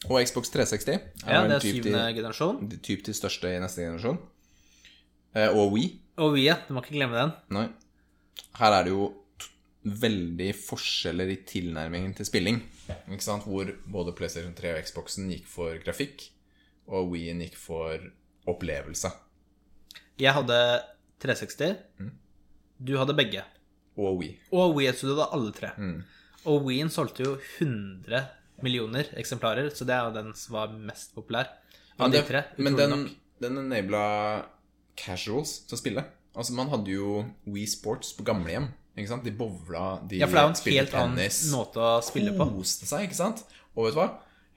og 0.09 0.17
Xbox 0.27 0.51
360 0.51 0.89
er 0.97 1.03
Ja, 1.29 1.43
det 1.47 1.59
er 1.59 1.63
syvende 1.63 2.07
generasjon. 2.17 2.63
typ 2.83 3.05
til 3.07 3.15
største 3.15 3.53
i 3.53 3.61
neste 3.63 3.85
generasjon. 3.85 4.19
Eh, 5.35 5.49
og 5.53 5.73
Wii. 5.77 5.91
Og 6.19 6.33
Wii, 6.35 6.49
du 6.67 6.73
må 6.75 6.83
ikke 6.83 6.97
glemme 6.97 7.21
den. 7.21 7.33
Nei. 7.55 7.69
Her 8.59 8.73
er 8.81 8.89
det 8.89 8.93
jo 8.97 9.13
veldig 9.85 10.51
forskjeller 10.59 11.31
i 11.33 11.39
tilnærmingen 11.47 12.15
til 12.19 12.27
spilling. 12.27 12.61
Ikke 13.11 13.25
sant? 13.25 13.47
Hvor 13.47 13.71
både 13.91 14.15
PlayStation 14.19 14.55
3 14.55 14.75
og 14.77 14.85
Xboxen 14.87 15.31
gikk 15.33 15.47
for 15.51 15.79
grafikk, 15.83 16.29
og 16.89 17.13
Wien 17.13 17.41
gikk 17.45 17.57
for 17.61 18.03
opplevelse. 18.51 19.11
Jeg 20.21 20.35
hadde 20.37 20.59
360. 21.23 21.77
Mm. 22.03 22.13
Du 22.83 22.97
hadde 22.99 23.15
begge. 23.17 23.45
Og 24.01 24.19
Wii. 24.21 24.33
Og 24.57 24.75
Wii, 24.77 24.91
så 24.97 25.07
du 25.09 25.15
hadde 25.15 25.29
alle 25.37 25.53
tre. 25.55 25.71
Mm. 25.79 26.01
Og 26.51 26.65
Wien 26.67 26.91
solgte 26.91 27.27
jo 27.27 27.35
100 27.61 28.23
millioner 28.63 29.09
eksemplarer, 29.19 29.71
så 29.75 29.87
det 29.87 29.95
er 29.95 30.09
jo 30.09 30.15
den 30.17 30.33
som 30.39 30.57
var 30.59 30.73
mest 30.75 31.15
populær 31.17 31.49
av 31.99 32.07
Men, 32.07 32.13
de 32.15 32.19
det, 32.19 32.27
tre. 32.29 32.43
men 32.59 32.77
den, 32.79 32.91
nok. 32.95 33.15
den 33.43 33.59
enabla 33.65 34.03
casuals 34.99 35.61
til 35.67 35.77
å 35.77 35.81
spille. 35.81 36.05
Altså, 36.33 36.55
man 36.57 36.71
hadde 36.73 36.95
jo 36.95 37.23
Wii 37.53 37.67
Sports 37.69 38.15
på 38.17 38.25
gamlehjem. 38.27 38.71
Ikke 38.97 39.09
sant? 39.09 39.25
De 39.25 39.33
bowla, 39.37 40.01
de 40.09 40.19
Ja, 40.21 40.27
for 40.29 40.37
det 40.37 40.43
er 40.43 40.49
jo 40.49 40.53
en 40.53 40.77
helt 40.77 40.97
annen 41.01 41.37
måte 41.53 41.81
å 41.81 41.93
spille 42.05 42.35
på. 42.37 42.49
Koste 42.59 42.89
seg, 42.89 43.07
ikke 43.09 43.19
sant? 43.19 43.45
Og 43.77 43.87
vet 43.87 43.97
du 43.97 44.01
hva? 44.03 44.09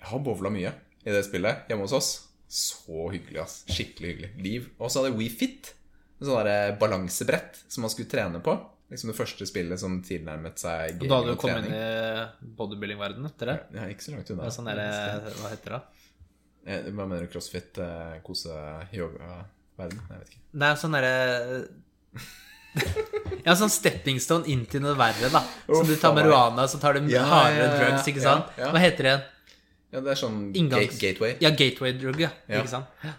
Jeg 0.01 0.09
har 0.11 0.23
bowla 0.25 0.51
mye 0.53 0.73
i 1.05 1.13
det 1.13 1.23
spillet 1.27 1.67
hjemme 1.69 1.85
hos 1.85 1.93
oss. 1.95 2.11
Så 2.49 3.07
hyggelig, 3.13 3.39
ass. 3.43 3.59
Skikkelig 3.69 4.11
hyggelig. 4.13 4.29
Liv. 4.45 4.69
Og 4.79 4.89
så 4.91 5.01
hadde 5.03 5.15
Wii 5.17 5.29
Fit. 5.33 5.73
En 6.21 6.29
sånn 6.29 6.45
der 6.47 6.75
balansebrett 6.79 7.59
som 7.67 7.83
man 7.85 7.91
skulle 7.93 8.09
trene 8.11 8.39
på. 8.45 8.53
Liksom 8.91 9.09
det 9.09 9.17
første 9.17 9.47
spillet 9.49 9.81
som 9.81 9.97
tilnærmet 10.05 10.61
seg 10.61 10.99
Og 11.01 11.07
da 11.09 11.17
hadde 11.17 11.33
du 11.33 11.39
kommet 11.41 11.65
inn 11.65 11.73
i 11.73 12.51
bodybuilding-verdenen 12.59 13.31
etter 13.31 13.49
det. 13.51 13.55
Ja, 13.79 13.87
ikke 13.89 14.05
så 14.05 14.13
langt 14.13 14.29
unna. 14.33 14.51
Sånn 14.53 14.69
der, 14.69 14.81
Hva 15.41 15.51
heter 15.51 15.75
det? 15.77 15.81
da? 15.81 16.77
Hva 16.93 17.05
mener 17.09 17.25
du? 17.25 17.31
Crossfit, 17.33 17.77
eh, 17.81 18.15
kose, 18.25 18.53
yoga-verden? 18.93 19.99
Jeg 20.09 20.21
vet 20.21 20.31
ikke. 20.35 20.43
Det 20.61 20.69
er 20.69 20.79
sånn 20.81 20.95
derre 20.97 21.13
Ja, 23.45 23.53
sånn 23.57 23.71
stepping 23.71 24.17
stone 24.23 24.47
inn 24.51 24.65
til 24.69 24.81
noe 24.83 24.95
verre, 24.99 25.29
da. 25.33 25.41
Som 25.69 25.85
du 25.87 25.95
tar 26.01 26.15
marihuana, 26.17 26.65
så 26.69 26.79
tar 26.81 26.97
du 26.97 27.09
Ja, 27.11 27.23
hardere 27.29 27.65
ja, 27.65 27.69
ja, 27.69 27.77
drugs, 27.81 28.07
ikke 28.09 28.21
ja, 28.23 28.25
sant? 28.29 28.57
ja. 28.59 28.71
Hva 28.73 28.81
heter 28.83 29.05
det 29.07 29.11
igjen? 29.13 29.25
Ja, 29.95 30.01
det 30.03 30.11
er 30.11 30.19
sånn 30.19 30.39
Inngangs- 30.51 30.91
gate, 30.91 31.01
gateway. 31.01 31.35
Ja, 31.43 31.53
gateway 31.55 31.95
drug, 31.95 32.19
ja. 32.19 32.31
Ja. 32.51 32.59
Ikke 32.61 32.73
sant? 32.73 32.91
Ja. 33.05 33.13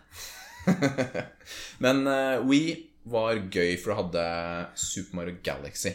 Men 1.84 2.02
uh, 2.06 2.44
We 2.44 2.60
var 3.06 3.38
gøy, 3.38 3.76
for 3.80 3.92
det 3.92 3.98
hadde 4.02 4.24
Super 4.82 5.20
Mario 5.20 5.38
Galaxy. 5.46 5.92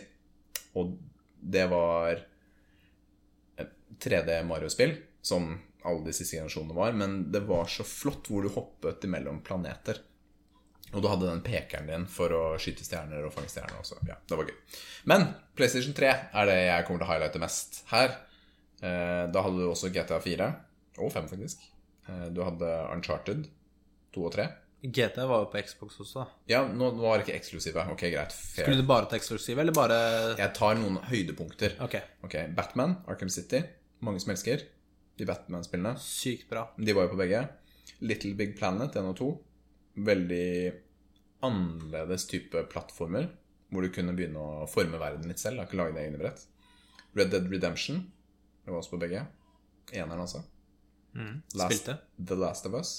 Og 0.79 0.95
det 1.41 1.65
var 1.71 2.21
et 3.59 3.73
3D 4.01 4.37
Mario-spill, 4.47 4.95
som 5.21 5.51
alle 5.83 6.05
de 6.05 6.13
siste 6.15 6.37
generasjonene 6.37 6.77
var. 6.77 6.95
Men 6.97 7.19
det 7.33 7.43
var 7.49 7.67
så 7.69 7.85
flott 7.87 8.29
hvor 8.31 8.45
du 8.45 8.53
hoppet 8.55 9.03
imellom 9.05 9.41
planeter. 9.45 9.99
Og 10.91 11.03
du 11.03 11.07
hadde 11.07 11.27
den 11.29 11.43
pekeren 11.45 11.87
din 11.87 12.07
for 12.11 12.33
å 12.35 12.41
skyte 12.59 12.83
stjerner 12.83 13.23
og 13.27 13.31
fange 13.35 13.51
stjerner 13.51 13.79
også. 13.79 13.99
Ja, 14.07 14.17
det 14.27 14.39
var 14.39 14.49
gøy. 14.49 14.57
Men 15.11 15.29
PlayStation 15.55 15.95
3 15.95 16.09
er 16.31 16.49
det 16.49 16.57
jeg 16.65 16.87
kommer 16.87 17.03
til 17.03 17.07
å 17.07 17.11
highlighte 17.13 17.43
mest 17.43 17.79
her. 17.93 18.17
Eh, 18.81 19.23
da 19.31 19.43
hadde 19.45 19.61
du 19.61 19.69
også 19.69 19.91
GTA 19.93 20.17
4, 20.23 20.49
og 20.99 21.13
5 21.13 21.29
faktisk. 21.31 21.63
Eh, 22.09 22.27
du 22.35 22.41
hadde 22.43 22.71
Uncharted 22.91 23.47
2 24.15 24.25
og 24.27 24.35
3. 24.35 24.49
GT 24.81 25.19
var 25.29 25.43
jo 25.43 25.49
på 25.53 25.61
Xbox 25.61 25.99
også. 26.01 26.23
Ja, 26.49 26.63
nå 26.65 26.87
nå 26.95 27.03
var 27.03 27.19
det 27.19 27.27
ikke 27.27 27.37
eksklusive. 27.37 27.83
Ok, 27.93 28.01
greit. 28.09 28.33
Fair. 28.33 28.65
Skulle 28.65 28.81
du 28.81 28.87
bare 28.89 29.05
ta 29.05 29.19
eksklusiv, 29.19 29.59
eller 29.61 29.75
bare 29.77 29.97
Jeg 30.39 30.53
tar 30.57 30.79
noen 30.79 30.97
høydepunkter. 31.05 31.75
Ok, 31.85 31.99
okay 32.25 32.49
Batman, 32.57 32.97
Arkham 33.07 33.29
City. 33.29 33.61
Mange 34.01 34.23
som 34.23 34.33
elsker 34.33 34.63
de 35.19 35.27
Batman-spillene. 35.29 35.93
sykt 36.01 36.49
bra. 36.49 36.65
De 36.77 36.95
var 36.97 37.05
jo 37.05 37.13
på 37.13 37.19
begge. 37.21 37.43
Little 38.01 38.33
Big 38.33 38.55
Planet 38.57 38.95
1 38.97 39.11
og 39.11 39.19
2. 39.19 39.29
Veldig 40.07 40.47
annerledes 41.45 42.25
type 42.31 42.65
plattformer. 42.73 43.29
Hvor 43.69 43.85
du 43.85 43.93
kunne 43.93 44.15
begynne 44.17 44.41
å 44.41 44.65
forme 44.67 44.97
verden 44.99 45.29
litt 45.29 45.39
selv. 45.39 45.61
Ikke 45.61 45.77
lage 45.77 45.93
dine 45.93 46.07
egne 46.07 46.19
brett. 46.23 46.47
Red 47.13 47.29
Dead 47.29 47.45
Redemption. 47.53 48.01
Det 48.65 48.73
var 48.73 48.81
også 48.81 48.95
på 48.95 49.03
begge. 49.05 49.27
Eneren, 49.93 50.25
altså. 50.25 50.41
Last, 51.13 51.71
Spilte. 51.73 51.97
The 52.17 52.35
Last 52.39 52.65
of 52.69 52.73
Us. 52.79 52.91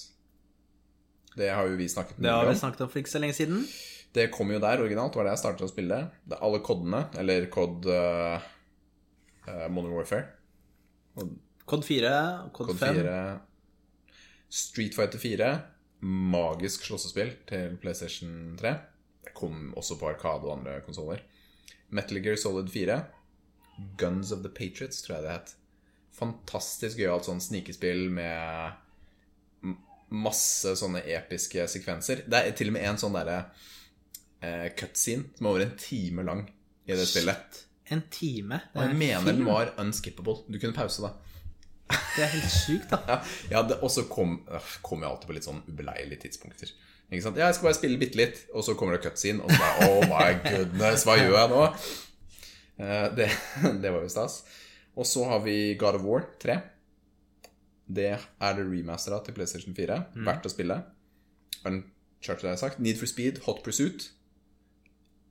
Det 1.36 1.48
har 1.48 1.64
jo 1.68 1.76
vi 1.78 1.86
snakket 1.88 2.18
Det 2.20 2.28
har 2.30 2.44
vi 2.44 2.52
om. 2.52 2.58
snakket 2.60 2.80
om 2.84 2.90
for 2.92 3.00
ikke 3.00 3.10
så 3.14 3.20
lenge 3.22 3.34
siden. 3.38 3.62
Det 4.12 4.26
kom 4.34 4.50
jo 4.52 4.58
der 4.60 4.82
originalt, 4.84 5.14
var 5.16 5.24
det 5.24 5.32
jeg 5.32 5.40
startet 5.40 5.64
å 5.64 5.70
spille. 5.70 6.00
Det 6.28 6.36
er 6.36 6.42
alle 6.44 6.60
kodene, 6.60 7.06
eller 7.16 7.46
kod 7.48 7.86
uh, 7.88 8.42
Modern 9.72 9.94
Warfare. 9.96 10.26
Kod 11.64 11.84
4, 11.86 12.10
kod, 12.52 12.66
Kod 12.74 12.78
5. 12.82 12.98
4 13.00 13.40
Street 14.52 14.94
Fighter 14.98 15.18
4. 15.22 15.48
Magisk 16.04 16.84
slåssespill 16.84 17.32
til 17.48 17.78
PlayStation 17.80 18.52
3. 18.60 18.74
Det 19.24 19.32
kom 19.38 19.70
også 19.78 19.96
på 20.00 20.10
Arkade 20.10 20.44
og 20.48 20.58
andre 20.58 20.80
konsoller. 20.84 21.22
Metal 21.88 22.20
Gear 22.24 22.36
Solid 22.36 22.68
4. 22.74 22.98
Guns 23.96 24.32
of 24.34 24.42
the 24.44 24.50
Patriots, 24.52 25.00
tror 25.02 25.16
jeg 25.20 25.24
det 25.24 25.32
het. 25.38 25.54
Fantastisk 26.12 27.00
gøyalt 27.00 27.26
sånn 27.26 27.40
snikespill 27.42 28.08
med 28.12 28.78
masse 30.12 30.74
sånne 30.76 31.02
episke 31.14 31.64
sekvenser. 31.70 32.26
Det 32.28 32.40
er 32.40 32.56
til 32.56 32.70
og 32.70 32.76
med 32.76 32.86
en 32.88 33.00
sånn 33.00 33.16
derre 33.16 33.38
eh, 34.44 34.68
cutscene 34.76 35.32
som 35.38 35.48
er 35.48 35.54
over 35.54 35.64
en 35.66 35.76
time 35.80 36.26
lang 36.26 36.44
i 36.84 36.96
det 36.96 37.06
spillet. 37.08 37.62
En 37.92 38.04
time. 38.12 38.60
Og 38.74 38.84
jeg 38.84 38.98
mener 38.98 39.24
film. 39.24 39.42
den 39.42 39.48
var 39.48 39.72
unskippable. 39.80 40.44
Du 40.48 40.58
kunne 40.60 40.76
pause, 40.76 41.04
da. 41.04 41.12
det 42.16 42.24
er 42.26 42.32
helt 42.36 42.54
sykt, 42.54 42.92
da. 42.92 43.20
Ja, 43.52 43.64
og 43.80 43.90
så 43.92 44.06
kommer 44.10 44.58
øh, 44.58 44.72
kom 44.84 45.04
jeg 45.04 45.10
alltid 45.10 45.30
på 45.30 45.36
litt 45.36 45.48
sånn 45.48 45.62
ubeleilige 45.68 46.26
tidspunkter. 46.26 46.72
Ikke 47.12 47.24
sant? 47.26 47.40
Ja, 47.40 47.50
jeg 47.50 47.58
skal 47.58 47.68
bare 47.68 47.76
spille 47.76 48.00
bitte 48.00 48.20
litt, 48.20 48.46
og 48.56 48.64
så 48.64 48.76
kommer 48.78 48.96
det 48.96 49.04
cutscene, 49.04 49.44
og 49.44 49.52
så 49.52 49.60
bare 49.60 49.88
Oh 49.90 50.06
my 50.08 50.30
goodness, 50.46 51.04
hva 51.08 51.18
gjør 51.20 51.36
jeg 51.36 51.52
nå? 51.52 51.64
Eh, 52.82 53.08
det, 53.18 53.28
det 53.82 53.92
var 53.92 54.04
jo 54.04 54.12
stas. 54.12 54.42
Og 54.96 55.08
så 55.08 55.24
har 55.28 55.42
vi 55.44 55.74
God 55.80 55.98
of 56.00 56.06
War 56.06 56.26
3. 56.42 56.58
Det 57.92 58.08
er 58.12 58.56
det 58.56 58.64
remastera 58.68 59.20
til 59.24 59.34
PlayStation 59.36 59.76
4. 59.76 59.98
Verdt 60.26 60.48
å 60.48 60.52
spille. 60.52 60.78
Uncharted 61.64 62.48
har 62.48 62.56
jeg 62.56 62.62
sagt. 62.64 62.82
Need 62.84 63.00
for 63.00 63.10
Speed, 63.10 63.42
Hot 63.46 63.62
Pursuit. 63.64 64.10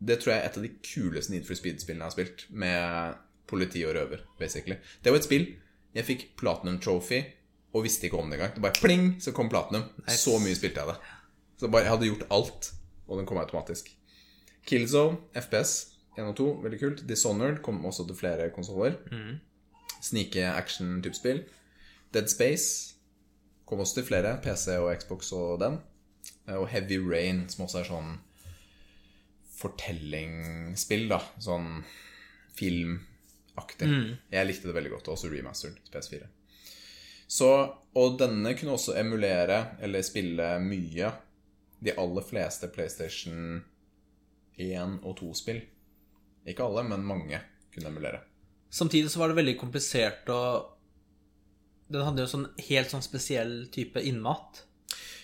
Det 0.02 0.18
tror 0.22 0.34
jeg 0.34 0.42
er 0.42 0.50
et 0.50 0.58
av 0.58 0.66
de 0.66 0.72
kuleste 0.82 1.34
Need 1.34 1.46
for 1.46 1.58
Speed-spillene 1.58 2.02
jeg 2.02 2.10
har 2.10 2.16
spilt. 2.16 2.46
Med 2.50 3.20
politi 3.52 3.84
og 3.86 3.94
røver, 3.98 4.24
basically. 4.40 4.80
Det 5.04 5.14
var 5.14 5.22
et 5.22 5.28
spill 5.28 5.48
jeg 5.92 6.08
fikk 6.08 6.22
Platinum 6.40 6.78
Trophy 6.80 7.20
og 7.76 7.84
visste 7.86 8.08
ikke 8.08 8.20
om 8.20 8.30
det 8.32 8.38
engang. 8.40 8.54
Det 8.56 8.64
bare 8.64 8.80
pling, 8.80 9.10
så 9.24 9.34
kom 9.36 9.50
Platinum. 9.52 9.84
Så 10.08 10.38
mye 10.44 10.56
spilte 10.58 10.82
jeg 10.82 10.92
det. 10.94 10.98
Så 11.60 11.70
bare, 11.72 11.84
jeg 11.86 11.94
hadde 11.94 12.08
gjort 12.10 12.28
alt, 12.32 12.72
og 13.08 13.20
den 13.20 13.28
kom 13.30 13.40
automatisk. 13.42 13.92
Killzone, 14.68 15.20
FPS 15.36 15.74
1 16.18 16.26
og 16.28 16.36
2, 16.40 16.48
veldig 16.64 16.80
kult. 16.82 17.04
Dishonored 17.08 17.62
kom 17.64 17.84
også 17.86 18.08
til 18.08 18.18
flere 18.18 18.50
konsoller. 18.56 18.98
Snike 19.08 19.51
action-type 20.02 21.16
spill. 21.16 21.44
Dead 22.14 22.28
Space 22.30 22.96
kom 23.66 23.80
også 23.80 24.00
til 24.02 24.08
flere. 24.10 24.36
PC 24.44 24.76
og 24.80 24.92
Xbox 25.00 25.32
og 25.32 25.60
den. 25.62 25.80
Og 26.52 26.68
Heavy 26.70 26.98
Rain, 26.98 27.46
som 27.50 27.66
også 27.66 27.80
er 27.80 27.88
sånn 27.88 28.12
fortellingsspill, 29.62 31.08
da. 31.12 31.22
Sånn 31.40 31.84
filmaktig. 32.58 33.88
Jeg 34.34 34.48
likte 34.50 34.68
det 34.68 34.76
veldig 34.76 34.94
godt. 34.98 35.12
Også 35.14 35.32
remasteren 35.32 35.78
til 35.78 35.94
PS4. 35.94 36.30
Så, 37.32 37.48
og 37.96 38.18
denne 38.20 38.52
kunne 38.60 38.76
også 38.76 38.98
emulere, 39.00 39.78
eller 39.80 40.04
spille 40.04 40.48
mye, 40.66 41.14
de 41.82 41.94
aller 41.98 42.26
fleste 42.28 42.68
PlayStation 42.74 43.62
1 44.60 45.00
og 45.00 45.16
2-spill. 45.22 45.62
Ikke 46.52 46.66
alle, 46.68 46.84
men 46.90 47.08
mange 47.08 47.40
kunne 47.72 47.88
emulere. 47.88 48.26
Samtidig 48.72 49.12
så 49.12 49.20
var 49.20 49.32
det 49.32 49.36
veldig 49.42 49.58
komplisert 49.60 50.30
å 50.32 50.42
Den 51.92 52.06
hadde 52.08 52.24
jo 52.24 52.30
sånn 52.32 52.46
helt 52.70 52.92
sånn 52.94 53.04
spesiell 53.04 53.66
type 53.72 54.00
innmat. 54.08 54.62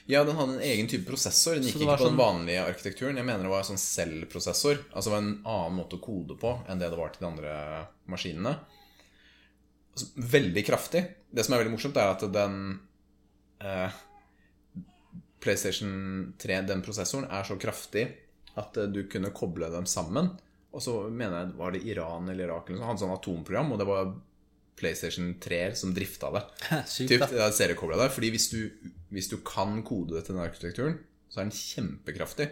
Ja, 0.07 0.25
den 0.27 0.35
hadde 0.35 0.57
en 0.57 0.63
egen 0.67 0.87
type 0.91 1.07
prosessor. 1.07 1.55
Den 1.55 1.63
gikk 1.63 1.77
ikke 1.77 1.85
på 1.93 1.97
på 1.97 2.03
den 2.03 2.09
sånn- 2.11 2.19
vanlige 2.19 2.65
arkitekturen. 2.67 3.15
Jeg 3.15 3.25
mener 3.27 3.43
det 3.47 3.51
var 3.53 3.63
en 3.63 3.69
sånn 3.69 3.79
cell-prosessor. 3.79 4.81
Altså 4.91 5.07
det 5.07 5.13
var 5.15 5.21
en 5.23 5.41
annen 5.45 5.77
måte 5.79 5.95
å 5.95 6.03
kode 6.03 6.35
på 6.39 6.51
enn 6.67 6.79
det 6.79 6.89
det 6.91 6.99
var 6.99 7.09
til 7.15 7.23
de 7.23 7.29
andre 7.31 7.53
maskinene. 8.11 8.53
Altså, 9.95 10.07
Veldig 10.35 10.65
kraftig. 10.67 11.01
Det 11.33 11.45
som 11.45 11.55
er 11.55 11.63
veldig 11.63 11.75
morsomt, 11.77 11.97
er 11.97 12.11
at 12.11 12.27
den 12.35 12.79
eh, 13.63 13.91
PlayStation 15.39 16.33
3, 16.39 16.61
den 16.67 16.81
prosessoren, 16.85 17.29
er 17.31 17.43
så 17.47 17.57
kraftig 17.59 18.07
at 18.57 18.73
du 18.93 19.03
kunne 19.11 19.31
koble 19.35 19.69
dem 19.71 19.85
sammen. 19.85 20.31
Og 20.77 20.83
så 20.85 20.93
mener 21.09 21.39
jeg 21.39 21.57
var 21.57 21.73
det 21.73 21.81
Iran 21.89 22.29
eller 22.29 22.45
Irak 22.45 22.67
eller 22.67 22.77
noe 22.77 22.83
sånt, 22.83 22.91
hadde 22.91 23.03
sånn 23.05 23.15
atomprogram, 23.15 23.71
og 23.73 23.81
det 23.81 23.87
var 23.89 24.11
PlayStation 24.77 25.31
3 25.41 25.61
som 25.79 25.93
drifta 25.95 26.29
det. 26.35 26.43
Sykt, 26.93 27.15
Typ, 27.15 27.25
da. 27.33 27.49
seriekobla 27.49 27.97
der. 28.03 28.13
Fordi 28.13 28.29
hvis 28.35 28.51
du, 28.53 28.59
hvis 29.09 29.31
du 29.31 29.39
kan 29.45 29.79
kode 29.87 30.13
det 30.13 30.27
til 30.27 30.37
den 30.37 30.45
arkitekturen, 30.45 30.99
så 31.33 31.41
er 31.41 31.47
den 31.49 31.57
kjempekraftig. 31.57 32.51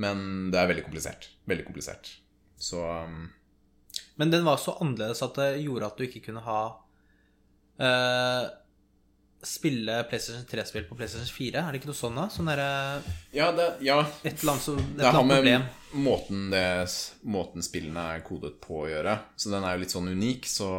Men 0.00 0.48
det 0.52 0.60
er 0.60 0.70
veldig 0.70 0.86
komplisert. 0.86 1.28
Veldig 1.48 1.66
komplisert. 1.68 2.14
Så 2.58 2.80
um, 2.80 3.28
Men 4.16 4.32
den 4.32 4.48
var 4.48 4.56
så 4.60 4.78
annerledes 4.80 5.22
at 5.24 5.36
det 5.38 5.50
gjorde 5.66 5.92
at 5.92 6.00
du 6.00 6.06
ikke 6.08 6.24
kunne 6.24 6.42
ha 6.42 6.62
eh, 7.78 8.48
Spille 9.46 10.00
PlayStation 10.10 10.42
3-spill 10.50 10.88
på 10.88 10.96
PlayStation 10.98 11.28
4. 11.30 11.60
Er 11.60 11.72
det 11.72 11.78
ikke 11.78 11.90
noe 11.92 11.98
sånn, 11.98 12.16
da? 12.18 12.24
Sånn 12.32 12.50
der, 12.50 12.62
Ja, 13.30 13.52
det, 13.54 13.68
ja 13.86 14.00
Et 14.24 14.40
eller 14.42 14.56
annet, 14.56 14.64
så, 14.64 14.74
et 14.78 14.96
det 14.98 15.12
har 15.14 15.24
med 15.24 15.38
problem. 15.38 15.66
måten, 16.08 16.48
det, 16.50 16.64
måten 17.22 17.62
spillene 17.62 18.06
er 18.16 18.24
kodet 18.26 18.56
på 18.64 18.82
å 18.82 18.88
gjøre. 18.90 19.14
Så 19.38 19.52
den 19.54 19.64
er 19.64 19.76
jo 19.76 19.84
litt 19.84 19.94
sånn 19.94 20.10
unik. 20.10 20.48
Så 20.50 20.70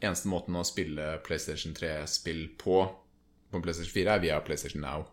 eneste 0.00 0.28
måten 0.32 0.58
å 0.58 0.64
spille 0.66 1.16
PlayStation 1.26 1.76
3-spill 1.78 2.48
på 2.58 2.80
på 3.50 3.62
PlayStation 3.62 3.94
4 3.94 4.16
er 4.16 4.22
via 4.24 4.40
PlayStation 4.42 4.82
Now. 4.82 5.06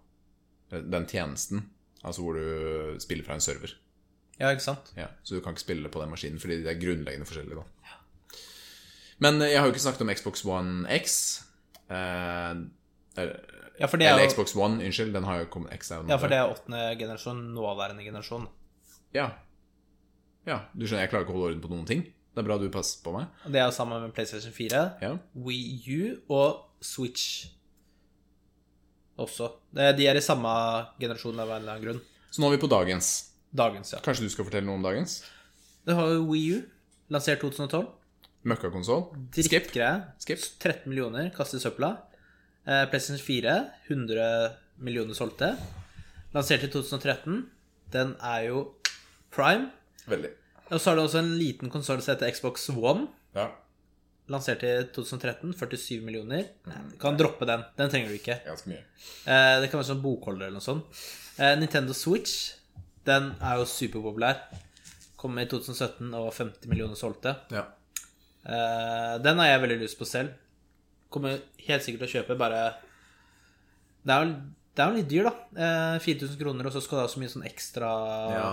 Den 0.74 1.06
tjenesten. 1.08 1.68
Altså 2.04 2.24
hvor 2.26 2.34
du 2.36 2.98
spiller 3.00 3.24
fra 3.24 3.38
en 3.38 3.44
server. 3.46 3.76
Ja, 4.40 4.50
ikke 4.50 4.66
sant? 4.66 4.90
Ja, 4.98 5.12
så 5.24 5.38
du 5.38 5.44
kan 5.46 5.54
ikke 5.54 5.62
spille 5.68 5.86
det 5.86 5.92
på 5.94 6.02
den 6.02 6.10
maskinen 6.12 6.42
fordi 6.42 6.64
de 6.64 6.72
er 6.72 6.80
grunnleggende 6.82 7.28
forskjellige. 7.30 7.62
da 7.62 8.00
Men 9.22 9.42
eh, 9.42 9.54
jeg 9.54 9.62
har 9.62 9.70
jo 9.70 9.74
ikke 9.76 9.84
snakket 9.86 10.02
om 10.02 10.12
Xbox 10.18 10.46
One 10.50 10.90
X. 10.98 11.43
Eh, 11.94 13.30
Ja, 13.80 13.88
er 13.88 14.14
eller 14.14 14.24
jo 14.24 14.30
Xbox 14.30 14.56
One, 14.56 14.84
unnskyld. 14.86 15.14
Den 15.14 15.26
har 15.26 15.40
jo 15.42 15.46
kommet 15.54 15.74
er 15.74 16.04
ja, 16.10 16.18
for 16.18 16.30
det 16.30 16.38
er 16.38 16.50
åttende 16.50 16.82
generasjon, 17.00 17.40
nåværende 17.56 18.04
generasjon. 18.06 18.48
ja. 19.14 19.32
ja. 20.46 20.60
Du 20.74 20.86
skjønner, 20.86 21.06
jeg 21.06 21.10
klarer 21.10 21.26
ikke 21.26 21.34
å 21.34 21.38
holde 21.40 21.50
orden 21.52 21.64
på 21.66 21.72
noen 21.74 21.88
ting. 21.90 22.04
Det 22.34 22.42
er 22.42 22.48
bra 22.48 22.58
du 22.58 22.70
passer 22.74 23.02
på 23.06 23.14
meg. 23.14 23.28
Det 23.46 23.60
er 23.62 23.68
jo 23.68 23.76
sammen 23.76 24.02
med 24.02 24.14
PlayStation 24.14 24.54
4, 24.54 24.84
Ja. 25.02 25.12
Wii 25.36 25.98
U 25.98 26.34
og 26.34 26.64
Switch 26.82 27.46
også. 29.18 29.52
De 29.74 30.08
er 30.10 30.18
i 30.18 30.24
samme 30.26 30.50
generasjon 31.00 31.40
av 31.40 31.50
en 31.50 31.62
eller 31.62 31.76
annen 31.76 31.86
grunn. 31.86 32.02
Så 32.34 32.42
nå 32.42 32.50
er 32.50 32.56
vi 32.58 32.64
på 32.64 32.70
dagens. 32.72 33.12
Dagens, 33.54 33.94
ja. 33.94 34.00
Kanskje 34.02 34.26
du 34.26 34.34
skal 34.34 34.48
fortelle 34.48 34.66
noe 34.66 34.80
om 34.80 34.86
dagens? 34.86 35.20
Det 35.86 35.94
har 35.98 36.10
jo 36.16 36.24
Wii 36.32 36.48
U, 36.56 36.62
lansert 37.14 37.44
2012. 37.44 37.86
Møkkakonsoll. 38.50 39.06
Skip. 39.38 39.70
Skip. 40.20 40.42
13 40.60 40.90
millioner 40.92 41.30
kastet 41.36 41.62
i 41.62 41.64
søpla. 41.64 41.94
Eh, 42.68 42.86
PlayStation 42.92 43.20
4, 43.24 43.56
100 43.90 44.28
millioner 44.84 45.16
solgte. 45.18 45.54
Lansert 46.34 46.64
i 46.66 46.72
2013. 46.72 47.44
Den 47.94 48.16
er 48.24 48.48
jo 48.50 48.64
prime. 49.34 49.70
Veldig. 50.10 50.32
Og 50.72 50.80
så 50.80 50.90
har 50.90 50.98
det 50.98 51.04
også 51.06 51.20
en 51.22 51.36
liten 51.38 51.70
konsoll 51.72 52.02
som 52.02 52.16
heter 52.16 52.32
Xbox 52.34 52.70
One. 52.74 53.08
Ja. 53.36 53.50
Lansert 54.32 54.64
i 54.66 54.72
2013. 54.96 55.54
47 55.60 56.02
millioner. 56.04 56.48
Nei, 56.68 56.82
Du 56.92 56.98
kan 57.02 57.20
droppe 57.20 57.46
den. 57.48 57.64
Den 57.78 57.92
trenger 57.92 58.10
du 58.10 58.18
ikke. 58.18 58.40
Ganske 58.48 58.72
mye. 58.72 58.82
Eh, 59.28 59.60
det 59.62 59.70
kan 59.70 59.80
være 59.80 59.92
sånn 59.92 60.04
bokholder 60.04 60.48
eller 60.48 60.60
noe 60.60 60.66
sånt. 60.66 61.04
Eh, 61.38 61.56
Nintendo 61.60 61.94
Switch, 61.98 62.54
den 63.06 63.34
er 63.42 63.60
jo 63.60 63.68
superpopulær. 63.70 64.40
Kom 65.20 65.38
i 65.40 65.46
2017 65.48 66.12
og 66.18 66.32
50 66.34 66.68
millioner 66.72 67.00
solgte. 67.00 67.36
Ja. 67.54 67.68
Eh, 68.46 69.18
den 69.24 69.40
har 69.40 69.48
jeg 69.54 69.62
veldig 69.64 69.80
lyst 69.86 70.00
på 70.00 70.06
selv. 70.10 70.34
Kommer 71.14 71.40
helt 71.68 71.84
sikkert 71.86 72.04
til 72.04 72.10
å 72.10 72.14
kjøpe, 72.18 72.38
bare 72.40 72.64
Det 74.04 74.12
er 74.12 74.26
jo, 74.26 74.32
det 74.76 74.82
er 74.84 74.90
jo 74.90 74.98
litt 74.98 75.10
dyr, 75.12 75.28
da. 75.30 75.34
Eh, 75.96 76.00
4000 76.04 76.40
kroner, 76.42 76.66
og 76.68 76.74
så 76.76 76.82
skal 76.84 76.98
du 76.98 77.02
ha 77.06 77.08
så 77.08 77.22
mye 77.22 77.32
sånn 77.32 77.46
ekstra 77.48 77.92
ja. 78.34 78.48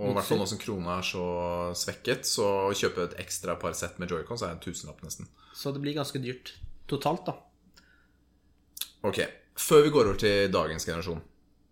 Og 0.00 0.10
i 0.10 0.14
hvert 0.16 0.26
fall 0.30 0.40
nå 0.40 0.46
som 0.50 0.58
krona 0.58 0.96
er 0.98 1.06
så 1.06 1.26
svekket, 1.78 2.26
så 2.26 2.46
å 2.66 2.74
kjøpe 2.74 3.04
et 3.04 3.18
ekstra 3.22 3.54
par 3.60 3.76
sett 3.78 3.98
med 4.02 4.10
joycons 4.10 4.42
er 4.42 4.56
en 4.56 4.62
tusenlapp 4.64 5.02
nesten. 5.06 5.28
Så 5.54 5.70
det 5.72 5.80
blir 5.84 5.94
ganske 5.94 6.18
dyrt 6.24 6.54
totalt, 6.90 7.26
da. 7.28 7.36
Ok, 9.06 9.20
før 9.60 9.84
vi 9.86 9.92
går 9.94 10.08
over 10.10 10.18
til 10.18 10.50
dagens 10.50 10.86
generasjon, 10.88 11.20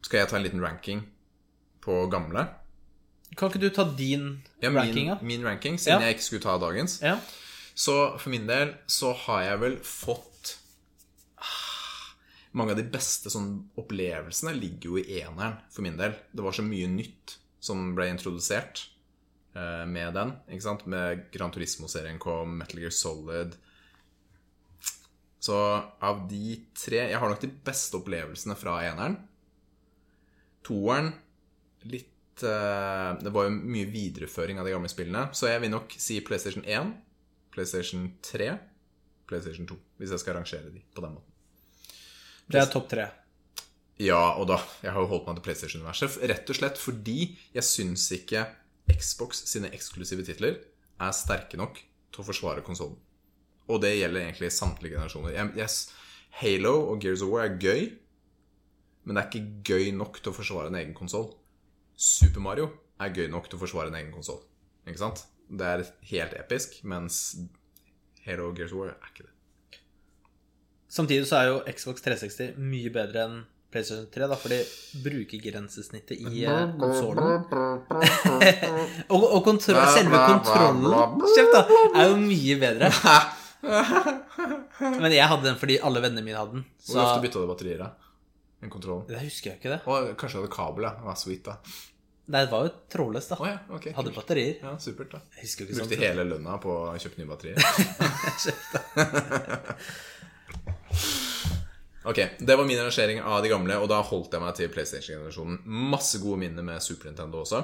skal 0.04 0.20
jeg 0.22 0.30
ta 0.30 0.37
en 0.38 0.44
liten 0.46 0.62
ranking 0.62 1.00
på 1.84 2.04
gamle. 2.12 2.46
Kan 3.34 3.50
ikke 3.50 3.60
du 3.64 3.70
ta 3.74 3.82
din 3.98 4.42
Ja, 4.62 4.70
ranking, 4.70 5.08
min, 5.08 5.10
da? 5.10 5.18
min 5.26 5.42
ranking, 5.44 5.78
siden 5.80 5.98
Ja. 6.00 6.06
jeg 6.06 6.16
ikke 6.20 6.28
skulle 6.28 6.42
ta 6.44 6.58
dagens. 6.58 7.00
Ja. 7.02 7.16
Så 7.74 7.94
for 8.18 8.30
min 8.30 8.46
del 8.46 8.76
så 8.87 9.12
har 9.26 9.42
jeg 9.48 9.60
vel 9.64 9.76
fått 9.82 10.54
ah, 11.42 12.14
Mange 12.54 12.76
av 12.76 12.78
de 12.78 12.87
beste 12.87 13.32
sånn 13.32 13.50
opplevelsene 13.80 14.54
ligger 14.54 14.92
jo 14.92 15.00
i 15.00 15.18
eneren, 15.18 15.58
for 15.74 15.82
min 15.87 15.98
del. 15.98 16.14
Det 16.30 16.44
var 16.46 16.54
så 16.54 16.62
mye 16.66 16.87
nytt 16.90 17.38
som 17.64 17.90
ble 17.96 18.06
introdusert 18.12 18.84
eh, 19.56 19.84
med 19.90 20.14
den. 20.14 20.37
ikke 20.46 20.66
sant? 20.68 20.87
Med 20.90 21.26
Gran 21.34 21.54
Turismo-serien 21.54 22.20
kom, 22.22 22.54
Metal 22.60 22.82
Gear 22.82 22.94
Solid 22.94 23.56
Så 25.42 25.58
av 25.58 26.24
de 26.30 26.58
tre 26.78 27.00
Jeg 27.10 27.20
har 27.20 27.30
nok 27.30 27.42
de 27.42 27.50
beste 27.66 27.98
opplevelsene 27.98 28.56
fra 28.58 28.78
eneren. 28.87 29.18
Toeren 30.64 31.10
litt 31.90 32.44
eh, 32.46 33.10
Det 33.18 33.34
var 33.34 33.48
jo 33.48 33.56
mye 33.58 33.90
videreføring 33.90 34.60
av 34.60 34.68
de 34.68 34.76
gamle 34.76 34.92
spillene. 34.92 35.26
Så 35.34 35.50
jeg 35.50 35.64
vil 35.64 35.74
nok 35.74 35.98
si 35.98 36.20
PlayStation 36.24 36.64
1, 36.64 36.94
PlayStation 37.55 38.09
3, 38.27 38.51
PlayStation 39.31 39.69
2. 39.71 39.79
Hvis 40.01 40.14
jeg 40.14 40.23
skal 40.23 40.38
rangere 40.38 40.73
de 40.75 40.83
på 40.95 41.05
den 41.05 41.14
måten. 41.17 41.31
Det 42.51 42.61
er 42.61 42.69
topp 42.71 42.90
tre. 42.90 43.07
Ja, 44.03 44.35
og 44.40 44.49
da 44.51 44.59
Jeg 44.83 44.90
har 44.93 45.01
jo 45.01 45.09
holdt 45.12 45.29
meg 45.29 45.38
til 45.38 45.45
PlayStation-universet. 45.47 46.19
Rett 46.29 46.51
og 46.51 46.59
slett 46.59 46.81
fordi 46.83 47.19
jeg 47.55 47.64
syns 47.64 48.09
ikke 48.12 48.43
Xbox 48.90 49.45
sine 49.49 49.71
eksklusive 49.73 50.27
titler 50.27 50.59
er 51.01 51.14
sterke 51.17 51.57
nok 51.57 51.79
til 52.12 52.23
å 52.23 52.27
forsvare 52.27 52.64
konsollen. 52.67 52.99
Og 53.71 53.81
det 53.81 53.95
gjelder 53.97 54.27
egentlig 54.27 54.51
samtlige 54.53 54.99
generasjoner. 54.99 55.55
Yes, 55.57 55.88
Halo 56.40 56.75
og 56.90 57.01
Gears 57.01 57.23
of 57.25 57.31
War 57.33 57.46
er 57.46 57.57
gøy, 57.57 57.94
men 59.05 59.17
det 59.17 59.23
er 59.23 59.31
ikke 59.31 59.71
gøy 59.71 59.94
nok 59.96 60.19
til 60.21 60.33
å 60.33 60.37
forsvare 60.37 60.73
en 60.73 60.81
egen 60.83 60.96
konsoll. 60.96 61.31
Super 61.94 62.42
Mario 62.44 62.69
er 63.00 63.15
gøy 63.15 63.31
nok 63.33 63.48
til 63.48 63.57
å 63.57 63.63
forsvare 63.63 63.92
en 63.92 63.98
egen 64.00 64.13
konsoll. 64.13 64.42
Ikke 64.85 65.00
sant? 65.00 65.25
Det 65.49 65.67
er 65.69 65.85
helt 66.11 66.37
episk, 66.38 66.79
mens 66.88 67.35
Halo 68.25 68.53
Gears 68.57 68.73
of 68.73 68.81
War 68.81 68.92
er 68.95 69.11
ikke 69.11 69.27
det. 69.27 69.33
Samtidig 70.95 71.27
så 71.27 71.40
er 71.40 71.51
jo 71.51 71.57
Xbox 71.75 72.05
360 72.05 72.55
mye 72.63 72.90
bedre 72.95 73.25
enn 73.27 73.40
PlayStation 73.75 74.07
3, 74.15 74.29
da, 74.31 74.37
for 74.38 74.53
de 74.55 74.61
bruker 75.03 75.40
grensesnittet 75.42 76.21
i 76.23 76.45
eh, 76.47 76.69
konsollen. 76.79 77.42
og 79.15 79.25
og 79.25 79.40
kontroll, 79.42 79.81
selve 79.97 80.21
kontrollen 80.29 81.25
Kjeft, 81.25 81.57
da! 81.57 81.65
Er 81.99 82.13
jo 82.13 82.21
mye 82.21 82.55
bedre. 82.63 82.92
Men 85.03 85.11
jeg 85.17 85.27
hadde 85.27 85.49
den 85.49 85.59
fordi 85.59 85.81
alle 85.83 86.05
vennene 86.05 86.23
mine 86.23 86.38
hadde 86.38 86.61
den. 86.61 86.65
Hvor 86.87 87.03
ofte 87.03 87.25
bytta 87.27 87.42
du 87.42 87.51
batterier, 87.51 87.83
da? 87.83 87.90
En 88.63 88.71
kontroll? 88.73 89.03
Det 89.09 89.19
husker 89.25 89.51
jeg 89.51 89.61
ikke 89.61 89.75
det. 89.75 89.81
Og 89.90 90.15
kanskje 90.21 90.38
du 90.38 90.45
hadde 90.45 90.55
kabel, 90.55 90.87
ja. 90.87 90.95
Det 91.01 91.09
var 91.11 91.19
sweet, 91.19 91.51
da. 91.51 91.59
Nei, 92.25 92.40
det 92.40 92.48
var 92.54 92.62
jo 92.64 92.70
trådløst, 92.88 93.29
da. 93.35 93.37
Oh, 93.42 93.48
ja, 93.50 93.58
okay, 93.77 93.92
Hadde 93.92 94.08
kult. 94.08 94.16
batterier. 94.22 94.54
Ja, 94.62 94.70
supert, 94.81 95.10
da. 95.12 95.18
Brukte 95.35 95.75
sånn. 95.77 95.90
hele 96.00 96.25
lønna 96.25 96.56
på 96.62 96.72
å 96.72 96.94
kjøpe 96.96 97.20
nye 97.20 97.29
batterier. 97.29 97.60
Ok, 102.04 102.18
Det 102.38 102.56
var 102.56 102.64
min 102.68 102.77
rangering 102.79 103.20
av 103.25 103.40
de 103.42 103.48
gamle, 103.48 103.79
og 103.81 103.88
da 103.88 104.02
holdt 104.04 104.35
jeg 104.37 104.42
meg 104.42 104.56
til 104.58 104.68
PlayStation-generasjonen. 104.68 105.62
Masse 105.64 106.18
gode 106.20 106.37
minner 106.42 106.66
med 106.66 106.83
Super 106.85 107.08
Nintendo 107.08 107.40
også. 107.40 107.62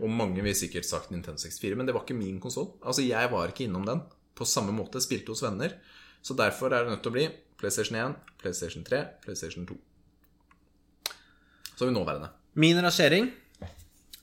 Og 0.00 0.06
mange 0.08 0.40
vil 0.46 0.54
sikkert 0.56 0.88
sagt 0.88 1.10
Nintendo 1.12 1.36
64, 1.42 1.76
men 1.76 1.88
det 1.88 1.92
var 1.92 2.06
ikke 2.06 2.16
min 2.16 2.38
konsoll. 2.40 2.70
Altså, 2.80 3.04
jeg 3.04 3.28
var 3.32 3.52
ikke 3.52 3.66
innom 3.66 3.84
den 3.84 4.00
på 4.38 4.46
samme 4.48 4.72
måte. 4.72 5.02
Spilte 5.04 5.34
hos 5.34 5.44
venner. 5.44 5.74
Så 6.24 6.32
derfor 6.38 6.72
er 6.72 6.86
det 6.86 6.94
nødt 6.94 7.02
til 7.04 7.12
å 7.12 7.16
bli 7.18 7.26
PlayStation 7.60 7.98
1, 8.00 8.16
PlayStation 8.40 8.86
3, 8.88 9.02
PlayStation 9.26 9.68
2. 9.68 9.76
Så 11.74 11.84
har 11.84 11.92
vi 11.92 11.96
nåværende. 11.98 12.32
Min 12.64 12.80
rangering 12.80 13.28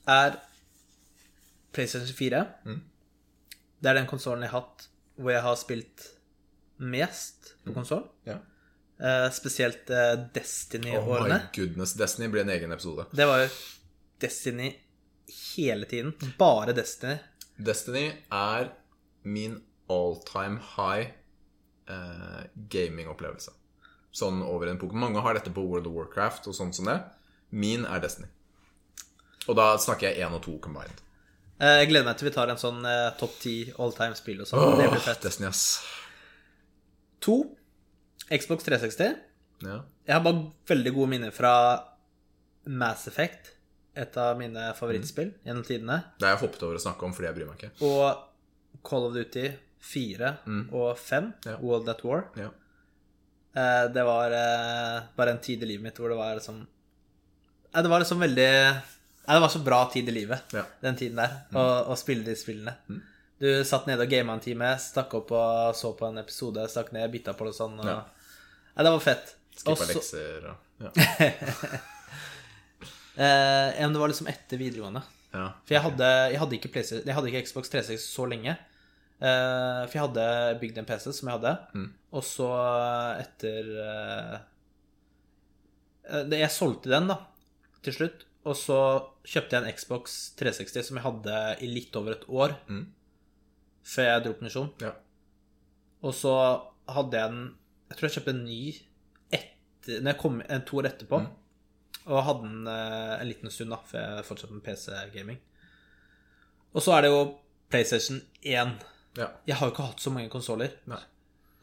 er 0.08 0.38
PlayStation 1.72 2.14
4. 2.16 2.44
Det 3.80 3.90
er 3.90 3.94
den 3.96 4.08
konsollen 4.10 4.44
jeg 4.44 4.52
har 4.52 4.64
hatt 4.64 4.86
hvor 5.20 5.34
jeg 5.34 5.42
har 5.44 5.58
spilt 5.60 6.06
mest 6.80 7.54
på 7.64 7.74
konsoll. 7.76 8.06
Ja. 8.28 8.38
Eh, 9.00 9.30
spesielt 9.32 9.90
eh, 9.90 10.16
Oh 11.00 11.24
my 11.24 11.38
goodness. 11.56 11.94
Destiny 11.96 12.28
blir 12.28 12.42
en 12.42 12.50
egen 12.50 12.72
episode. 12.72 13.06
det 13.12 13.26
var 13.26 13.44
jo 13.44 13.48
Destiny 14.20 14.74
hele 15.56 15.86
tiden. 15.86 16.12
Bare 16.38 16.72
Destiny. 16.76 17.16
Destiny 17.56 18.10
er 18.32 18.72
min 19.22 19.62
all 19.88 20.16
time 20.24 20.60
high 20.76 21.12
eh, 21.88 22.44
gamingopplevelse. 22.70 23.52
Sånn 24.12 24.42
over 24.42 24.68
en 24.68 24.78
pok. 24.80 24.92
Mange 24.92 25.22
har 25.22 25.36
dette 25.38 25.52
på 25.54 25.64
World 25.64 25.86
of 25.86 25.96
Warcraft 25.96 26.50
og 26.50 26.56
sånn 26.56 26.72
som 26.76 26.88
det. 26.90 26.98
Min 27.50 27.86
er 27.86 28.02
Destiny. 28.02 28.28
Og 29.50 29.56
da 29.58 29.72
snakker 29.82 30.10
jeg 30.12 30.22
én 30.24 30.34
og 30.36 30.42
to 30.44 30.54
combined. 30.62 31.00
Eh, 31.60 31.80
jeg 31.82 31.90
gleder 31.90 32.06
meg 32.06 32.16
til 32.20 32.28
vi 32.30 32.34
tar 32.36 32.48
en 32.52 32.60
sånn 32.60 32.84
eh, 32.88 33.08
topp 33.20 33.34
ti 33.42 33.54
all 33.82 33.92
time 33.96 34.14
spill 34.18 34.40
og 34.44 34.48
sånn. 34.48 34.76
det 34.78 34.86
blir 34.92 35.02
fett. 35.04 35.20
Destiny, 35.26 35.48
ass. 35.50 35.64
To. 37.26 37.40
Xbox 38.30 38.64
360. 38.68 39.16
Ja. 39.66 39.80
Jeg 40.06 40.14
har 40.16 40.22
bare 40.24 40.44
veldig 40.70 40.92
gode 40.96 41.10
minner 41.12 41.34
fra 41.34 41.52
Mass 42.70 43.08
Effect. 43.10 43.52
Et 44.00 44.16
av 44.22 44.38
mine 44.38 44.68
favorittspill 44.78 45.32
gjennom 45.44 45.66
tidene. 45.66 45.98
Det 46.20 46.28
har 46.28 46.36
jeg 46.36 46.44
hoppet 46.46 46.62
over 46.64 46.78
å 46.78 46.82
snakke 46.86 47.04
om 47.08 47.12
fordi 47.16 47.26
jeg 47.28 47.36
bryr 47.40 47.48
meg 47.50 47.58
ikke. 47.58 47.72
Og 47.90 48.80
Call 48.86 49.08
of 49.10 49.16
Duty 49.18 49.48
4 49.90 50.30
og 50.76 50.94
5, 51.00 51.32
Ja. 51.48 51.56
World 51.60 51.88
at 51.90 52.04
War. 52.06 52.22
Ja. 52.38 52.48
Eh, 53.56 53.86
det 53.92 54.04
var 54.06 54.30
eh, 54.36 55.00
bare 55.18 55.34
en 55.34 55.42
tid 55.42 55.64
i 55.66 55.72
livet 55.72 55.82
mitt 55.88 55.98
hvor 55.98 56.12
det 56.12 56.18
var 56.20 56.36
liksom 56.38 56.60
eh, 56.62 57.80
det 57.82 57.90
var 57.90 57.98
liksom 58.04 58.20
veldig 58.22 58.50
Nei, 59.26 59.36
det 59.36 59.40
var 59.44 59.52
så 59.52 59.60
bra 59.62 59.84
tid 59.92 60.08
i 60.08 60.12
livet, 60.16 60.52
Ja. 60.56 60.64
den 60.82 60.96
tiden 60.98 61.16
der, 61.20 61.34
å, 61.54 61.64
å 61.92 61.96
spille 62.00 62.24
de 62.26 62.34
spillene. 62.38 62.72
Du 63.40 63.46
satt 63.64 63.86
nede 63.86 64.04
og 64.04 64.10
gama 64.10 64.34
en 64.36 64.40
time, 64.44 64.72
stakk 64.82 65.14
opp 65.20 65.30
og 65.36 65.76
så 65.78 65.92
på 65.96 66.08
en 66.08 66.18
episode, 66.20 66.64
stakk 66.68 66.90
ned, 66.92 67.10
bytta 67.12 67.32
på 67.38 67.46
det 67.46 67.54
sånn. 67.56 67.78
Og... 67.80 67.86
Ja. 67.88 68.00
Nei, 68.74 68.84
det 68.86 68.92
var 68.96 69.04
fett. 69.04 69.34
Skippa 69.56 69.72
Også... 69.76 69.92
lekser 69.94 70.50
og 70.50 70.84
ja. 70.86 70.90
Eh, 73.20 73.74
men 73.82 73.92
det 73.92 74.00
var 74.00 74.08
liksom 74.08 74.28
etter 74.30 74.56
videregående. 74.56 75.02
ja. 75.34 75.48
For 75.66 75.74
jeg 75.74 75.82
hadde, 75.84 76.06
jeg 76.32 76.38
hadde, 76.40 76.56
ikke, 76.56 76.70
jeg 77.04 77.14
hadde 77.16 77.28
ikke 77.28 77.42
Xbox 77.44 77.68
360 77.72 78.04
så 78.06 78.24
lenge. 78.30 78.54
Eh, 79.20 79.80
for 79.90 79.96
jeg 79.98 80.04
hadde 80.06 80.24
bygd 80.62 80.78
en 80.80 80.86
PC 80.88 81.10
som 81.12 81.28
jeg 81.28 81.36
hadde. 81.40 81.52
Og 82.16 82.24
så 82.24 82.48
etter 83.20 83.68
eh, 83.84 84.38
eh, 86.08 86.24
det- 86.30 86.40
Jeg 86.40 86.54
solgte 86.54 86.88
den, 86.94 87.10
da, 87.12 87.18
til 87.84 87.92
slutt. 87.98 88.24
Og 88.48 88.56
så 88.56 88.76
kjøpte 89.28 89.56
jeg 89.56 89.66
en 89.66 89.74
Xbox 89.76 90.14
360 90.40 90.86
som 90.88 90.96
jeg 90.96 91.04
hadde 91.04 91.40
i 91.60 91.68
litt 91.68 91.96
over 91.98 92.14
et 92.16 92.24
år. 92.28 92.54
Før 93.90 94.06
jeg 94.08 94.24
dro 94.24 94.32
på 94.38 94.46
misjon. 94.46 94.70
ja. 94.80 94.94
Og 96.00 96.14
så 96.16 96.32
hadde 96.88 97.18
jeg 97.18 97.28
en 97.28 97.40
Jeg 97.90 97.96
tror 97.98 98.06
jeg 98.06 98.14
kjøpte 98.14 98.32
en 98.32 98.44
ny 98.46 98.60
etter, 99.36 100.00
når 100.00 100.12
jeg 100.12 100.18
kom 100.22 100.40
en 100.46 100.62
to 100.64 100.78
år 100.80 100.86
etterpå. 100.92 101.18
Og 102.06 102.24
hadde 102.24 102.46
den 102.46 102.66
eh, 102.70 103.14
en 103.20 103.28
liten 103.28 103.50
stund, 103.50 103.70
da, 103.74 103.80
før 103.84 104.04
jeg 104.16 104.24
fortsatte 104.28 104.54
med 104.54 104.62
PC-gaming. 104.64 105.40
Og 106.72 106.84
så 106.84 106.94
er 106.96 107.02
det 107.02 107.10
jo 107.10 107.20
PlayStation 107.68 108.20
1. 108.42 108.76
ja. 109.18 109.26
Jeg 109.46 109.56
har 109.58 109.66
jo 109.66 109.74
ikke 109.74 109.88
hatt 109.90 110.00
så 110.00 110.12
mange 110.14 110.30
konsoller. 110.32 110.70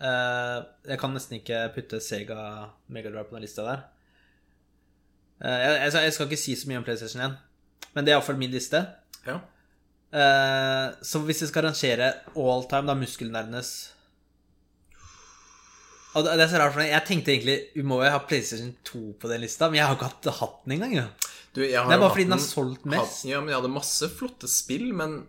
Eh, 0.03 0.57
jeg 0.91 0.99
kan 0.99 1.15
nesten 1.15 1.39
ikke 1.39 1.63
putte 1.73 2.01
Sega 2.03 2.67
Megadrive 2.91 3.23
på 3.29 3.37
den 3.39 3.47
lista 3.47 3.63
der. 3.65 3.85
Eh, 5.41 5.59
jeg, 5.59 5.81
jeg, 5.81 5.91
skal- 5.91 6.03
jeg 6.03 6.13
skal 6.13 6.27
ikke 6.31 6.41
si 6.41 6.55
så 6.55 6.67
mye 6.71 6.77
om 6.77 6.83
PlayStation 6.87 7.21
1, 7.21 7.37
men 7.93 8.05
det 8.05 8.11
er 8.11 8.17
iallfall 8.17 8.37
min 8.39 8.51
liste. 8.51 8.85
ja. 9.27 9.39
Eh, 10.07 10.93
så 11.03 11.19
hvis 11.27 11.41
jeg 11.43 11.49
skal 11.49 11.65
rangere 11.67 12.13
all 12.39 12.63
time, 12.71 12.87
da 12.87 12.93
muskelnerdenes 12.95 13.89
Og 16.15 16.23
det 16.25 16.39
er 16.39 16.47
så 16.49 16.57
rart, 16.61 16.73
for 16.73 16.81
jeg 16.87 17.03
tenkte 17.05 17.33
egentlig 17.35 17.83
må 17.85 17.99
jo 18.01 18.09
ha 18.09 18.21
PlayStation 18.25 18.71
2 18.87 19.01
på 19.21 19.29
den 19.29 19.41
lista, 19.43 19.67
men 19.69 19.77
jeg 19.81 19.85
har 19.85 19.97
ikke 19.97 20.07
hatt, 20.07 20.29
hatt 20.39 20.55
den 20.65 20.77
engang. 20.81 21.11
Du, 21.53 21.61
jeg 21.61 21.77
har 21.77 21.89
Det 21.91 21.97
er 21.97 22.01
bare 22.01 22.13
fordi 22.15 22.23
den 22.23 22.31
har 22.37 22.39
solgt 22.45 22.85
mest. 22.89 23.19
hatt- 23.19 23.29
Ja, 23.29 23.39
men 23.43 23.49
jeg 23.51 23.59
hadde 23.59 23.73
masse 23.75 24.09
flotte 24.09 24.47
spill, 24.49 24.87
men 24.97 25.27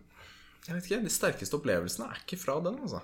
jeg 0.68 0.74
vet 0.78 0.84
ikke, 0.88 1.02
de 1.04 1.10
sterkeste 1.12 1.58
opplevelsene 1.58 2.06
er 2.08 2.22
ikke 2.22 2.38
fra 2.40 2.56
den, 2.64 2.78
altså. 2.86 3.02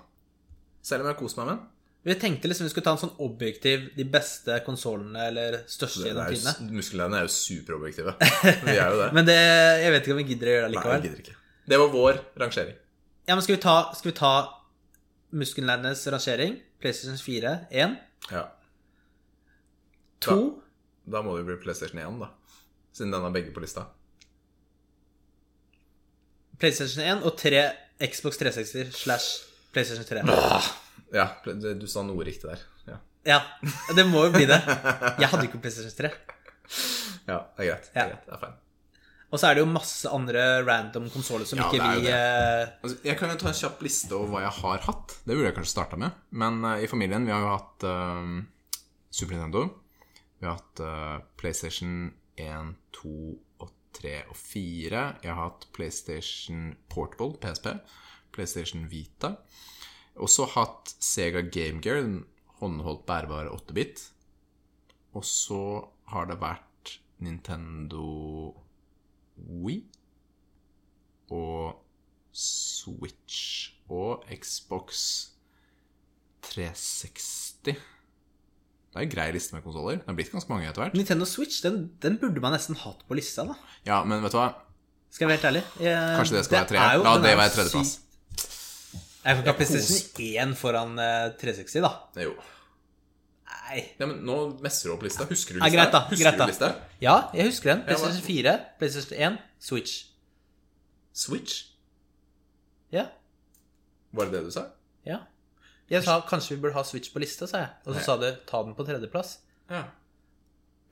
Selv 0.81 1.01
om 1.03 1.07
jeg 1.09 1.15
har 1.15 1.21
kost 1.21 1.37
meg 1.37 1.45
med 1.51 1.57
den. 1.57 1.67
Vi 2.05 2.13
tenkte 2.21 2.47
liksom 2.47 2.67
vi 2.67 2.69
skulle 2.69 2.85
ta 2.85 2.91
en 2.93 2.99
sånn 3.01 3.15
objektiv 3.25 3.87
de 3.97 4.03
beste 4.13 4.59
konsollene 4.65 5.23
eller 5.31 5.55
største 5.65 6.03
gjennom 6.05 6.27
tidene. 6.29 6.51
jo, 6.69 7.05
er 7.07 7.23
jo 7.25 7.31
superobjektive. 7.33 8.13
Vi 8.67 8.75
er 8.75 8.91
jo 8.93 8.99
det. 8.99 9.07
Men 9.17 9.25
det, 9.25 9.37
jeg 9.81 9.95
vet 9.95 10.05
ikke 10.05 10.13
om 10.13 10.19
vi 10.21 10.25
gidder 10.29 10.51
å 10.51 10.53
gjøre 10.53 10.67
det 10.67 10.73
likevel. 10.75 10.91
Nei, 10.91 10.99
jeg 10.99 11.07
gidder 11.07 11.23
ikke. 11.23 11.39
Det 11.65 11.79
var 11.81 11.89
vår 11.95 12.19
rangering. 12.43 12.77
Ja, 13.25 13.33
men 13.33 13.41
skal 13.41 13.55
vi 13.57 13.61
ta, 13.65 13.75
skal 13.97 14.11
vi 14.11 14.15
ta 14.19 14.31
muskelnerdenes 15.41 16.05
rangering? 16.13 16.59
PlayStation 16.83 17.17
4, 17.17 17.55
1, 17.73 17.97
Ja. 18.29 18.45
2 20.29 20.37
Da 21.09 21.25
må 21.25 21.33
det 21.33 21.41
jo 21.43 21.49
bli 21.49 21.57
PlayStation 21.65 22.05
1, 22.05 22.21
da. 22.21 22.29
Siden 22.93 23.17
den 23.17 23.25
har 23.25 23.33
begge 23.33 23.49
på 23.57 23.65
lista. 23.65 23.89
PlayStation 26.61 27.01
1 27.01 27.25
og 27.25 27.33
3 27.41 27.65
Xbox 28.13 28.37
360 28.37 28.93
slash 28.93 29.41
PlayStation 29.73 30.05
3. 30.05 30.84
Ja, 31.15 31.29
du 31.45 31.87
sa 31.89 32.03
noe 32.05 32.27
riktig 32.27 32.51
der. 32.51 32.65
Ja, 32.91 32.99
Ja, 33.25 33.39
det 33.95 34.05
må 34.09 34.27
jo 34.27 34.35
bli 34.35 34.45
det. 34.49 34.59
Jeg 35.21 35.31
hadde 35.31 35.47
ikke 35.47 35.63
PlayStation 35.63 35.95
3. 35.97 36.13
ja 37.31 37.41
det 37.55 37.65
er 37.65 37.71
greit. 37.71 37.89
Det 37.89 38.01
er 38.03 38.13
greit. 38.13 38.27
Det 38.27 38.37
er 38.37 38.43
feil. 38.43 38.55
Og 39.33 39.41
så 39.41 39.49
er 39.49 39.57
det 39.57 39.63
jo 39.65 39.67
masse 39.67 40.09
andre 40.15 40.43
random 40.63 41.07
konsoller 41.11 41.47
som 41.49 41.59
Ja, 41.59 41.67
ikke 41.67 41.87
vi 41.99 42.11
eh, 42.11 42.67
Altså, 42.85 42.99
jeg 43.03 43.17
kan 43.19 43.33
jo 43.33 43.39
ta 43.41 43.49
en 43.49 43.57
kjapp 43.57 43.81
liste 43.83 44.13
over 44.15 44.31
hva 44.31 44.43
jeg 44.45 44.53
har 44.61 44.85
hatt. 44.85 45.15
Det 45.25 45.33
burde 45.33 45.49
jeg 45.49 45.57
kanskje 45.57 45.73
starta 45.73 45.99
med. 45.99 46.21
Men 46.31 46.61
uh, 46.63 46.77
i 46.79 46.87
familien 46.87 47.25
vi 47.27 47.33
har 47.33 47.43
jo 47.43 47.49
hatt 47.51 47.87
uh, 47.89 48.29
Super 49.09 49.35
Nintendo. 49.35 49.65
Vi 50.39 50.47
har 50.47 50.59
hatt 50.59 50.83
uh, 50.85 51.17
PlayStation 51.41 52.13
1, 52.39 52.71
2 53.01 53.15
og 53.65 53.73
3 53.97 54.15
og 54.29 54.39
4. 54.39 55.03
Jeg 55.25 55.33
har 55.33 55.41
hatt 55.41 55.67
PlayStation 55.75 56.75
Portable, 56.91 57.35
PSP. 57.41 57.73
PlayStation 58.35 58.87
Vita. 58.91 59.35
Også 60.15 60.45
hatt 60.53 60.93
Sega 61.03 61.41
Game 61.51 61.81
Gear, 61.83 61.97
en 62.03 62.25
håndholdt 62.61 63.05
bærbar 63.09 63.49
8-bit. 63.51 64.05
Og 65.15 65.23
så 65.27 65.59
har 66.11 66.25
det 66.29 66.37
vært 66.41 66.95
Nintendo 67.23 68.53
Wii 69.35 69.81
og 71.35 71.81
Switch 72.35 73.71
og 73.91 74.23
Xbox 74.31 75.01
360. 76.45 77.63
Det 77.65 77.75
er 79.01 79.03
en 79.07 79.11
grei 79.11 79.27
liste 79.35 79.55
med 79.55 79.63
konsoller. 79.65 79.97
Det 79.99 80.07
er 80.11 80.15
blitt 80.19 80.31
ganske 80.31 80.51
mange 80.51 80.69
etter 80.69 80.85
hvert. 80.85 80.95
Nintendo 80.95 81.27
Switch, 81.27 81.59
den, 81.65 81.89
den 82.03 82.19
burde 82.21 82.39
man 82.43 82.53
nesten 82.55 82.77
hatt 82.79 83.01
på 83.09 83.17
lista, 83.17 83.43
da. 83.49 83.57
Ja, 83.87 84.01
men 84.07 84.23
vet 84.23 84.35
du 84.35 84.39
hva? 84.39 84.49
Skal 85.11 85.25
jeg 85.25 85.31
være 85.33 85.39
helt 85.41 85.49
ærlig. 85.51 85.63
Jeg, 85.83 86.15
Kanskje 86.19 86.35
det 86.37 86.45
skal 86.47 86.57
være 86.61 86.69
tre? 86.71 86.85
jo- 86.95 87.03
La 87.07 87.15
det 87.23 87.33
være 87.39 87.53
tredjeplass. 87.55 87.91
sykt- 87.95 88.01
Jeg 89.25 89.33
kan 89.33 89.41
ikke 89.41 89.51
ha 89.51 89.57
PlayStation 89.57 90.51
1 90.51 90.57
foran 90.59 90.99
eh, 91.01 91.31
360, 91.41 91.81
da. 91.81 91.91
Jo. 92.21 92.35
Nei. 93.55 93.79
Ja, 93.97 94.05
men 94.05 94.19
nå 94.27 94.35
messer 94.61 94.91
du 94.91 94.93
opp 94.93 95.05
lista. 95.05 95.25
Husker 95.29 95.55
du 95.55 95.59
lista? 95.59 95.69
Ja, 95.71 95.73
greit 95.73 95.93
da, 95.95 96.01
Husker 96.11 96.27
greit 96.27 96.37
da. 96.37 96.45
du 96.45 96.51
lista? 96.53 96.69
Ja, 97.01 97.15
jeg 97.33 97.47
husker 97.49 97.71
den. 97.73 97.81
PlayStation 97.87 98.21
4, 98.27 98.53
PlayStation 98.81 99.17
1, 99.31 99.39
Switch. 99.65 99.95
Switch? 101.15 101.63
Ja. 102.93 103.07
Var 104.15 104.29
det 104.29 104.37
det 104.39 104.43
du 104.49 104.53
sa? 104.53 104.67
ja. 105.09 105.23
Jeg 105.85 106.01
sa 106.01 106.15
kanskje 106.25 106.55
vi 106.55 106.61
burde 106.63 106.73
ha 106.73 106.81
Switch 106.81 107.11
på 107.13 107.19
lista, 107.21 107.45
sa 107.45 107.59
jeg. 107.61 107.67
Og 107.85 107.91
så 107.93 107.99
Nei. 107.99 108.05
sa 108.07 108.13
du 108.17 108.25
ta 108.49 108.61
den 108.65 108.73
på 108.73 108.81
tredjeplass. 108.87 109.35
Ja. 109.69 109.83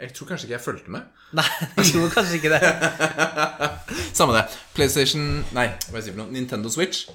Jeg 0.03 0.13
tror 0.13 0.27
kanskje 0.29 0.45
ikke 0.45 0.53
jeg 0.53 0.61
fulgte 0.61 0.93
med. 0.93 1.07
Nei, 1.33 1.45
jeg 1.79 1.87
tror 1.95 2.11
kanskje 2.13 2.37
ikke 2.37 2.51
det. 2.53 2.59
Samme 4.19 4.35
det. 4.37 4.43
PlayStation 4.75 5.23
Nei, 5.57 5.65
hva 5.89 5.97
jeg 6.01 6.13
for 6.13 6.19
noe? 6.21 6.29
Nintendo 6.35 6.69
Switch 6.73 7.07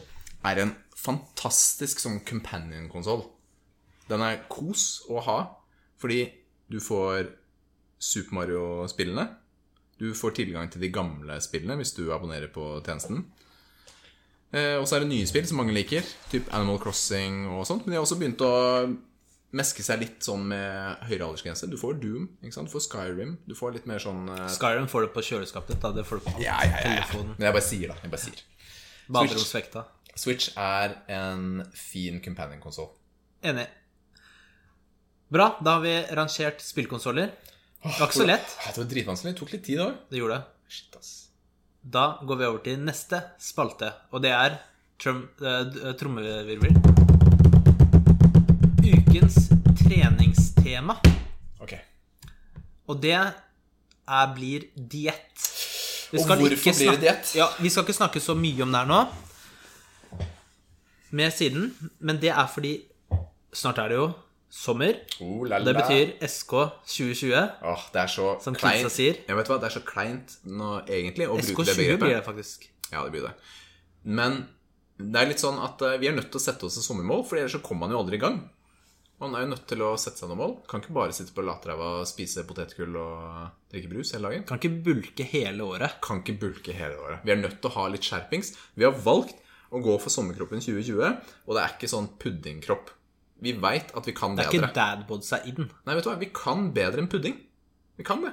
er 0.47 0.63
en 0.65 0.73
fantastisk 0.99 2.01
sånn 2.03 2.21
companion-konsoll. 2.27 3.25
Den 4.09 4.25
er 4.25 4.43
kos 4.51 5.05
å 5.13 5.21
ha, 5.27 5.39
fordi 6.01 6.23
du 6.71 6.79
får 6.83 7.31
Super 7.99 8.35
Mario-spillene. 8.39 9.27
Du 9.99 10.13
får 10.15 10.37
tilgang 10.39 10.71
til 10.71 10.83
de 10.85 10.91
gamle 10.95 11.41
spillene 11.43 11.77
hvis 11.81 11.95
du 11.97 12.05
abonnerer 12.15 12.51
på 12.55 12.79
tjenesten. 12.87 13.25
Eh, 14.55 14.77
og 14.79 14.87
så 14.89 14.97
er 14.97 15.05
det 15.05 15.11
nye 15.11 15.27
spill 15.29 15.45
som 15.49 15.59
mange 15.61 15.75
liker, 15.77 16.07
typ 16.33 16.49
Animal 16.57 16.79
Crossing 16.81 17.47
og 17.51 17.67
sånt. 17.69 17.85
Men 17.85 17.93
de 17.95 17.99
har 17.99 18.07
også 18.07 18.19
begynt 18.21 18.45
å 18.47 18.53
meske 19.59 19.85
seg 19.85 20.03
litt 20.03 20.25
sånn 20.25 20.45
med 20.51 21.03
høyere 21.09 21.27
aldersgrense. 21.27 21.69
Du 21.73 21.77
får 21.81 21.99
Doom, 22.03 22.29
du 22.41 22.71
får 22.73 22.85
Skyrim. 22.87 23.37
Du 23.49 23.55
får 23.59 23.77
litt 23.79 23.89
mer 23.91 24.01
sånn 24.03 24.29
eh, 24.33 24.47
Skyrim 24.55 24.89
får 24.93 25.09
det 25.09 25.13
på 25.17 25.25
kjøleskapet 25.31 25.75
ditt. 25.75 25.83
da, 25.85 25.93
Det 25.97 26.07
får 26.09 26.21
du 26.23 26.29
på 26.29 26.37
Ja, 26.45 26.59
ja, 26.63 26.71
ja. 26.71 26.79
ja. 26.79 26.85
telefonen. 26.89 27.35
Men 27.37 27.49
jeg 27.51 27.59
bare 27.59 27.69
sier, 27.69 27.93
da. 27.93 27.99
Jeg 28.05 28.15
bare 28.15 28.25
sier. 28.25 28.45
Baderomsvekta. 29.09 29.85
Switch 30.19 30.51
er 30.59 30.97
en 31.15 31.63
fin 31.79 32.19
companion-konsoll. 32.25 32.89
Enig. 33.47 33.67
Bra, 35.31 35.51
da 35.63 35.77
har 35.77 35.85
vi 35.85 35.93
rangert 36.19 36.63
spillkonsoller. 36.65 37.31
Det 37.85 37.93
var 38.01 38.09
ikke 38.09 38.19
så 38.19 38.27
lett. 38.27 38.55
Det 38.65 38.81
var 38.81 38.89
dritvanskelig. 38.91 39.35
Det 39.35 39.39
tok 39.43 39.53
litt 39.55 39.65
tid 39.69 39.83
òg. 39.85 39.99
Det 40.11 40.19
gjorde 40.23 40.39
det. 40.41 40.73
Shit, 40.75 40.97
ass. 40.99 41.13
Da 41.89 42.07
går 42.27 42.41
vi 42.41 42.49
over 42.49 42.65
til 42.65 42.81
neste 42.83 43.21
spalte, 43.41 43.93
og 44.13 44.25
det 44.25 44.33
er 44.35 44.57
eh, 44.59 45.21
d- 45.71 45.93
trommevirvel. 46.01 46.75
Ukens 48.89 49.39
treningstema. 49.79 50.99
Ok. 51.63 51.77
Og 52.89 52.99
det 53.03 53.15
er, 53.15 54.27
blir 54.35 54.67
diett. 54.75 55.47
Vi 56.11 56.19
Og 56.19 56.27
hvorfor 56.27 56.57
ikke 56.57 56.75
blir 56.75 56.95
det 56.97 57.03
diett? 57.07 57.33
Ja, 57.37 57.47
vi 57.61 57.71
skal 57.71 57.85
ikke 57.87 57.97
snakke 58.01 58.21
så 58.25 58.35
mye 58.35 58.65
om 58.65 58.73
det 58.73 58.81
her 58.83 58.89
nå, 58.89 59.01
med 61.11 61.33
siden, 61.33 61.71
men 62.01 62.19
det 62.23 62.31
er 62.35 62.49
fordi 62.53 62.73
snart 63.57 63.79
er 63.83 63.89
det 63.93 63.97
jo 64.01 64.09
sommer. 64.53 64.97
Oh, 65.21 65.45
la, 65.49 65.59
Det 65.65 65.75
betyr 65.77 66.13
SK 66.29 66.53
2020. 66.89 67.33
Åh, 67.69 67.87
det 67.93 68.01
er 68.03 68.13
så 68.13 68.29
Som 68.43 68.57
kleint. 68.57 68.83
kidsa 68.83 68.91
sier. 68.93 69.19
Ja, 69.29 69.37
vet 69.37 69.49
du 69.49 69.53
hva? 69.53 69.61
Det 69.61 69.69
er 69.71 69.77
så 69.79 69.85
kleint 69.85 70.37
nå, 70.45 70.75
egentlig, 70.89 71.29
å 71.29 71.39
SK 71.41 71.53
bruke 71.55 71.67
det 71.69 71.77
20 71.77 71.99
blir 72.05 72.15
det 72.17 72.25
faktisk. 72.27 72.69
Ja, 72.93 73.03
det 73.05 73.13
blir 73.13 73.27
det. 73.29 73.35
Men 74.05 74.47
det 74.99 75.21
er 75.21 75.29
litt 75.31 75.43
sånn 75.43 75.59
at 75.63 75.81
eh, 75.85 75.99
vi 76.01 76.09
er 76.09 76.17
nødt 76.17 76.31
til 76.33 76.41
å 76.41 76.43
sette 76.43 76.65
oss 76.67 76.79
et 76.81 76.87
sommermål, 76.87 77.27
for 77.29 77.39
ellers 77.41 77.55
så 77.59 77.61
kommer 77.65 77.87
man 77.87 77.95
jo 77.97 78.01
aldri 78.03 78.17
i 78.19 78.23
gang. 78.25 78.39
Man 79.19 79.35
er 79.35 79.43
jo 79.43 79.51
nødt 79.51 79.65
til 79.67 79.83
å 79.83 79.91
sette 79.99 80.21
seg 80.23 80.31
noen 80.31 80.39
mål. 80.39 80.53
Kan 80.71 80.81
ikke 80.81 80.95
bare 80.95 81.15
sitte 81.17 81.35
på 81.35 81.43
latræva 81.43 81.89
og 82.01 82.07
spise 82.07 82.45
potetgull 82.47 82.95
og 83.01 83.49
drikke 83.73 83.91
brus 83.91 84.13
hele 84.15 84.31
dagen. 84.31 84.45
Kan 84.47 84.61
ikke 84.61 84.77
bulke 84.87 85.27
hele 85.27 85.67
året. 85.67 85.97
Kan 86.07 86.21
ikke 86.23 86.37
bulke 86.39 86.75
hele 86.77 86.95
året. 87.03 87.25
Vi 87.27 87.35
er 87.35 87.41
nødt 87.41 87.59
til 87.59 87.71
å 87.71 87.75
ha 87.81 87.87
litt 87.91 88.07
skjerpings. 88.07 88.53
Vi 88.79 88.87
har 88.87 88.95
valgt 88.95 89.35
å 89.73 89.83
gå 89.85 89.95
for 90.01 90.11
sommerkroppen 90.15 90.61
2020, 90.65 91.19
og 91.47 91.55
det 91.57 91.63
er 91.65 91.75
ikke 91.77 91.91
sånn 91.93 92.09
puddingkropp. 92.21 92.91
Vi 93.45 93.53
veit 93.63 93.93
at 93.95 94.07
vi 94.09 94.13
kan 94.17 94.35
bedre. 94.35 94.49
Det 94.51 94.57
er 94.59 94.61
bedre. 94.61 94.69
ikke 94.71 94.81
dadbodsa 94.81 95.43
inn. 95.47 95.69
Nei, 95.87 95.95
vet 95.95 96.05
du 96.07 96.11
hva, 96.11 96.19
vi 96.19 96.31
kan 96.35 96.71
bedre 96.75 97.03
enn 97.05 97.11
pudding. 97.13 97.37
Vi 97.99 98.07
kan 98.07 98.23
det. 98.25 98.33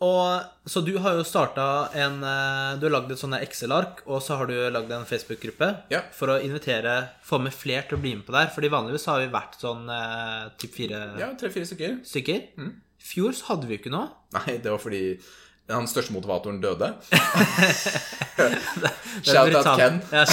Og, 0.00 0.44
så 0.64 0.80
du 0.80 0.94
har 1.04 1.18
jo 1.18 1.24
starta 1.28 1.64
en 1.92 2.22
eh, 2.24 2.78
Du 2.80 2.86
har 2.86 2.94
lagd 2.94 3.10
et 3.12 3.20
sånt 3.20 3.36
Excel-ark, 3.36 3.98
og 4.08 4.22
så 4.24 4.38
har 4.40 4.48
du 4.48 4.54
lagd 4.72 4.88
en 4.96 5.04
Facebook-gruppe 5.04 5.68
Ja. 5.92 6.00
for 6.16 6.32
å 6.32 6.38
invitere 6.40 6.94
Få 7.26 7.36
med 7.42 7.52
flere 7.52 7.84
til 7.90 7.98
å 7.98 8.00
bli 8.00 8.14
med 8.16 8.24
på 8.24 8.32
der. 8.32 8.48
Fordi 8.54 8.70
vanligvis 8.72 9.04
har 9.10 9.20
vi 9.20 9.28
vært 9.34 9.58
sånn 9.60 9.84
eh, 9.92 10.46
typ 10.56 10.72
fire 10.78 11.02
Ja, 11.20 11.28
tre-fire 11.36 11.68
stykker. 11.68 11.98
stykker. 12.08 12.40
Mm. 12.56 12.72
Fjor 13.10 13.36
så 13.36 13.50
hadde 13.50 13.68
vi 13.68 13.76
jo 13.76 13.82
ikke 13.82 13.92
noe. 13.92 14.08
Nei, 14.38 14.56
det 14.64 14.72
var 14.72 14.80
fordi 14.80 15.02
den 15.70 15.88
største 15.90 16.14
motivatoren 16.14 16.60
døde. 16.62 16.92
Er 17.10 18.56
Shout 19.26 19.54
out. 19.54 19.68
Ken. 19.78 20.00
Ja, 20.12 20.24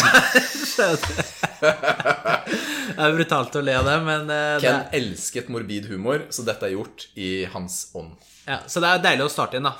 det 2.87 3.03
er 3.03 3.15
brutalt 3.17 3.55
å 3.57 3.63
le 3.63 3.75
av 3.77 3.87
det, 3.87 3.97
men 4.05 4.29
eh, 4.33 4.55
det, 4.57 4.63
Ken 4.65 4.81
elsket 4.99 5.49
morbid 5.53 5.89
humor, 5.91 6.27
så 6.33 6.45
dette 6.47 6.69
er 6.69 6.75
gjort 6.75 7.07
i 7.19 7.45
hans 7.53 7.79
ånd. 7.97 8.13
ja, 8.47 8.61
Så 8.69 8.83
det 8.83 8.91
er 8.91 9.03
deilig 9.03 9.27
å 9.27 9.33
starte 9.33 9.57
igjen 9.57 9.69
da, 9.69 9.75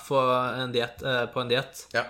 en 0.64 0.74
diet, 0.76 1.04
uh, 1.06 1.26
på 1.32 1.44
en 1.44 1.52
diett. 1.52 1.86
Ja. 1.96 2.06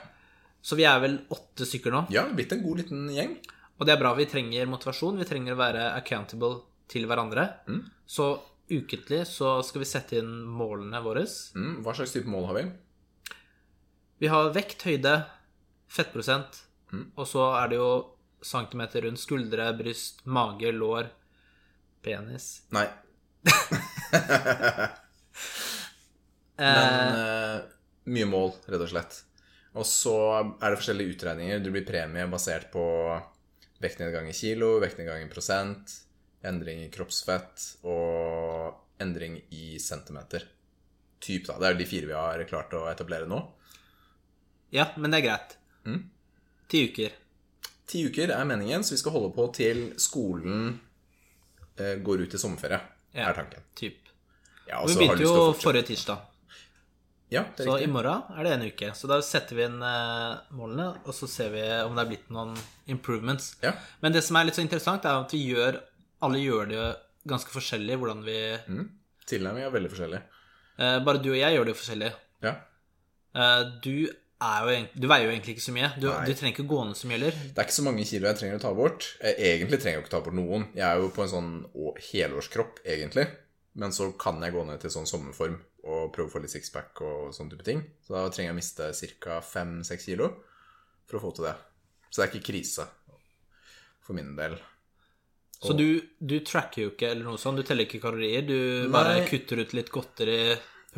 Så 0.62 0.76
vi 0.80 0.88
er 0.90 1.00
vel 1.04 1.20
åtte 1.32 1.68
stykker 1.68 1.94
nå. 1.94 2.08
ja, 2.12 2.26
blitt 2.34 2.52
en 2.56 2.64
god 2.66 2.84
liten 2.84 3.08
gjeng. 3.14 3.38
Og 3.78 3.86
det 3.86 3.94
er 3.94 4.02
bra. 4.02 4.16
Vi 4.18 4.26
trenger 4.26 4.70
motivasjon. 4.70 5.20
Vi 5.22 5.28
trenger 5.30 5.54
å 5.54 5.60
være 5.60 5.92
accountable 5.94 6.64
til 6.90 7.06
hverandre. 7.08 7.46
Mm. 7.70 7.84
Så 8.10 8.32
ukentlig 8.68 9.22
så 9.30 9.60
skal 9.64 9.84
vi 9.84 9.88
sette 9.88 10.18
inn 10.20 10.32
målene 10.50 11.00
våre. 11.06 11.24
Mm, 11.56 11.78
hva 11.86 11.94
slags 11.96 12.16
type 12.16 12.32
mål 12.32 12.50
har 12.50 12.58
vi? 12.58 12.66
Vi 14.18 14.28
har 14.32 14.54
vekt, 14.56 14.82
høyde, 14.88 15.20
fettprosent, 15.92 16.64
Mm. 16.88 17.12
og 17.20 17.26
så 17.28 17.42
er 17.60 17.68
det 17.68 17.76
jo 17.82 17.88
centimeter 18.40 19.04
rundt 19.04 19.20
skuldre, 19.20 19.66
bryst, 19.76 20.22
mage, 20.26 20.72
lår, 20.72 21.10
penis. 22.02 22.62
Nei. 22.72 22.86
Men 26.58 27.18
uh, 27.20 27.58
mye 28.08 28.28
mål, 28.30 28.54
rett 28.72 28.86
og 28.86 28.92
slett. 28.92 29.20
Og 29.78 29.86
så 29.86 30.16
er 30.40 30.72
det 30.72 30.80
forskjellige 30.80 31.18
utregninger. 31.18 31.60
Du 31.60 31.70
blir 31.76 31.86
premie 31.86 32.26
basert 32.32 32.72
på 32.74 32.86
vektnedgang 33.84 34.32
i 34.32 34.34
kilo, 34.34 34.78
vektnedgang 34.82 35.22
i 35.26 35.30
prosent, 35.30 35.92
endring 36.48 36.86
i 36.86 36.90
kroppsfett 36.94 37.68
og 37.86 39.04
endring 39.04 39.38
i 39.54 39.76
centimeter. 39.84 40.48
Typ, 41.20 41.46
da. 41.50 41.60
Det 41.60 41.68
er 41.68 41.78
de 41.78 41.90
fire 41.90 42.10
vi 42.10 42.18
har 42.18 42.48
klart 42.50 42.74
å 42.78 42.88
etablere 42.90 43.28
nå. 43.30 43.44
Ja, 44.72 44.90
men 44.98 45.12
det 45.12 45.22
er 45.24 45.28
greit. 45.30 45.58
Mm. 45.86 46.02
Ti 46.70 46.82
uker. 46.90 47.12
Ti 47.88 48.02
uker 48.10 48.34
er 48.36 48.44
meningen, 48.50 48.84
så 48.84 48.92
vi 48.96 48.98
skal 49.02 49.12
holde 49.16 49.34
på 49.36 49.46
til 49.56 49.94
skolen 50.04 50.80
eh, 51.80 51.96
går 52.04 52.26
ut 52.26 52.34
i 52.34 52.38
sommerferie, 52.42 52.82
Ja. 53.14 53.30
er 53.30 53.34
tanken. 53.38 53.64
Typ. 53.76 53.98
Ja, 54.68 54.82
vi 54.86 54.94
så 54.94 55.00
begynte 55.00 55.24
jo 55.24 55.54
forrige 55.56 55.86
tirsdag. 55.94 56.20
Ja, 57.30 57.44
det 57.56 57.66
er 57.66 57.70
Så 57.70 57.78
i 57.84 57.88
morgen 57.92 58.24
er 58.38 58.44
det 58.44 58.52
en 58.54 58.62
uke. 58.68 58.90
Så 58.96 59.08
da 59.08 59.18
setter 59.22 59.56
vi 59.56 59.64
inn 59.68 59.82
eh, 59.84 60.38
målene, 60.56 60.90
og 61.06 61.14
så 61.16 61.28
ser 61.28 61.50
vi 61.52 61.62
om 61.84 61.96
det 61.96 62.04
er 62.06 62.10
blitt 62.12 62.30
noen 62.32 62.54
improvements. 62.88 63.56
Ja. 63.64 63.74
Men 64.02 64.12
det 64.16 64.24
som 64.24 64.36
er 64.40 64.46
litt 64.48 64.56
så 64.56 64.62
interessant, 64.64 65.06
er 65.06 65.22
at 65.24 65.32
vi 65.32 65.46
gjør 65.54 65.82
Alle 66.24 66.40
gjør 66.42 66.68
det 66.72 66.84
ganske 67.30 67.52
forskjellig 67.54 67.96
hvordan 68.00 68.24
vi 68.26 68.58
Mm. 68.68 68.90
Tilnærming 69.28 69.64
er 69.68 69.70
veldig 69.70 69.92
forskjellig. 69.92 70.22
eh, 70.80 71.00
Bare 71.04 71.22
du 71.22 71.30
og 71.30 71.38
jeg 71.38 71.54
gjør 71.56 71.66
det 71.66 71.76
jo 71.76 71.82
forskjellig. 71.84 72.14
Ja. 72.42 72.56
Eh, 73.36 73.64
du 73.84 74.10
jo 74.38 74.74
Du 74.94 75.08
veier 75.10 75.26
jo 75.26 75.32
egentlig 75.34 75.56
ikke 75.56 75.66
så 75.66 75.74
mye. 75.74 75.90
Du, 75.98 76.08
du 76.10 76.34
trenger 76.38 76.54
ikke 76.54 76.68
gå 76.70 76.84
ned 76.86 76.98
så 77.00 77.10
mye 77.10 77.18
heller. 77.18 77.40
Det 77.48 77.58
er 77.58 77.68
ikke 77.68 77.78
så 77.80 77.86
mange 77.88 78.06
kilo 78.06 78.30
jeg 78.30 78.40
trenger 78.42 78.60
å 78.60 78.64
ta 78.68 78.74
bort. 78.78 79.08
Egentlig 79.22 79.80
trenger 79.82 79.98
jeg 79.98 80.06
ikke 80.06 80.14
ta 80.14 80.22
bort 80.26 80.38
noen. 80.38 80.68
Jeg 80.78 80.86
er 80.86 81.02
jo 81.02 81.10
på 81.16 81.26
en 81.26 81.32
sånn 81.32 81.52
helårskropp, 82.12 82.84
egentlig. 82.86 83.26
Men 83.82 83.94
så 83.94 84.12
kan 84.18 84.42
jeg 84.42 84.54
gå 84.54 84.66
ned 84.68 84.82
til 84.82 84.94
sånn 84.94 85.10
sommerform 85.10 85.58
og 85.88 86.12
prøve 86.14 86.30
å 86.30 86.34
få 86.34 86.42
litt 86.44 86.54
sixpack 86.54 87.02
og 87.06 87.34
sånne 87.36 87.54
type 87.56 87.66
ting. 87.66 87.84
Så 88.06 88.16
da 88.16 88.24
trenger 88.30 88.52
jeg 88.52 88.56
å 88.56 88.60
miste 88.60 88.92
ca. 89.24 89.42
5-6 89.46 90.08
kilo 90.10 90.32
for 91.08 91.20
å 91.20 91.24
få 91.28 91.34
til 91.38 91.50
det. 91.50 91.58
Så 92.10 92.20
det 92.20 92.26
er 92.26 92.34
ikke 92.34 92.50
krise 92.52 92.88
for 94.04 94.18
min 94.18 94.34
del. 94.38 94.58
Så 95.58 95.74
du, 95.74 96.02
du 96.20 96.40
tracker 96.46 96.84
jo 96.84 96.90
ikke 96.94 97.12
eller 97.12 97.26
noe 97.26 97.42
sånt. 97.42 97.58
Du 97.58 97.66
teller 97.66 97.88
ikke 97.88 98.02
kalorier. 98.04 98.44
Du 98.46 98.90
bare 98.94 99.22
Nei. 99.22 99.30
kutter 99.30 99.64
ut 99.64 99.74
litt 99.74 99.90
godteri. 99.94 100.42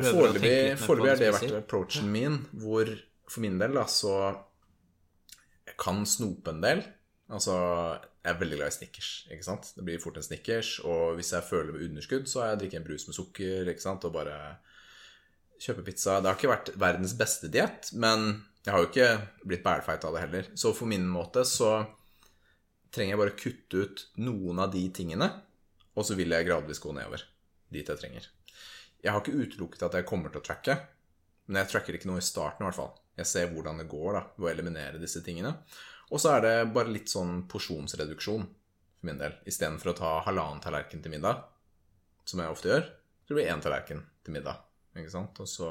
Foreløpig 0.00 0.52
har 0.80 1.20
det 1.20 1.30
vært 1.34 1.54
approachen 1.58 2.08
min, 2.12 2.38
hvor 2.56 2.88
for 3.30 3.44
min 3.44 3.58
del 3.60 3.76
da, 3.78 3.86
så 3.90 4.14
jeg 5.68 5.76
kan 5.80 6.02
snope 6.08 6.50
en 6.50 6.64
del. 6.64 6.82
Altså, 7.30 7.54
jeg 8.20 8.32
er 8.32 8.40
veldig 8.40 8.58
glad 8.58 8.72
i 8.72 8.74
Snickers, 8.74 9.10
ikke 9.30 9.46
sant? 9.46 9.70
Det 9.76 9.84
blir 9.86 10.02
fort 10.02 10.18
en 10.18 10.26
Snickers, 10.26 10.72
og 10.82 11.14
hvis 11.18 11.30
jeg 11.36 11.46
føler 11.46 11.72
med 11.76 11.86
underskudd, 11.86 12.26
så 12.28 12.42
har 12.42 12.52
jeg 12.52 12.64
drikket 12.64 12.80
en 12.80 12.88
brus 12.88 13.06
med 13.06 13.16
sukker, 13.16 13.70
ikke 13.70 13.84
sant, 13.84 14.06
og 14.08 14.16
bare 14.16 14.36
kjøpe 15.60 15.84
pizza. 15.86 16.18
Det 16.18 16.30
har 16.30 16.38
ikke 16.38 16.50
vært 16.50 16.72
verdens 16.80 17.14
beste 17.18 17.50
diett, 17.52 17.92
men 17.94 18.32
jeg 18.64 18.74
har 18.74 18.82
jo 18.82 18.90
ikke 18.90 19.10
blitt 19.46 19.64
bælfeit 19.64 20.04
av 20.04 20.16
det 20.16 20.24
heller. 20.24 20.50
Så 20.58 20.74
for 20.76 20.90
min 20.90 21.06
måte 21.08 21.46
så 21.48 21.70
trenger 22.90 23.14
jeg 23.14 23.22
bare 23.22 23.38
kutte 23.38 23.84
ut 23.84 24.04
noen 24.26 24.60
av 24.64 24.72
de 24.74 24.82
tingene, 24.94 25.30
og 25.94 26.06
så 26.06 26.16
vil 26.18 26.34
jeg 26.34 26.48
gradvis 26.48 26.82
gå 26.82 26.92
nedover 26.96 27.22
dit 27.70 27.86
jeg 27.86 28.00
trenger. 28.00 28.26
Jeg 29.00 29.14
har 29.14 29.22
ikke 29.22 29.38
utelukket 29.38 29.86
at 29.86 29.96
jeg 29.96 30.08
kommer 30.08 30.32
til 30.32 30.42
å 30.42 30.44
tracke, 30.44 30.76
men 31.48 31.62
jeg 31.62 31.70
tracker 31.70 31.96
ikke 31.96 32.10
noe 32.10 32.20
i 32.20 32.26
starten 32.26 32.64
i 32.64 32.68
hvert 32.68 32.78
fall. 32.78 32.92
Jeg 33.20 33.28
ser 33.28 33.52
hvordan 33.52 33.82
det 33.82 33.88
går 33.90 34.16
da, 34.16 34.24
ved 34.38 34.48
å 34.48 34.52
eliminere 34.54 35.02
disse 35.02 35.22
tingene. 35.24 35.52
Og 36.10 36.22
så 36.22 36.34
er 36.36 36.46
det 36.46 36.54
bare 36.74 36.92
litt 36.92 37.12
sånn 37.12 37.44
porsjonsreduksjon 37.50 38.46
for 38.48 39.08
min 39.08 39.20
del. 39.20 39.36
Istedenfor 39.48 39.92
å 39.92 39.98
ta 40.00 40.14
halvannen 40.26 40.62
tallerken 40.64 41.04
til 41.04 41.14
middag, 41.14 41.44
som 42.24 42.42
jeg 42.42 42.52
ofte 42.52 42.72
gjør, 42.72 42.88
så 43.22 43.32
det 43.32 43.38
blir 43.38 43.52
én 43.52 43.62
tallerken 43.62 44.02
til 44.24 44.36
middag. 44.36 44.64
Ikke 44.96 45.12
sant? 45.12 45.38
Og 45.38 45.48
så 45.48 45.70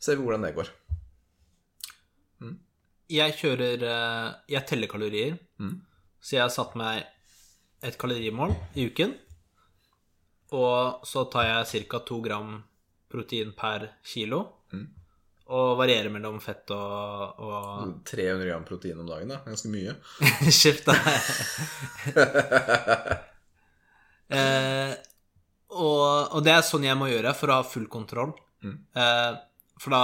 ser 0.00 0.18
vi 0.18 0.26
hvordan 0.26 0.44
det 0.44 0.54
går. 0.58 0.74
Jeg 3.10 3.34
kjører 3.40 3.82
eh, 3.82 4.26
Jeg 4.54 4.66
teller 4.68 4.90
kalorier. 4.90 5.38
Mm. 5.58 5.80
Så 6.20 6.36
jeg 6.36 6.44
har 6.44 6.52
satt 6.54 6.76
meg 6.78 7.02
et 7.82 7.96
kalorimål 7.98 8.52
i 8.78 8.86
uken. 8.90 9.16
Og 10.54 11.06
så 11.06 11.24
tar 11.32 11.48
jeg 11.48 11.86
ca. 11.90 12.00
to 12.06 12.20
gram 12.22 12.60
protein 13.10 13.52
per 13.56 13.88
kilo. 14.06 14.59
Mm. 15.50 15.56
Og 15.58 15.72
varierer 15.80 16.12
mellom 16.14 16.36
fett 16.38 16.70
og, 16.70 17.40
og 17.42 17.96
300 18.06 18.44
gram 18.46 18.62
protein 18.68 19.00
om 19.02 19.08
dagen, 19.08 19.32
da. 19.32 19.40
Ganske 19.48 19.66
mye. 19.72 19.96
Skift, 20.60 20.86
da. 20.86 20.94
eh, 24.30 24.94
og, 25.70 26.34
og 26.34 26.42
det 26.46 26.52
er 26.54 26.62
sånn 26.66 26.86
jeg 26.86 26.98
må 26.98 27.06
gjøre 27.10 27.32
for 27.38 27.50
å 27.50 27.54
ha 27.60 27.64
full 27.66 27.86
kontroll. 27.90 28.32
Mm. 28.62 28.76
Eh, 28.94 29.32
for 29.80 29.90
da, 29.96 30.02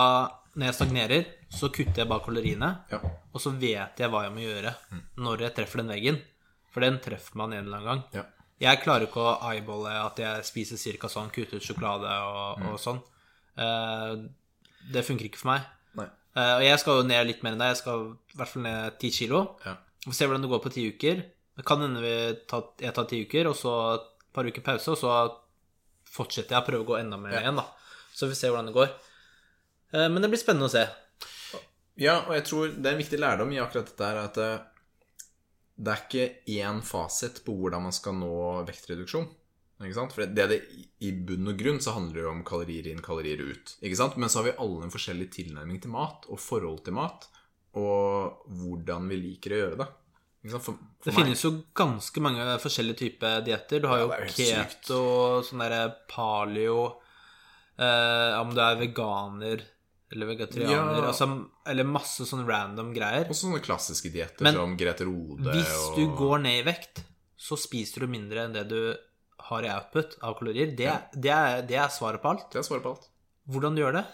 når 0.56 0.64
jeg 0.70 0.78
stagnerer, 0.80 1.22
så 1.52 1.70
kutter 1.74 2.02
jeg 2.02 2.10
bare 2.10 2.24
kaloriene. 2.26 2.70
Ja. 2.90 2.98
Og 3.30 3.38
så 3.42 3.50
vet 3.54 4.00
jeg 4.02 4.10
hva 4.12 4.24
jeg 4.26 4.34
må 4.34 4.40
gjøre 4.42 4.72
når 5.22 5.36
jeg 5.46 5.54
treffer 5.60 5.78
den 5.82 5.92
veggen. 5.94 6.16
For 6.74 6.80
den 6.84 6.98
treffer 7.04 7.34
man 7.38 7.52
en 7.54 7.64
eller 7.68 7.78
annen 7.78 7.90
gang. 7.92 8.02
Ja. 8.16 8.24
Jeg 8.66 8.80
klarer 8.82 9.04
ikke 9.06 9.20
å 9.20 9.36
eyeballe 9.50 9.92
at 10.00 10.16
jeg 10.22 10.44
spiser 10.48 10.78
cirka 10.80 11.06
sånn, 11.12 11.28
kutter 11.34 11.56
ut 11.60 11.64
sjokolade 11.66 12.08
og, 12.08 12.58
Mm. 12.62 12.66
og 12.72 12.76
sånn. 12.80 13.00
Eh, 13.60 14.12
det 14.92 15.04
funker 15.06 15.28
ikke 15.28 15.40
for 15.42 15.52
meg. 15.54 15.72
Eh, 16.36 16.52
og 16.58 16.62
jeg 16.66 16.78
skal 16.82 16.98
jo 17.00 17.06
ned 17.08 17.26
litt 17.30 17.42
mer 17.44 17.54
enn 17.56 17.62
deg. 17.62 17.70
Jeg 17.72 17.78
skal 17.80 18.02
i 18.12 18.36
hvert 18.36 18.50
fall 18.52 18.64
ned 18.66 18.98
ti 19.00 19.08
kilo. 19.14 19.38
Ja. 19.64 19.72
Vi 20.04 20.10
får 20.10 20.18
se 20.18 20.26
hvordan 20.28 20.44
det 20.44 20.50
går 20.52 20.60
på 20.66 20.72
ti 20.74 20.82
uker. 20.92 21.22
Det 21.56 21.64
kan 21.64 21.80
hende 21.80 22.02
jeg 22.04 22.92
tar 22.92 23.06
ti 23.08 23.22
uker, 23.24 23.48
og 23.48 23.56
så 23.56 23.72
et 23.94 24.10
par 24.36 24.44
uker 24.44 24.60
pause, 24.66 24.92
og 24.92 24.98
så 25.00 25.14
fortsetter 26.12 26.52
jeg 26.52 26.60
å 26.62 26.66
prøve 26.66 26.84
å 26.84 26.88
gå 26.90 26.98
enda 27.00 27.16
mer 27.16 27.32
Ja. 27.32 27.40
igjen, 27.40 27.56
da. 27.56 27.64
Så 28.12 28.26
vi 28.28 28.34
får 28.34 28.40
se 28.42 28.50
hvordan 28.52 28.68
det 28.68 28.76
går. 28.76 28.90
Uh, 29.96 30.08
men 30.12 30.20
det 30.20 30.28
blir 30.28 30.42
spennende 30.42 30.68
å 30.68 30.74
se. 30.76 30.84
Ja, 31.96 32.18
og 32.28 32.34
jeg 32.36 32.44
tror 32.44 32.68
det 32.68 32.84
er 32.90 32.92
en 32.92 33.00
viktig 33.00 33.18
lærdom 33.18 33.52
i 33.52 33.60
akkurat 33.62 33.88
dette 33.88 34.04
her 34.04 34.18
at 34.20 34.34
det, 34.36 34.50
det 35.80 35.92
er 35.94 36.02
ikke 36.04 36.26
én 36.60 36.82
fasit 36.84 37.40
på 37.46 37.54
hvordan 37.56 37.86
man 37.88 37.96
skal 37.96 38.12
nå 38.12 38.64
vektreduksjon. 38.68 39.24
For 39.78 40.24
det, 40.24 40.46
det 40.48 40.58
I 41.04 41.10
bunn 41.12 41.50
og 41.52 41.58
grunn 41.60 41.80
så 41.84 41.92
handler 41.92 42.14
det 42.16 42.22
jo 42.24 42.30
om 42.32 42.42
kalorier 42.48 42.86
inn, 42.88 43.02
kalorier 43.04 43.42
ut. 43.44 43.74
Men 44.16 44.28
så 44.32 44.38
har 44.40 44.46
vi 44.48 44.54
alle 44.64 44.86
en 44.86 44.94
forskjellig 44.94 45.28
tilnærming 45.34 45.82
til 45.82 45.90
mat 45.92 46.24
og 46.32 46.40
forhold 46.40 46.82
til 46.86 46.96
mat, 46.96 47.26
og 47.76 48.46
hvordan 48.56 49.08
vi 49.12 49.18
liker 49.20 49.52
å 49.52 49.60
gjøre 49.60 49.78
det. 49.82 49.88
For, 50.46 50.60
for 50.62 50.76
Det 51.04 51.12
meg- 51.12 51.24
finnes 51.24 51.42
jo 51.44 51.50
ganske 51.74 52.22
mange 52.22 52.44
forskjellige 52.62 53.00
typer 53.02 53.40
dietter. 53.44 53.80
Du 53.82 53.88
har 53.90 53.98
jo 54.04 54.10
ja, 54.14 54.26
keto, 54.30 55.00
sånn 55.44 55.58
derre 55.64 55.80
paleo 56.08 56.84
eh, 57.76 58.40
Om 58.40 58.52
du 58.54 58.60
er 58.62 58.78
veganer 58.80 59.64
eller 60.14 60.26
vegetarianer 60.30 61.02
Ja. 61.02 61.08
altså, 61.10 61.26
Eller 61.66 61.84
masse 61.84 62.22
sånn 62.24 62.46
random 62.46 62.92
greier. 62.94 63.26
Og 63.28 63.34
sånne 63.34 63.58
klassiske 63.60 64.12
dietter 64.14 64.52
som 64.54 64.76
Grete 64.78 65.04
Rode 65.08 65.50
Hvis 65.50 65.74
og 65.90 65.98
du 65.98 66.06
går 66.16 66.38
ned 66.46 66.60
i 66.60 66.66
vekt, 66.70 67.02
så 67.36 67.58
spiser 67.58 68.06
du 68.06 68.12
mindre 68.14 68.46
enn 68.46 68.54
det 68.54 68.68
du 68.70 68.78
har 69.50 69.66
i 69.66 69.70
output 69.72 70.16
av 70.26 70.34
kalorier. 70.38 70.72
Det, 70.78 70.90
det, 71.14 71.30
er, 71.32 71.62
det 71.68 71.76
er 71.80 71.92
svaret 71.94 72.22
på 72.22 72.32
alt. 72.34 72.46
Det 72.52 72.60
er 72.62 72.66
svaret 72.66 72.82
på 72.86 72.92
alt. 72.96 73.06
Hvordan 73.50 73.76
du 73.76 73.82
gjør 73.84 73.98
det, 74.00 74.04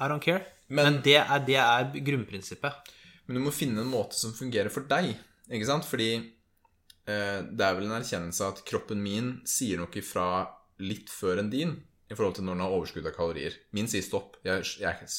I 0.00 0.08
don't 0.08 0.22
care. 0.24 0.44
Men- 0.68 0.84
Men, 0.86 1.00
det, 1.02 1.16
er, 1.18 1.38
det 1.44 1.56
er 1.60 1.90
grunnprinsippet. 2.06 2.90
Men 3.26 3.36
du 3.36 3.42
må 3.44 3.50
finne 3.52 3.82
en 3.82 3.90
måte 3.90 4.14
som 4.18 4.32
fungerer 4.34 4.70
for 4.70 4.86
deg. 4.90 5.12
Ikke 5.50 5.66
sant? 5.66 5.84
Fordi 5.84 6.10
eh, 6.16 7.40
det 7.50 7.64
er 7.66 7.74
vel 7.76 7.88
en 7.88 7.96
erkjennelse 7.98 8.46
at 8.52 8.62
kroppen 8.68 9.02
min 9.02 9.32
sier 9.48 9.78
noe 9.80 9.90
ifra 9.98 10.46
litt 10.80 11.10
før 11.12 11.42
enn 11.42 11.50
din 11.52 11.74
i 12.10 12.14
forhold 12.16 12.38
til 12.38 12.46
når 12.46 12.56
den 12.56 12.64
har 12.64 12.72
overskudd 12.78 13.06
av 13.06 13.14
kalorier. 13.14 13.54
Min 13.76 13.86
sier 13.90 14.02
stopp. 14.02 14.38
Jeg, 14.46 14.64
jeg 14.80 15.10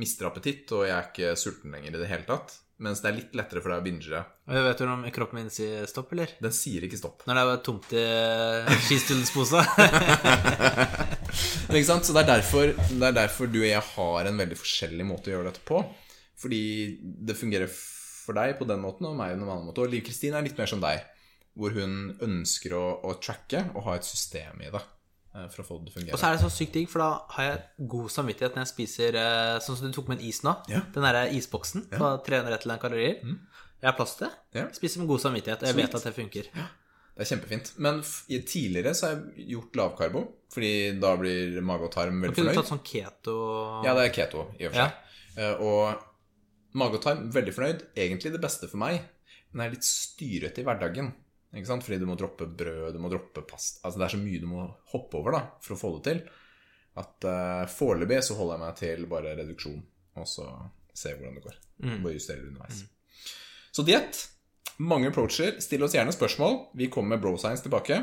mister 0.00 0.26
appetitt, 0.30 0.70
og 0.74 0.86
jeg 0.88 0.94
er 0.96 1.10
ikke 1.10 1.34
sulten 1.38 1.74
lenger 1.74 1.94
i 1.94 2.00
det 2.00 2.08
hele 2.10 2.26
tatt. 2.26 2.56
Mens 2.80 3.02
det 3.04 3.10
er 3.10 3.16
litt 3.18 3.34
lettere 3.36 3.60
for 3.60 3.74
deg 3.74 3.82
å 3.82 3.84
binge. 3.84 4.20
Og 4.48 4.62
Vet 4.64 4.78
du 4.80 4.86
om 4.88 5.02
kroppen 5.12 5.42
min 5.42 5.50
sier 5.52 5.84
stopp, 5.90 6.14
eller? 6.16 6.30
Den 6.40 6.54
sier 6.56 6.86
ikke 6.86 6.96
stopp. 6.96 7.26
Når 7.28 7.36
det 7.36 7.42
er 7.42 7.58
tomt 7.66 7.90
i 7.92 8.04
skistudelsposa. 8.86 9.60
Ikke 11.70 11.86
sant? 11.86 12.08
Så 12.08 12.16
det 12.16 12.24
er, 12.24 12.30
derfor, 12.32 12.72
det 12.72 13.06
er 13.06 13.14
derfor 13.14 13.50
du 13.52 13.60
og 13.60 13.68
jeg 13.68 13.82
har 13.92 14.26
en 14.26 14.40
veldig 14.40 14.56
forskjellig 14.58 15.04
måte 15.06 15.30
å 15.30 15.36
gjøre 15.36 15.52
dette 15.52 15.62
på. 15.68 15.82
Fordi 16.40 16.62
det 17.28 17.36
fungerer 17.38 17.70
for 17.70 18.38
deg 18.40 18.56
på 18.58 18.66
den 18.68 18.80
måten, 18.82 19.10
og 19.10 19.18
meg 19.18 19.34
på 19.34 19.38
en 19.38 19.46
annen 19.46 19.68
måte. 19.68 19.84
Og 19.84 19.92
Liv 19.92 20.02
Kristin 20.06 20.36
er 20.38 20.46
litt 20.46 20.58
mer 20.58 20.70
som 20.70 20.82
deg, 20.82 21.04
hvor 21.58 21.74
hun 21.76 22.16
ønsker 22.24 22.74
å, 22.78 22.84
å 23.04 23.14
tracke 23.22 23.66
og 23.74 23.84
ha 23.86 23.98
et 23.98 24.08
system 24.08 24.64
i 24.64 24.72
det. 24.72 24.82
Eh, 25.34 25.46
For 25.54 25.62
å 25.62 25.66
få 25.68 25.78
det 25.78 25.88
til 25.88 25.92
å 25.92 25.96
fungere. 25.98 26.14
Og 26.16 26.20
så 26.22 26.26
er 26.30 26.36
det 26.36 26.42
så 26.44 26.50
sykt 26.54 26.74
digg, 26.78 26.88
for 26.92 27.04
da 27.04 27.10
har 27.36 27.44
jeg 27.50 27.88
god 27.94 28.10
samvittighet 28.16 28.56
når 28.58 28.64
jeg 28.66 28.72
spiser 28.74 29.18
eh, 29.20 29.58
sånn 29.64 29.76
som 29.78 29.86
du 29.90 29.96
tok 29.96 30.08
med 30.12 30.18
en 30.20 30.26
is 30.30 30.42
nå. 30.46 30.56
Ja. 30.72 30.82
Den 30.94 31.06
derre 31.06 31.26
isboksen 31.36 31.86
på 31.92 32.10
300 32.26 32.54
et 32.54 32.64
eller 32.64 32.74
annet 32.76 32.84
kalorier. 32.84 33.22
Jeg 33.80 33.88
har 33.88 33.96
plass 33.96 34.16
til 34.18 34.26
det. 34.28 34.34
Ja. 34.60 34.66
Spiser 34.76 35.00
med 35.00 35.08
god 35.08 35.20
samvittighet. 35.24 35.62
og 35.62 35.68
Jeg 35.70 35.74
Sweet. 35.78 35.86
vet 35.88 35.98
at 36.00 36.08
det 36.10 36.14
funker. 36.18 36.50
Det 37.20 37.24
er 37.26 37.30
kjempefint. 37.34 37.70
Men 37.84 38.02
tidligere 38.48 38.92
så 38.96 39.06
har 39.08 39.14
jeg 39.16 39.46
gjort 39.54 39.76
lavkarbo, 39.80 40.20
fordi 40.52 40.72
da 41.00 41.14
blir 41.20 41.60
mage 41.64 41.88
og 41.88 41.92
tarm 41.92 42.20
veldig 42.22 42.36
Kunne 42.36 42.52
du 42.54 42.60
tatt 42.60 42.70
sånn 42.70 42.84
keto 42.86 43.34
Ja, 43.84 43.94
det 43.98 44.04
er 44.08 44.14
keto, 44.14 44.44
i 44.60 44.68
og 44.68 44.72
for 44.74 44.82
seg. 44.84 45.16
Eh, 45.36 45.64
Og 45.64 46.78
mage 46.80 47.00
og 47.00 47.02
tarm, 47.04 47.24
veldig 47.34 47.54
fornøyd. 47.56 47.82
Egentlig 47.96 48.32
det 48.32 48.40
beste 48.42 48.68
for 48.70 48.78
meg, 48.82 49.00
men 49.52 49.64
jeg 49.64 49.70
er 49.70 49.74
litt 49.74 49.88
styrete 49.88 50.62
i 50.62 50.64
hverdagen. 50.68 51.12
Ikke 51.50 51.66
sant? 51.66 51.84
Fordi 51.86 51.98
du 51.98 52.06
må 52.06 52.16
droppe 52.18 52.46
brød, 52.46 52.92
du 52.94 53.00
må 53.02 53.10
droppe 53.10 53.42
past 53.48 53.80
Altså 53.82 53.98
det 53.98 54.04
er 54.06 54.12
så 54.14 54.20
mye 54.20 54.42
du 54.42 54.46
må 54.46 54.68
hoppe 54.92 55.18
over 55.18 55.34
da, 55.34 55.40
for 55.64 55.74
å 55.74 55.80
få 55.80 55.92
det 55.96 56.02
til. 56.06 56.20
At 57.00 57.26
uh, 57.26 57.64
foreløpig 57.70 58.20
så 58.26 58.36
holder 58.38 58.56
jeg 58.56 58.62
meg 58.64 58.78
til 58.78 59.08
bare 59.10 59.34
reduksjon, 59.38 59.80
og 60.20 60.28
så 60.28 60.46
ser 60.94 61.14
jeg 61.14 61.20
hvordan 61.20 61.38
det 61.38 61.46
går. 61.46 61.58
Bare 62.04 62.14
justerer 62.14 62.46
underveis. 62.46 62.84
Så 63.70 63.86
diett. 63.86 64.24
Mange 64.80 65.10
approacher. 65.10 65.58
Still 65.62 65.84
oss 65.86 65.94
gjerne 65.94 66.12
spørsmål. 66.14 66.56
Vi 66.78 66.90
kommer 66.92 67.16
med 67.16 67.22
bro 67.24 67.36
science 67.38 67.62
tilbake. 67.64 68.00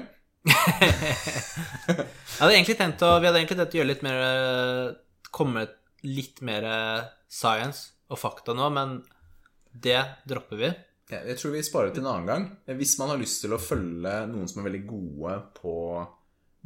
Jeg 0.47 2.39
hadde 2.39 2.53
egentlig 2.53 2.77
tenkt 2.79 3.01
å, 3.03 3.17
vi 3.19 3.27
hadde 3.27 3.41
egentlig 3.41 3.57
tenkt 3.57 3.73
å 3.73 3.79
gjøre 3.79 3.89
litt 3.89 4.03
mer 4.05 4.19
eh, 4.23 4.91
Komme 5.35 5.65
litt 6.07 6.39
mer 6.45 6.63
eh, 6.63 7.07
science 7.27 7.97
og 8.07 8.21
fakta 8.21 8.53
nå, 8.55 8.69
men 8.71 8.93
det 9.75 9.99
dropper 10.29 10.61
vi. 10.61 10.69
Jeg 11.07 11.37
tror 11.39 11.53
vi 11.55 11.63
sparer 11.63 11.93
til 11.95 12.03
en 12.03 12.09
annen 12.11 12.27
gang. 12.27 12.45
Hvis 12.79 12.97
man 12.99 13.13
har 13.13 13.19
lyst 13.21 13.39
til 13.43 13.55
å 13.55 13.61
følge 13.61 14.13
noen 14.27 14.49
som 14.51 14.59
er 14.59 14.67
veldig 14.67 14.83
gode 14.89 15.35
på 15.55 15.75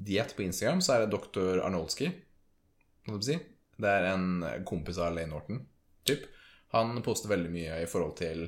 diett 0.01 0.33
på 0.33 0.45
Instagram, 0.47 0.81
så 0.81 0.95
er 0.95 1.03
det 1.03 1.13
dr. 1.13 1.61
Si? 1.93 3.37
Det 3.81 3.91
er 3.91 4.07
en 4.11 4.45
kompis 4.65 4.97
av 5.01 5.13
Lane 5.13 5.29
Norton. 5.29 5.61
Typ. 6.09 6.25
Han 6.73 7.01
poster 7.05 7.29
veldig 7.29 7.51
mye 7.53 7.81
i 7.83 7.89
forhold 7.89 8.15
til 8.17 8.47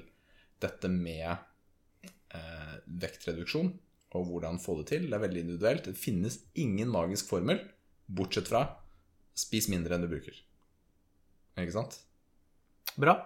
dette 0.63 0.89
med 0.89 1.27
eh, 1.29 2.75
vektreduksjon 2.87 3.73
og 4.17 4.29
hvordan 4.29 4.61
få 4.61 4.79
det 4.79 4.87
til. 4.93 5.09
Det 5.09 5.17
er 5.17 5.25
veldig 5.25 5.43
individuelt. 5.45 5.89
Det 5.89 5.99
finnes 5.99 6.39
ingen 6.59 6.89
magisk 6.93 7.29
formel, 7.33 7.61
bortsett 8.07 8.49
fra 8.49 8.65
spis 9.37 9.69
mindre 9.69 9.97
enn 9.97 10.05
du 10.05 10.09
bruker. 10.11 10.37
Ikke 11.59 11.75
sant? 11.75 11.99
Bra. 12.97 13.17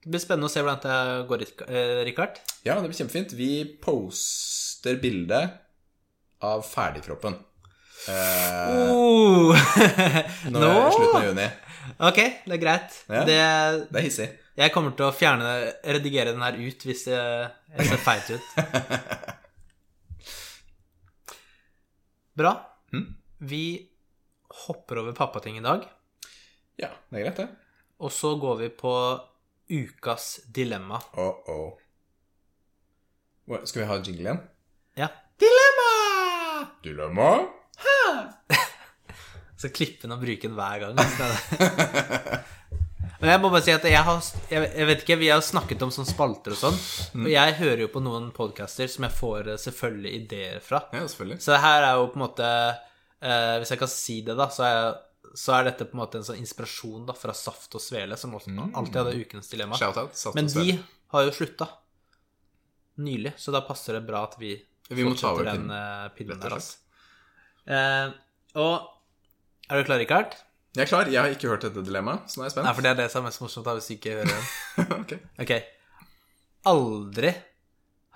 Det 0.00 0.08
blir 0.14 0.22
spennende 0.22 0.48
å 0.48 0.52
se 0.52 0.62
hvordan 0.64 0.80
det 0.84 0.94
går, 1.28 1.42
eh, 1.68 1.98
Rikard. 2.08 2.34
Ja, 2.64 2.72
det 2.80 2.88
blir 2.88 2.96
kjempefint. 2.96 3.34
Vi 3.36 3.50
poster 3.84 4.96
bilde 5.02 5.40
av 6.42 6.62
ferdigkroppen. 6.64 7.34
Eh, 8.08 8.90
Oh. 8.90 9.52
nå 10.50 10.60
er 10.60 10.64
det 10.64 10.92
slutten 10.94 11.18
av 11.18 11.24
juni. 11.26 11.48
Ok, 12.00 12.16
det 12.46 12.54
er 12.56 12.62
greit. 12.62 12.90
Ja. 13.12 13.24
Det, 13.28 13.36
Det 13.90 13.98
er 14.00 14.04
hissig. 14.06 14.28
jeg 14.56 14.72
kommer 14.72 14.90
til 14.96 15.04
å 15.08 15.12
fjerne, 15.12 15.50
redigere 15.84 16.32
den 16.32 16.42
her 16.44 16.54
ut 16.56 16.80
hvis 16.88 17.04
jeg 17.10 17.86
ser 17.90 18.00
feit 18.00 18.30
ut. 18.30 18.40
Bra. 22.40 22.54
Mm. 22.92 23.06
Vi 23.38 23.88
hopper 24.66 24.98
over 25.02 25.12
pappating 25.12 25.58
i 25.58 25.64
dag, 25.64 25.84
Ja, 26.80 26.88
det 27.10 27.18
er 27.20 27.24
greit, 27.26 27.36
det. 27.36 27.48
og 28.00 28.10
så 28.12 28.34
går 28.40 28.56
vi 28.62 28.68
på 28.72 28.92
ukas 29.70 30.40
dilemma. 30.52 31.00
Uh-oh. 31.16 31.78
Skal 33.64 33.82
vi 33.82 33.88
ha 33.88 33.98
jingle 33.98 34.26
igjen? 34.26 34.42
Ja. 34.98 35.08
Dilemma! 35.40 36.66
Dilemma? 36.84 37.30
Så 39.60 39.68
klippe 39.68 40.06
den 40.06 40.14
og 40.14 40.22
bruke 40.22 40.48
den 40.48 40.56
hver 40.56 40.78
gang. 40.84 40.94
Men 43.20 43.34
jeg 43.34 43.40
må 43.42 43.50
bare 43.52 43.64
si 43.66 43.72
at 43.74 43.84
jeg 43.84 44.00
har 44.00 44.20
Jeg 44.48 44.68
jeg 44.80 44.86
vet 44.88 45.02
ikke, 45.04 45.18
vi 45.20 45.28
har 45.28 45.42
snakket 45.44 45.82
om 45.84 45.90
sånne 45.92 46.08
spalter 46.08 46.54
og 46.54 46.60
sånn. 46.60 46.78
Og 47.20 47.28
jeg 47.28 47.58
hører 47.58 47.84
jo 47.84 47.90
på 47.92 48.00
noen 48.04 48.30
podcaster 48.36 48.88
som 48.88 49.04
jeg 49.04 49.16
får 49.18 49.50
eh, 49.52 49.60
selvfølgelig 49.60 50.12
ideer 50.22 50.62
fra. 50.64 50.86
Ja, 50.94 51.04
selvfølgelig. 51.04 51.42
Så 51.44 51.52
det 51.52 51.60
her 51.66 51.84
er 51.90 52.00
jo 52.00 52.08
på 52.12 52.20
en 52.20 52.24
måte 52.24 52.48
eh, 52.48 53.56
Hvis 53.60 53.74
jeg 53.74 53.82
kan 53.82 53.92
si 53.92 54.16
det, 54.24 54.36
da, 54.40 54.48
så 54.54 54.64
er, 54.64 54.96
så 55.34 55.54
er 55.58 55.68
dette 55.70 55.86
på 55.86 55.94
en 55.96 56.00
måte 56.02 56.18
en 56.20 56.24
sånn 56.26 56.40
inspirasjon 56.40 57.04
da 57.08 57.14
fra 57.14 57.34
Saft 57.36 57.74
og 57.78 57.82
Svele, 57.84 58.16
som 58.18 58.34
også 58.34 58.50
alltid 58.74 58.98
hadde 59.00 59.16
ukens 59.20 59.50
dilemma. 59.52 59.78
Shout-out. 59.78 60.16
Men 60.34 60.48
de 60.50 60.74
har 61.14 61.26
jo 61.26 61.34
slutta 61.36 61.68
nylig, 63.00 63.32
så 63.40 63.54
da 63.54 63.62
passer 63.64 63.96
det 63.96 64.04
bra 64.08 64.24
at 64.26 64.34
vi, 64.40 64.54
Vi 64.90 65.04
fortsetter 65.06 65.46
den 65.52 65.70
eh, 65.70 66.06
pinnen 66.16 66.40
der. 66.42 66.56
Altså. 66.58 66.78
Eh, 67.70 68.10
og 68.60 69.70
er 69.70 69.78
du 69.80 69.86
klar, 69.86 70.00
Rikard? 70.02 70.34
Jeg 70.74 70.84
er 70.84 70.90
klar. 70.90 71.08
Jeg 71.10 71.18
har 71.22 71.32
ikke 71.34 71.50
hørt 71.50 71.64
dette 71.66 71.82
dilemmaet, 71.86 72.26
så 72.30 72.38
nå 72.38 72.44
er 72.44 72.48
jeg 72.50 72.54
spent. 72.56 72.66
Nei, 72.68 72.74
for 72.76 72.86
det 72.86 72.90
er 72.92 72.98
det 73.00 73.08
som 73.10 73.22
er 73.24 73.30
mest 73.30 73.42
morsomt 73.42 73.70
hvis 73.70 73.88
du 73.90 73.94
ikke 73.96 74.16
hører 74.18 74.30
den. 74.34 74.92
Ok. 74.98 75.14
Ok. 75.46 75.52
Aldri 76.70 77.32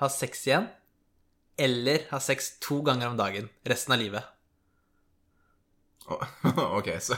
ha 0.03 0.11
sex 0.11 0.45
igjen, 0.49 0.67
eller 1.59 2.05
ha 2.11 2.19
sex 2.23 2.57
to 2.62 2.81
ganger 2.87 3.12
om 3.12 3.19
dagen 3.19 3.49
resten 3.71 3.95
av 3.95 4.03
livet. 4.03 4.31
Ok, 6.78 6.88
så 7.00 7.16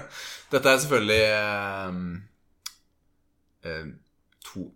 Dette 0.52 0.68
er 0.72 0.78
selvfølgelig 0.82 1.24
eh, 3.64 3.86
to 4.44 4.66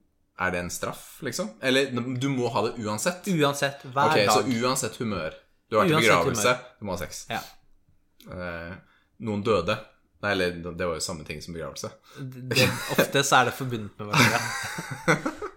Er 0.40 0.54
det 0.54 0.62
en 0.64 0.72
straff, 0.72 1.04
liksom? 1.26 1.50
Eller 1.61 1.92
du 1.92 2.28
må 2.32 2.48
ha 2.54 2.62
det 2.68 2.72
uansett? 2.80 3.28
Uansett, 3.28 3.84
hver 3.84 4.14
Ok, 4.14 4.18
så 4.32 4.40
uansett 4.64 4.96
humør. 5.02 5.36
Du 5.68 5.76
har 5.76 5.84
vært 5.84 5.92
i 5.92 6.06
begravelse, 6.06 6.54
du 6.80 6.86
må 6.88 6.96
ha 6.96 7.02
sex. 7.02 7.26
Ja. 7.30 7.42
Eh, 8.24 8.72
noen 9.26 9.44
døde. 9.44 9.76
Nei, 10.20 10.32
eller 10.32 10.56
det 10.64 10.86
var 10.88 10.96
jo 10.96 11.04
samme 11.04 11.24
ting 11.28 11.38
som 11.44 11.54
begravelse. 11.56 11.92
Det, 12.18 12.66
ofte 12.96 13.22
så 13.24 13.38
er 13.38 13.48
det 13.48 13.54
forbundet 13.56 14.00
med 14.00 14.11
hverandre. 14.11 15.36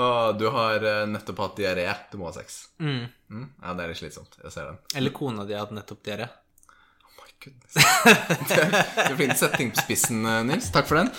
Og 0.00 0.36
du 0.38 0.46
har 0.54 0.84
eh, 0.86 1.06
nettopp 1.10 1.40
hatt 1.42 1.56
diaré. 1.58 1.86
Du 2.12 2.18
må 2.20 2.28
ha 2.28 2.34
sex. 2.36 2.60
Mm. 2.78 3.08
Mm? 3.30 3.48
Ja, 3.62 3.72
det 3.74 3.82
er 3.84 3.90
litt 3.90 3.98
slitsomt. 4.02 4.36
Jeg 4.42 4.54
ser 4.54 4.68
den. 4.70 4.78
Eller 5.00 5.14
kona 5.14 5.46
di 5.48 5.56
har 5.56 5.64
hatt 5.64 5.74
nettopp 5.74 6.04
dere. 6.06 6.28
Du 7.40 7.80
er 7.80 9.16
flink 9.16 9.32
til 9.32 9.36
å 9.36 9.40
sette 9.40 9.56
ting 9.60 9.72
på 9.74 9.84
spissen, 9.84 10.22
eh, 10.28 10.42
Nils. 10.48 10.70
Takk 10.74 10.88
for 10.90 11.00
den. 11.00 11.10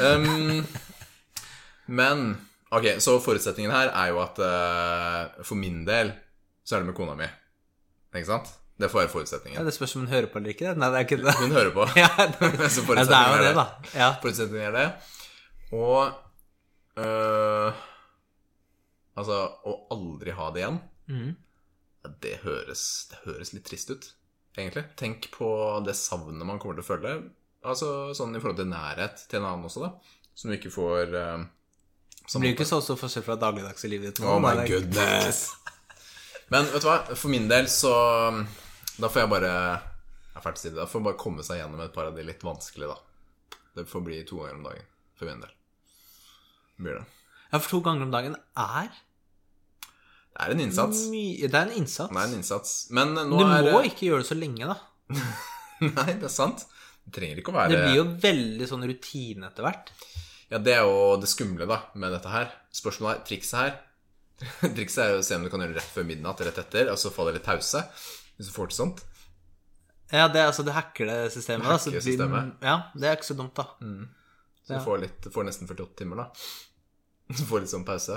Um, 0.00 0.62
men 1.90 2.24
Ok, 2.70 2.86
så 3.02 3.16
forutsetningen 3.18 3.72
her 3.74 3.88
er 3.90 4.12
jo 4.12 4.20
at 4.22 4.36
uh, 4.38 5.40
for 5.42 5.58
min 5.58 5.80
del 5.88 6.12
så 6.62 6.76
er 6.76 6.84
det 6.84 6.90
med 6.92 6.94
kona 6.94 7.16
mi. 7.18 7.26
Ikke 8.14 8.28
sant? 8.28 8.52
Det 8.80 8.88
får 8.92 9.00
være 9.00 9.08
Ja, 9.08 9.12
forutsetningen. 9.12 9.66
det 9.66 9.74
spørs 9.74 9.96
om 9.96 10.04
hun 10.04 10.12
hører 10.12 10.30
på 10.30 10.38
eller 10.38 10.54
ikke. 10.54 10.68
det. 10.70 10.78
Nei, 10.78 10.90
det 10.92 11.00
er 11.00 11.08
ikke 11.08 11.18
det. 11.24 11.34
Hun 11.40 11.56
hører 11.56 11.72
på. 11.74 11.86
Ja, 11.98 12.10
det, 12.30 12.70
Så 12.76 12.84
ja, 12.86 13.04
det 13.04 13.18
er 13.18 13.34
jo 13.34 13.42
det, 13.42 13.54
da. 13.58 13.66
Ja. 13.98 14.10
Forutsetningen 14.22 14.68
er 14.68 14.76
det. 14.78 14.86
Og 15.74 16.14
uh, 17.02 17.82
Altså, 19.18 19.36
å 19.66 19.74
aldri 19.92 20.32
ha 20.32 20.46
det 20.54 20.62
igjen, 20.62 20.78
mm. 21.10 21.30
ja, 22.04 22.10
det 22.24 22.36
høres, 22.44 22.84
det 23.10 23.18
høres 23.26 23.50
litt 23.52 23.66
trist 23.68 23.90
ut, 23.92 24.06
egentlig. 24.56 24.84
Tenk 24.96 25.30
på 25.34 25.50
det 25.86 25.96
savnet 25.98 26.46
man 26.46 26.60
kommer 26.62 26.78
til 26.78 26.84
å 26.84 26.88
føle. 26.88 27.14
Altså 27.60 28.14
sånn 28.16 28.34
i 28.34 28.40
forhold 28.40 28.62
til 28.62 28.70
nærhet 28.70 29.26
til 29.28 29.40
en 29.40 29.48
annen 29.50 29.68
også, 29.68 29.84
da. 29.84 30.16
Som 30.34 30.50
du 30.50 30.56
ikke 30.56 30.72
får 30.72 31.12
uh, 31.12 31.42
Det 32.24 32.40
blir 32.40 32.52
jo 32.52 32.56
ikke 32.56 32.68
så 32.68 32.80
stor 32.84 32.96
forskjell 33.00 33.26
fra 33.26 33.36
dagligdags 33.40 33.84
i 33.84 33.90
livet 33.92 34.14
ditt. 34.14 34.24
Oh 34.24 34.40
my 34.40 34.54
goodness. 34.64 35.50
Men 36.50 36.66
vet 36.72 36.82
du 36.82 36.88
hva, 36.88 37.02
for 37.12 37.30
min 37.30 37.46
del 37.50 37.68
så 37.70 37.92
Da 38.98 39.06
får 39.06 39.22
jeg 39.22 39.30
bare 39.30 39.52
Jeg 39.52 40.40
er 40.40 40.44
ferdig 40.44 40.58
å 40.58 40.62
si 40.62 40.70
det. 40.70 40.78
Da 40.80 40.88
får 40.88 41.00
jeg 41.00 41.08
bare 41.10 41.20
komme 41.20 41.46
seg 41.46 41.60
gjennom 41.60 41.84
et 41.84 41.94
par 41.94 42.08
av 42.10 42.16
de 42.16 42.24
litt 42.26 42.42
vanskelige, 42.46 42.96
da. 42.96 43.58
Det 43.76 43.86
får 43.86 44.02
bli 44.06 44.22
to 44.26 44.40
ganger 44.40 44.58
om 44.58 44.66
dagen 44.66 44.88
for 45.18 45.28
min 45.28 45.42
del. 45.44 45.52
Blir 46.80 46.96
det. 46.98 47.06
Ja, 47.50 47.58
for 47.58 47.68
to 47.68 47.80
ganger 47.84 48.06
om 48.06 48.14
dagen 48.14 48.36
er 48.58 48.90
Det 50.30 50.46
er 50.46 50.54
en 50.54 50.60
innsats. 50.62 51.00
mye 51.12 51.48
Det 51.50 51.56
er 51.58 51.66
en 51.68 51.76
innsats. 51.80 52.10
Det 52.14 52.20
er 52.22 52.28
en 52.30 52.36
innsats. 52.38 52.74
Men 52.96 53.14
nå 53.18 53.40
du 53.40 53.44
er 53.44 53.72
må 53.74 53.80
ikke 53.88 54.06
gjøre 54.08 54.22
det 54.24 54.28
så 54.30 54.36
lenge, 54.38 54.68
da. 54.70 54.76
Nei, 55.98 56.12
det 56.20 56.28
er 56.28 56.32
sant. 56.32 56.64
Det 57.04 57.12
trenger 57.16 57.40
ikke 57.40 57.52
å 57.52 57.56
være 57.56 57.72
Det 57.72 57.82
blir 57.86 57.98
jo 57.98 58.06
veldig 58.22 58.68
sånn 58.70 58.86
rutine 58.88 59.48
etter 59.50 59.66
hvert. 59.66 59.90
Ja, 60.50 60.58
det 60.62 60.74
er 60.76 60.82
jo 60.86 61.16
det 61.22 61.28
skumle, 61.30 61.66
da, 61.70 61.80
med 61.98 62.12
dette 62.14 62.30
her. 62.32 62.50
Spørsmålet 62.74 63.20
er 63.20 63.26
Trikset 63.28 63.58
her 63.60 63.76
Trikset 64.76 65.02
er 65.04 65.10
jo 65.14 65.20
å 65.20 65.24
se 65.26 65.36
om 65.36 65.44
du 65.44 65.50
kan 65.52 65.60
gjøre 65.62 65.74
det 65.74 65.82
rett 65.82 65.92
før 65.94 66.06
midnatt, 66.08 66.40
rett 66.46 66.58
etter, 66.62 66.88
og 66.92 66.98
så 67.00 67.10
få 67.12 67.26
det 67.28 67.36
litt 67.38 67.44
pause. 67.46 67.82
Hvis 68.38 68.48
du 68.48 68.54
får 68.54 68.70
til 68.72 68.78
sånt. 68.80 69.02
Ja, 70.10 70.24
det 70.32 70.40
er 70.40 70.48
altså 70.48 70.64
det 70.66 70.72
hacker 70.74 71.06
det 71.10 71.18
systemet. 71.34 71.66
Du 71.68 71.74
så 71.76 71.90
Hacker 71.92 72.02
systemet. 72.06 72.54
Ja, 72.64 72.76
det 72.96 73.10
er 73.10 73.18
ikke 73.18 73.28
så 73.28 73.36
dumt, 73.38 73.52
da. 73.58 73.66
Så 74.64 74.72
Ja. 74.74 74.78
du 74.78 74.84
får, 74.86 75.00
litt, 75.04 75.28
får 75.34 75.44
nesten 75.46 75.68
48 75.68 75.98
timer, 76.00 76.22
da. 76.24 76.28
Du 77.36 77.44
får 77.46 77.62
litt 77.66 77.70
sånn 77.74 77.84
pause. 77.86 78.16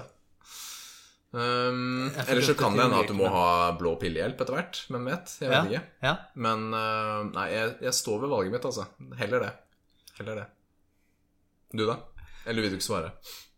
Um, 1.34 2.12
Eller 2.28 2.42
så 2.46 2.54
48 2.54 2.60
kan 2.60 2.76
det 2.78 2.84
hende 2.86 3.00
at 3.02 3.08
du 3.10 3.16
må 3.18 3.30
ha 3.34 3.72
blå 3.78 3.96
pillehjelp 4.02 4.42
etter 4.44 4.54
hvert. 4.54 4.82
Hvem 4.94 5.08
vet? 5.10 5.32
Jeg 5.42 5.50
Ja, 5.50 5.62
vet 5.64 5.72
ikke. 5.72 5.88
ja. 6.06 6.12
Men 6.46 6.68
uh, 6.74 7.24
nei, 7.34 7.48
jeg, 7.56 7.72
jeg 7.88 7.94
står 7.98 8.20
ved 8.22 8.30
valget 8.36 8.54
mitt, 8.54 8.68
altså. 8.70 8.86
Heller 9.18 9.48
det. 9.48 9.54
Heller 10.20 10.36
det. 10.44 10.46
Du, 11.74 11.88
da? 11.90 11.96
Eller 12.46 12.62
vil 12.62 12.70
du 12.76 12.78
ikke 12.78 12.86
svare? 12.86 13.10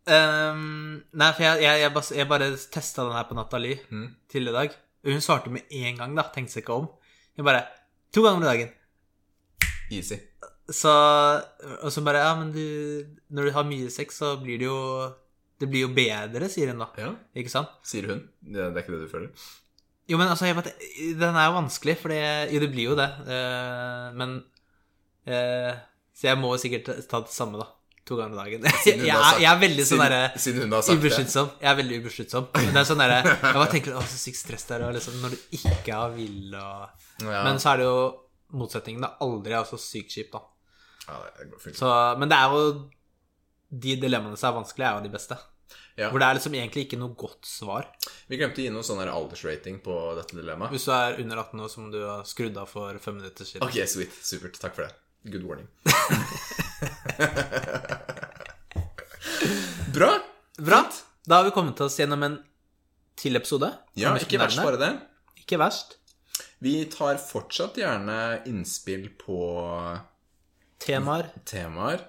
Um, 0.08 1.02
nei, 1.18 1.32
for 1.36 1.44
jeg, 1.44 1.64
jeg, 1.66 1.82
jeg, 1.82 1.92
bare, 1.98 2.26
bare 2.32 2.50
testa 2.72 3.04
den 3.04 3.16
her 3.18 3.28
på 3.28 3.36
Nathalie 3.36 3.80
Mm. 3.92 4.08
til 4.32 4.48
i 4.48 4.56
dag. 4.56 4.72
Hun 5.06 5.20
svarte 5.22 5.52
med 5.52 5.68
en 5.70 5.98
gang, 6.00 6.16
da. 6.16 6.30
Tenkte 6.34 6.54
seg 6.56 6.64
ikke 6.64 6.80
om. 6.80 6.88
Hun 7.36 7.46
bare 7.46 7.66
To 8.16 8.22
ganger 8.24 8.40
om 8.40 8.48
dagen. 8.48 8.72
Easy. 9.92 10.16
Så 10.72 10.90
Og 11.84 11.92
så 11.94 12.02
bare 12.02 12.24
Ja, 12.24 12.32
men 12.40 12.52
du 12.56 13.06
Når 13.30 13.46
du 13.46 13.52
har 13.52 13.64
mye 13.68 13.90
sex, 13.94 14.18
så 14.18 14.32
blir 14.42 14.58
det 14.58 14.66
jo 14.66 14.78
Det 15.60 15.70
blir 15.72 15.86
jo 15.86 15.92
bedre, 15.96 16.50
sier 16.52 16.74
hun 16.74 16.82
da. 16.84 16.90
Ja, 17.00 17.14
Ikke 17.40 17.52
sant? 17.54 17.70
sier 17.88 18.10
hun. 18.12 18.26
Det, 18.42 18.58
det 18.60 18.76
er 18.76 18.82
ikke 18.84 18.96
det 18.98 19.06
du 19.06 19.12
føler? 19.12 19.30
Jo, 20.12 20.18
men 20.22 20.28
altså, 20.30 20.50
bare, 20.54 20.74
den 21.18 21.38
er 21.40 21.46
jo 21.48 21.54
vanskelig, 21.56 21.96
for 21.98 22.12
det 22.14 22.20
Jo, 22.54 22.60
det 22.62 22.68
blir 22.74 22.90
jo 22.92 22.98
det. 23.00 23.08
eh, 23.26 24.10
men 24.20 24.36
eh, 25.26 25.72
Så 26.14 26.28
jeg 26.30 26.38
må 26.42 26.52
jo 26.54 26.60
sikkert 26.62 26.92
ta 27.10 27.22
det 27.24 27.34
samme, 27.34 27.58
da. 27.64 27.70
To 28.06 28.18
ganger 28.20 28.36
i 28.38 28.60
dagen. 28.60 28.68
Jeg, 28.86 29.00
jeg, 29.02 29.38
jeg 29.42 29.48
er 29.50 29.58
veldig 29.64 29.86
sånn 29.90 30.02
derre. 30.04 30.20
Ubeskyttsom. 31.00 31.48
Jeg 31.64 31.70
er 31.72 31.78
veldig 31.80 31.98
ubeskyttsom. 32.04 32.46
Men 32.54 32.68
det 32.76 32.82
er 32.84 32.86
sånn 32.92 33.02
derre 33.02 33.16
Jeg 33.32 33.56
bare 33.58 33.70
tenker 33.72 33.96
Å, 33.98 34.04
så 34.06 34.20
sykt 34.22 34.38
stress 34.44 34.68
det 34.70 34.76
er, 34.78 34.84
liksom, 34.94 35.16
når 35.24 35.34
du 35.34 35.56
ikke 35.58 35.96
har 35.98 36.14
vill 36.14 36.54
og 36.54 37.24
Ja, 37.26 37.40
Men 37.48 37.58
så 37.64 37.72
er 37.74 37.82
det 37.82 37.88
jo 37.88 37.96
motsetningen. 38.62 39.02
Det 39.02 39.10
er 39.10 39.26
aldri 39.26 39.56
er 39.58 39.66
så 39.72 39.80
sykt 39.82 40.14
kjipt, 40.20 40.36
da. 40.38 40.44
ja, 41.10 41.18
det 41.40 41.48
går 41.56 41.64
fint. 41.64 41.80
Så, 41.82 41.90
men 42.22 42.30
det 42.30 42.38
er 42.38 42.54
jo 42.54 42.62
De 43.76 43.96
dilemmaene 44.00 44.38
som 44.40 44.50
er 44.52 44.58
vanskelige, 44.62 44.88
er 44.90 45.00
jo 45.00 45.06
de 45.08 45.14
beste. 45.16 45.38
Ja. 45.96 46.10
Hvor 46.12 46.20
det 46.20 46.28
er 46.28 46.36
liksom 46.38 46.56
egentlig 46.58 46.86
ikke 46.86 47.00
noe 47.00 47.16
godt 47.18 47.48
svar. 47.48 47.88
Vi 48.30 48.38
glemte 48.40 48.60
å 48.62 48.66
gi 48.66 48.72
noe 48.74 48.84
sånn 48.86 49.00
aldersrating 49.04 49.80
på 49.84 49.96
dette 50.18 50.36
dilemmaet. 50.38 50.74
Hvis 50.76 50.88
du 50.88 50.92
er 50.96 51.20
under 51.24 51.42
18 51.46 51.64
år, 51.66 51.70
som 51.72 51.88
du 51.94 52.00
har 52.04 52.26
skrudd 52.28 52.58
av 52.60 52.68
for 52.72 53.00
fem 53.04 53.16
minutter 53.22 53.48
siden. 53.48 53.64
Ok, 53.66 53.80
sweet. 53.90 54.14
Supert. 54.24 54.60
Takk 54.62 54.76
for 54.78 54.84
det. 54.88 54.94
Good 55.32 55.46
warning. 55.48 55.68
Bra. 59.96 60.12
Bra. 60.58 60.82
Da 61.26 61.36
har 61.40 61.48
vi 61.48 61.52
kommet 61.56 61.80
oss 61.82 61.96
gjennom 62.00 62.24
en 62.28 62.36
til 63.18 63.40
episode. 63.40 63.72
Ja, 63.98 64.12
ikke 64.20 64.40
verst 64.42 64.60
bare 64.62 64.80
det. 64.82 64.92
Ikke 65.42 65.58
verst. 65.62 65.96
Vi 66.64 66.76
tar 66.92 67.18
fortsatt 67.22 67.80
gjerne 67.80 68.18
innspill 68.50 69.08
på 69.20 69.40
Temaer. 70.84 71.32
temaer. 71.48 72.04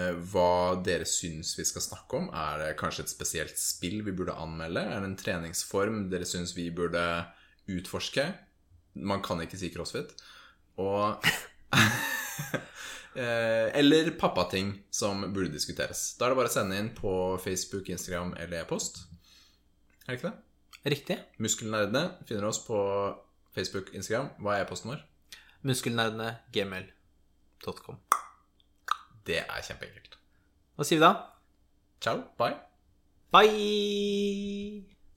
Eh, 0.00 0.16
Hva 0.32 0.80
dere 0.84 1.06
syns 1.08 1.52
vi 1.58 1.66
skal 1.68 1.84
snakke 1.84 2.18
om. 2.20 2.28
Er 2.34 2.60
det 2.62 2.78
kanskje 2.80 3.04
et 3.06 3.12
spesielt 3.12 3.60
spill 3.60 4.00
vi 4.06 4.14
burde 4.16 4.36
anmelde? 4.38 4.82
Er 4.82 5.00
det 5.00 5.10
en 5.10 5.18
treningsform 5.20 6.04
dere 6.12 6.28
syns 6.28 6.54
vi 6.56 6.68
burde 6.74 7.02
utforske? 7.70 8.26
Man 8.94 9.22
kan 9.24 9.42
ikke 9.42 9.58
si 9.60 9.70
crossfit. 9.74 10.14
Og 10.80 11.26
eh, 13.20 13.68
Eller 13.76 14.12
pappating 14.20 14.74
som 14.90 15.26
burde 15.32 15.52
diskuteres. 15.54 16.14
Da 16.18 16.26
er 16.26 16.34
det 16.34 16.40
bare 16.42 16.52
å 16.52 16.56
sende 16.58 16.78
inn 16.80 16.92
på 16.96 17.12
Facebook, 17.42 17.90
Instagram 17.92 18.34
eller 18.38 18.62
e-post. 18.62 19.04
Er 20.06 20.14
det 20.14 20.20
ikke 20.20 20.30
det? 20.30 20.36
Riktig. 20.90 21.18
Muskelnerdene 21.44 22.06
finner 22.28 22.48
oss 22.48 22.62
på 22.64 22.78
Facebook, 23.54 23.92
Instagram. 23.94 24.32
Hva 24.40 24.56
er 24.56 24.64
e-posten 24.64 24.94
vår? 24.94 25.04
Muskelnerdene 25.68 26.32
gmail.com. 26.54 28.00
Det 29.26 29.42
er 29.42 29.66
kjempeenkelt. 29.66 30.16
Hva 30.76 30.86
sier 30.86 31.00
vi 31.00 31.04
da? 31.04 31.12
Ciao. 32.00 32.24
Bye. 32.40 32.56
Bye! 33.34 34.99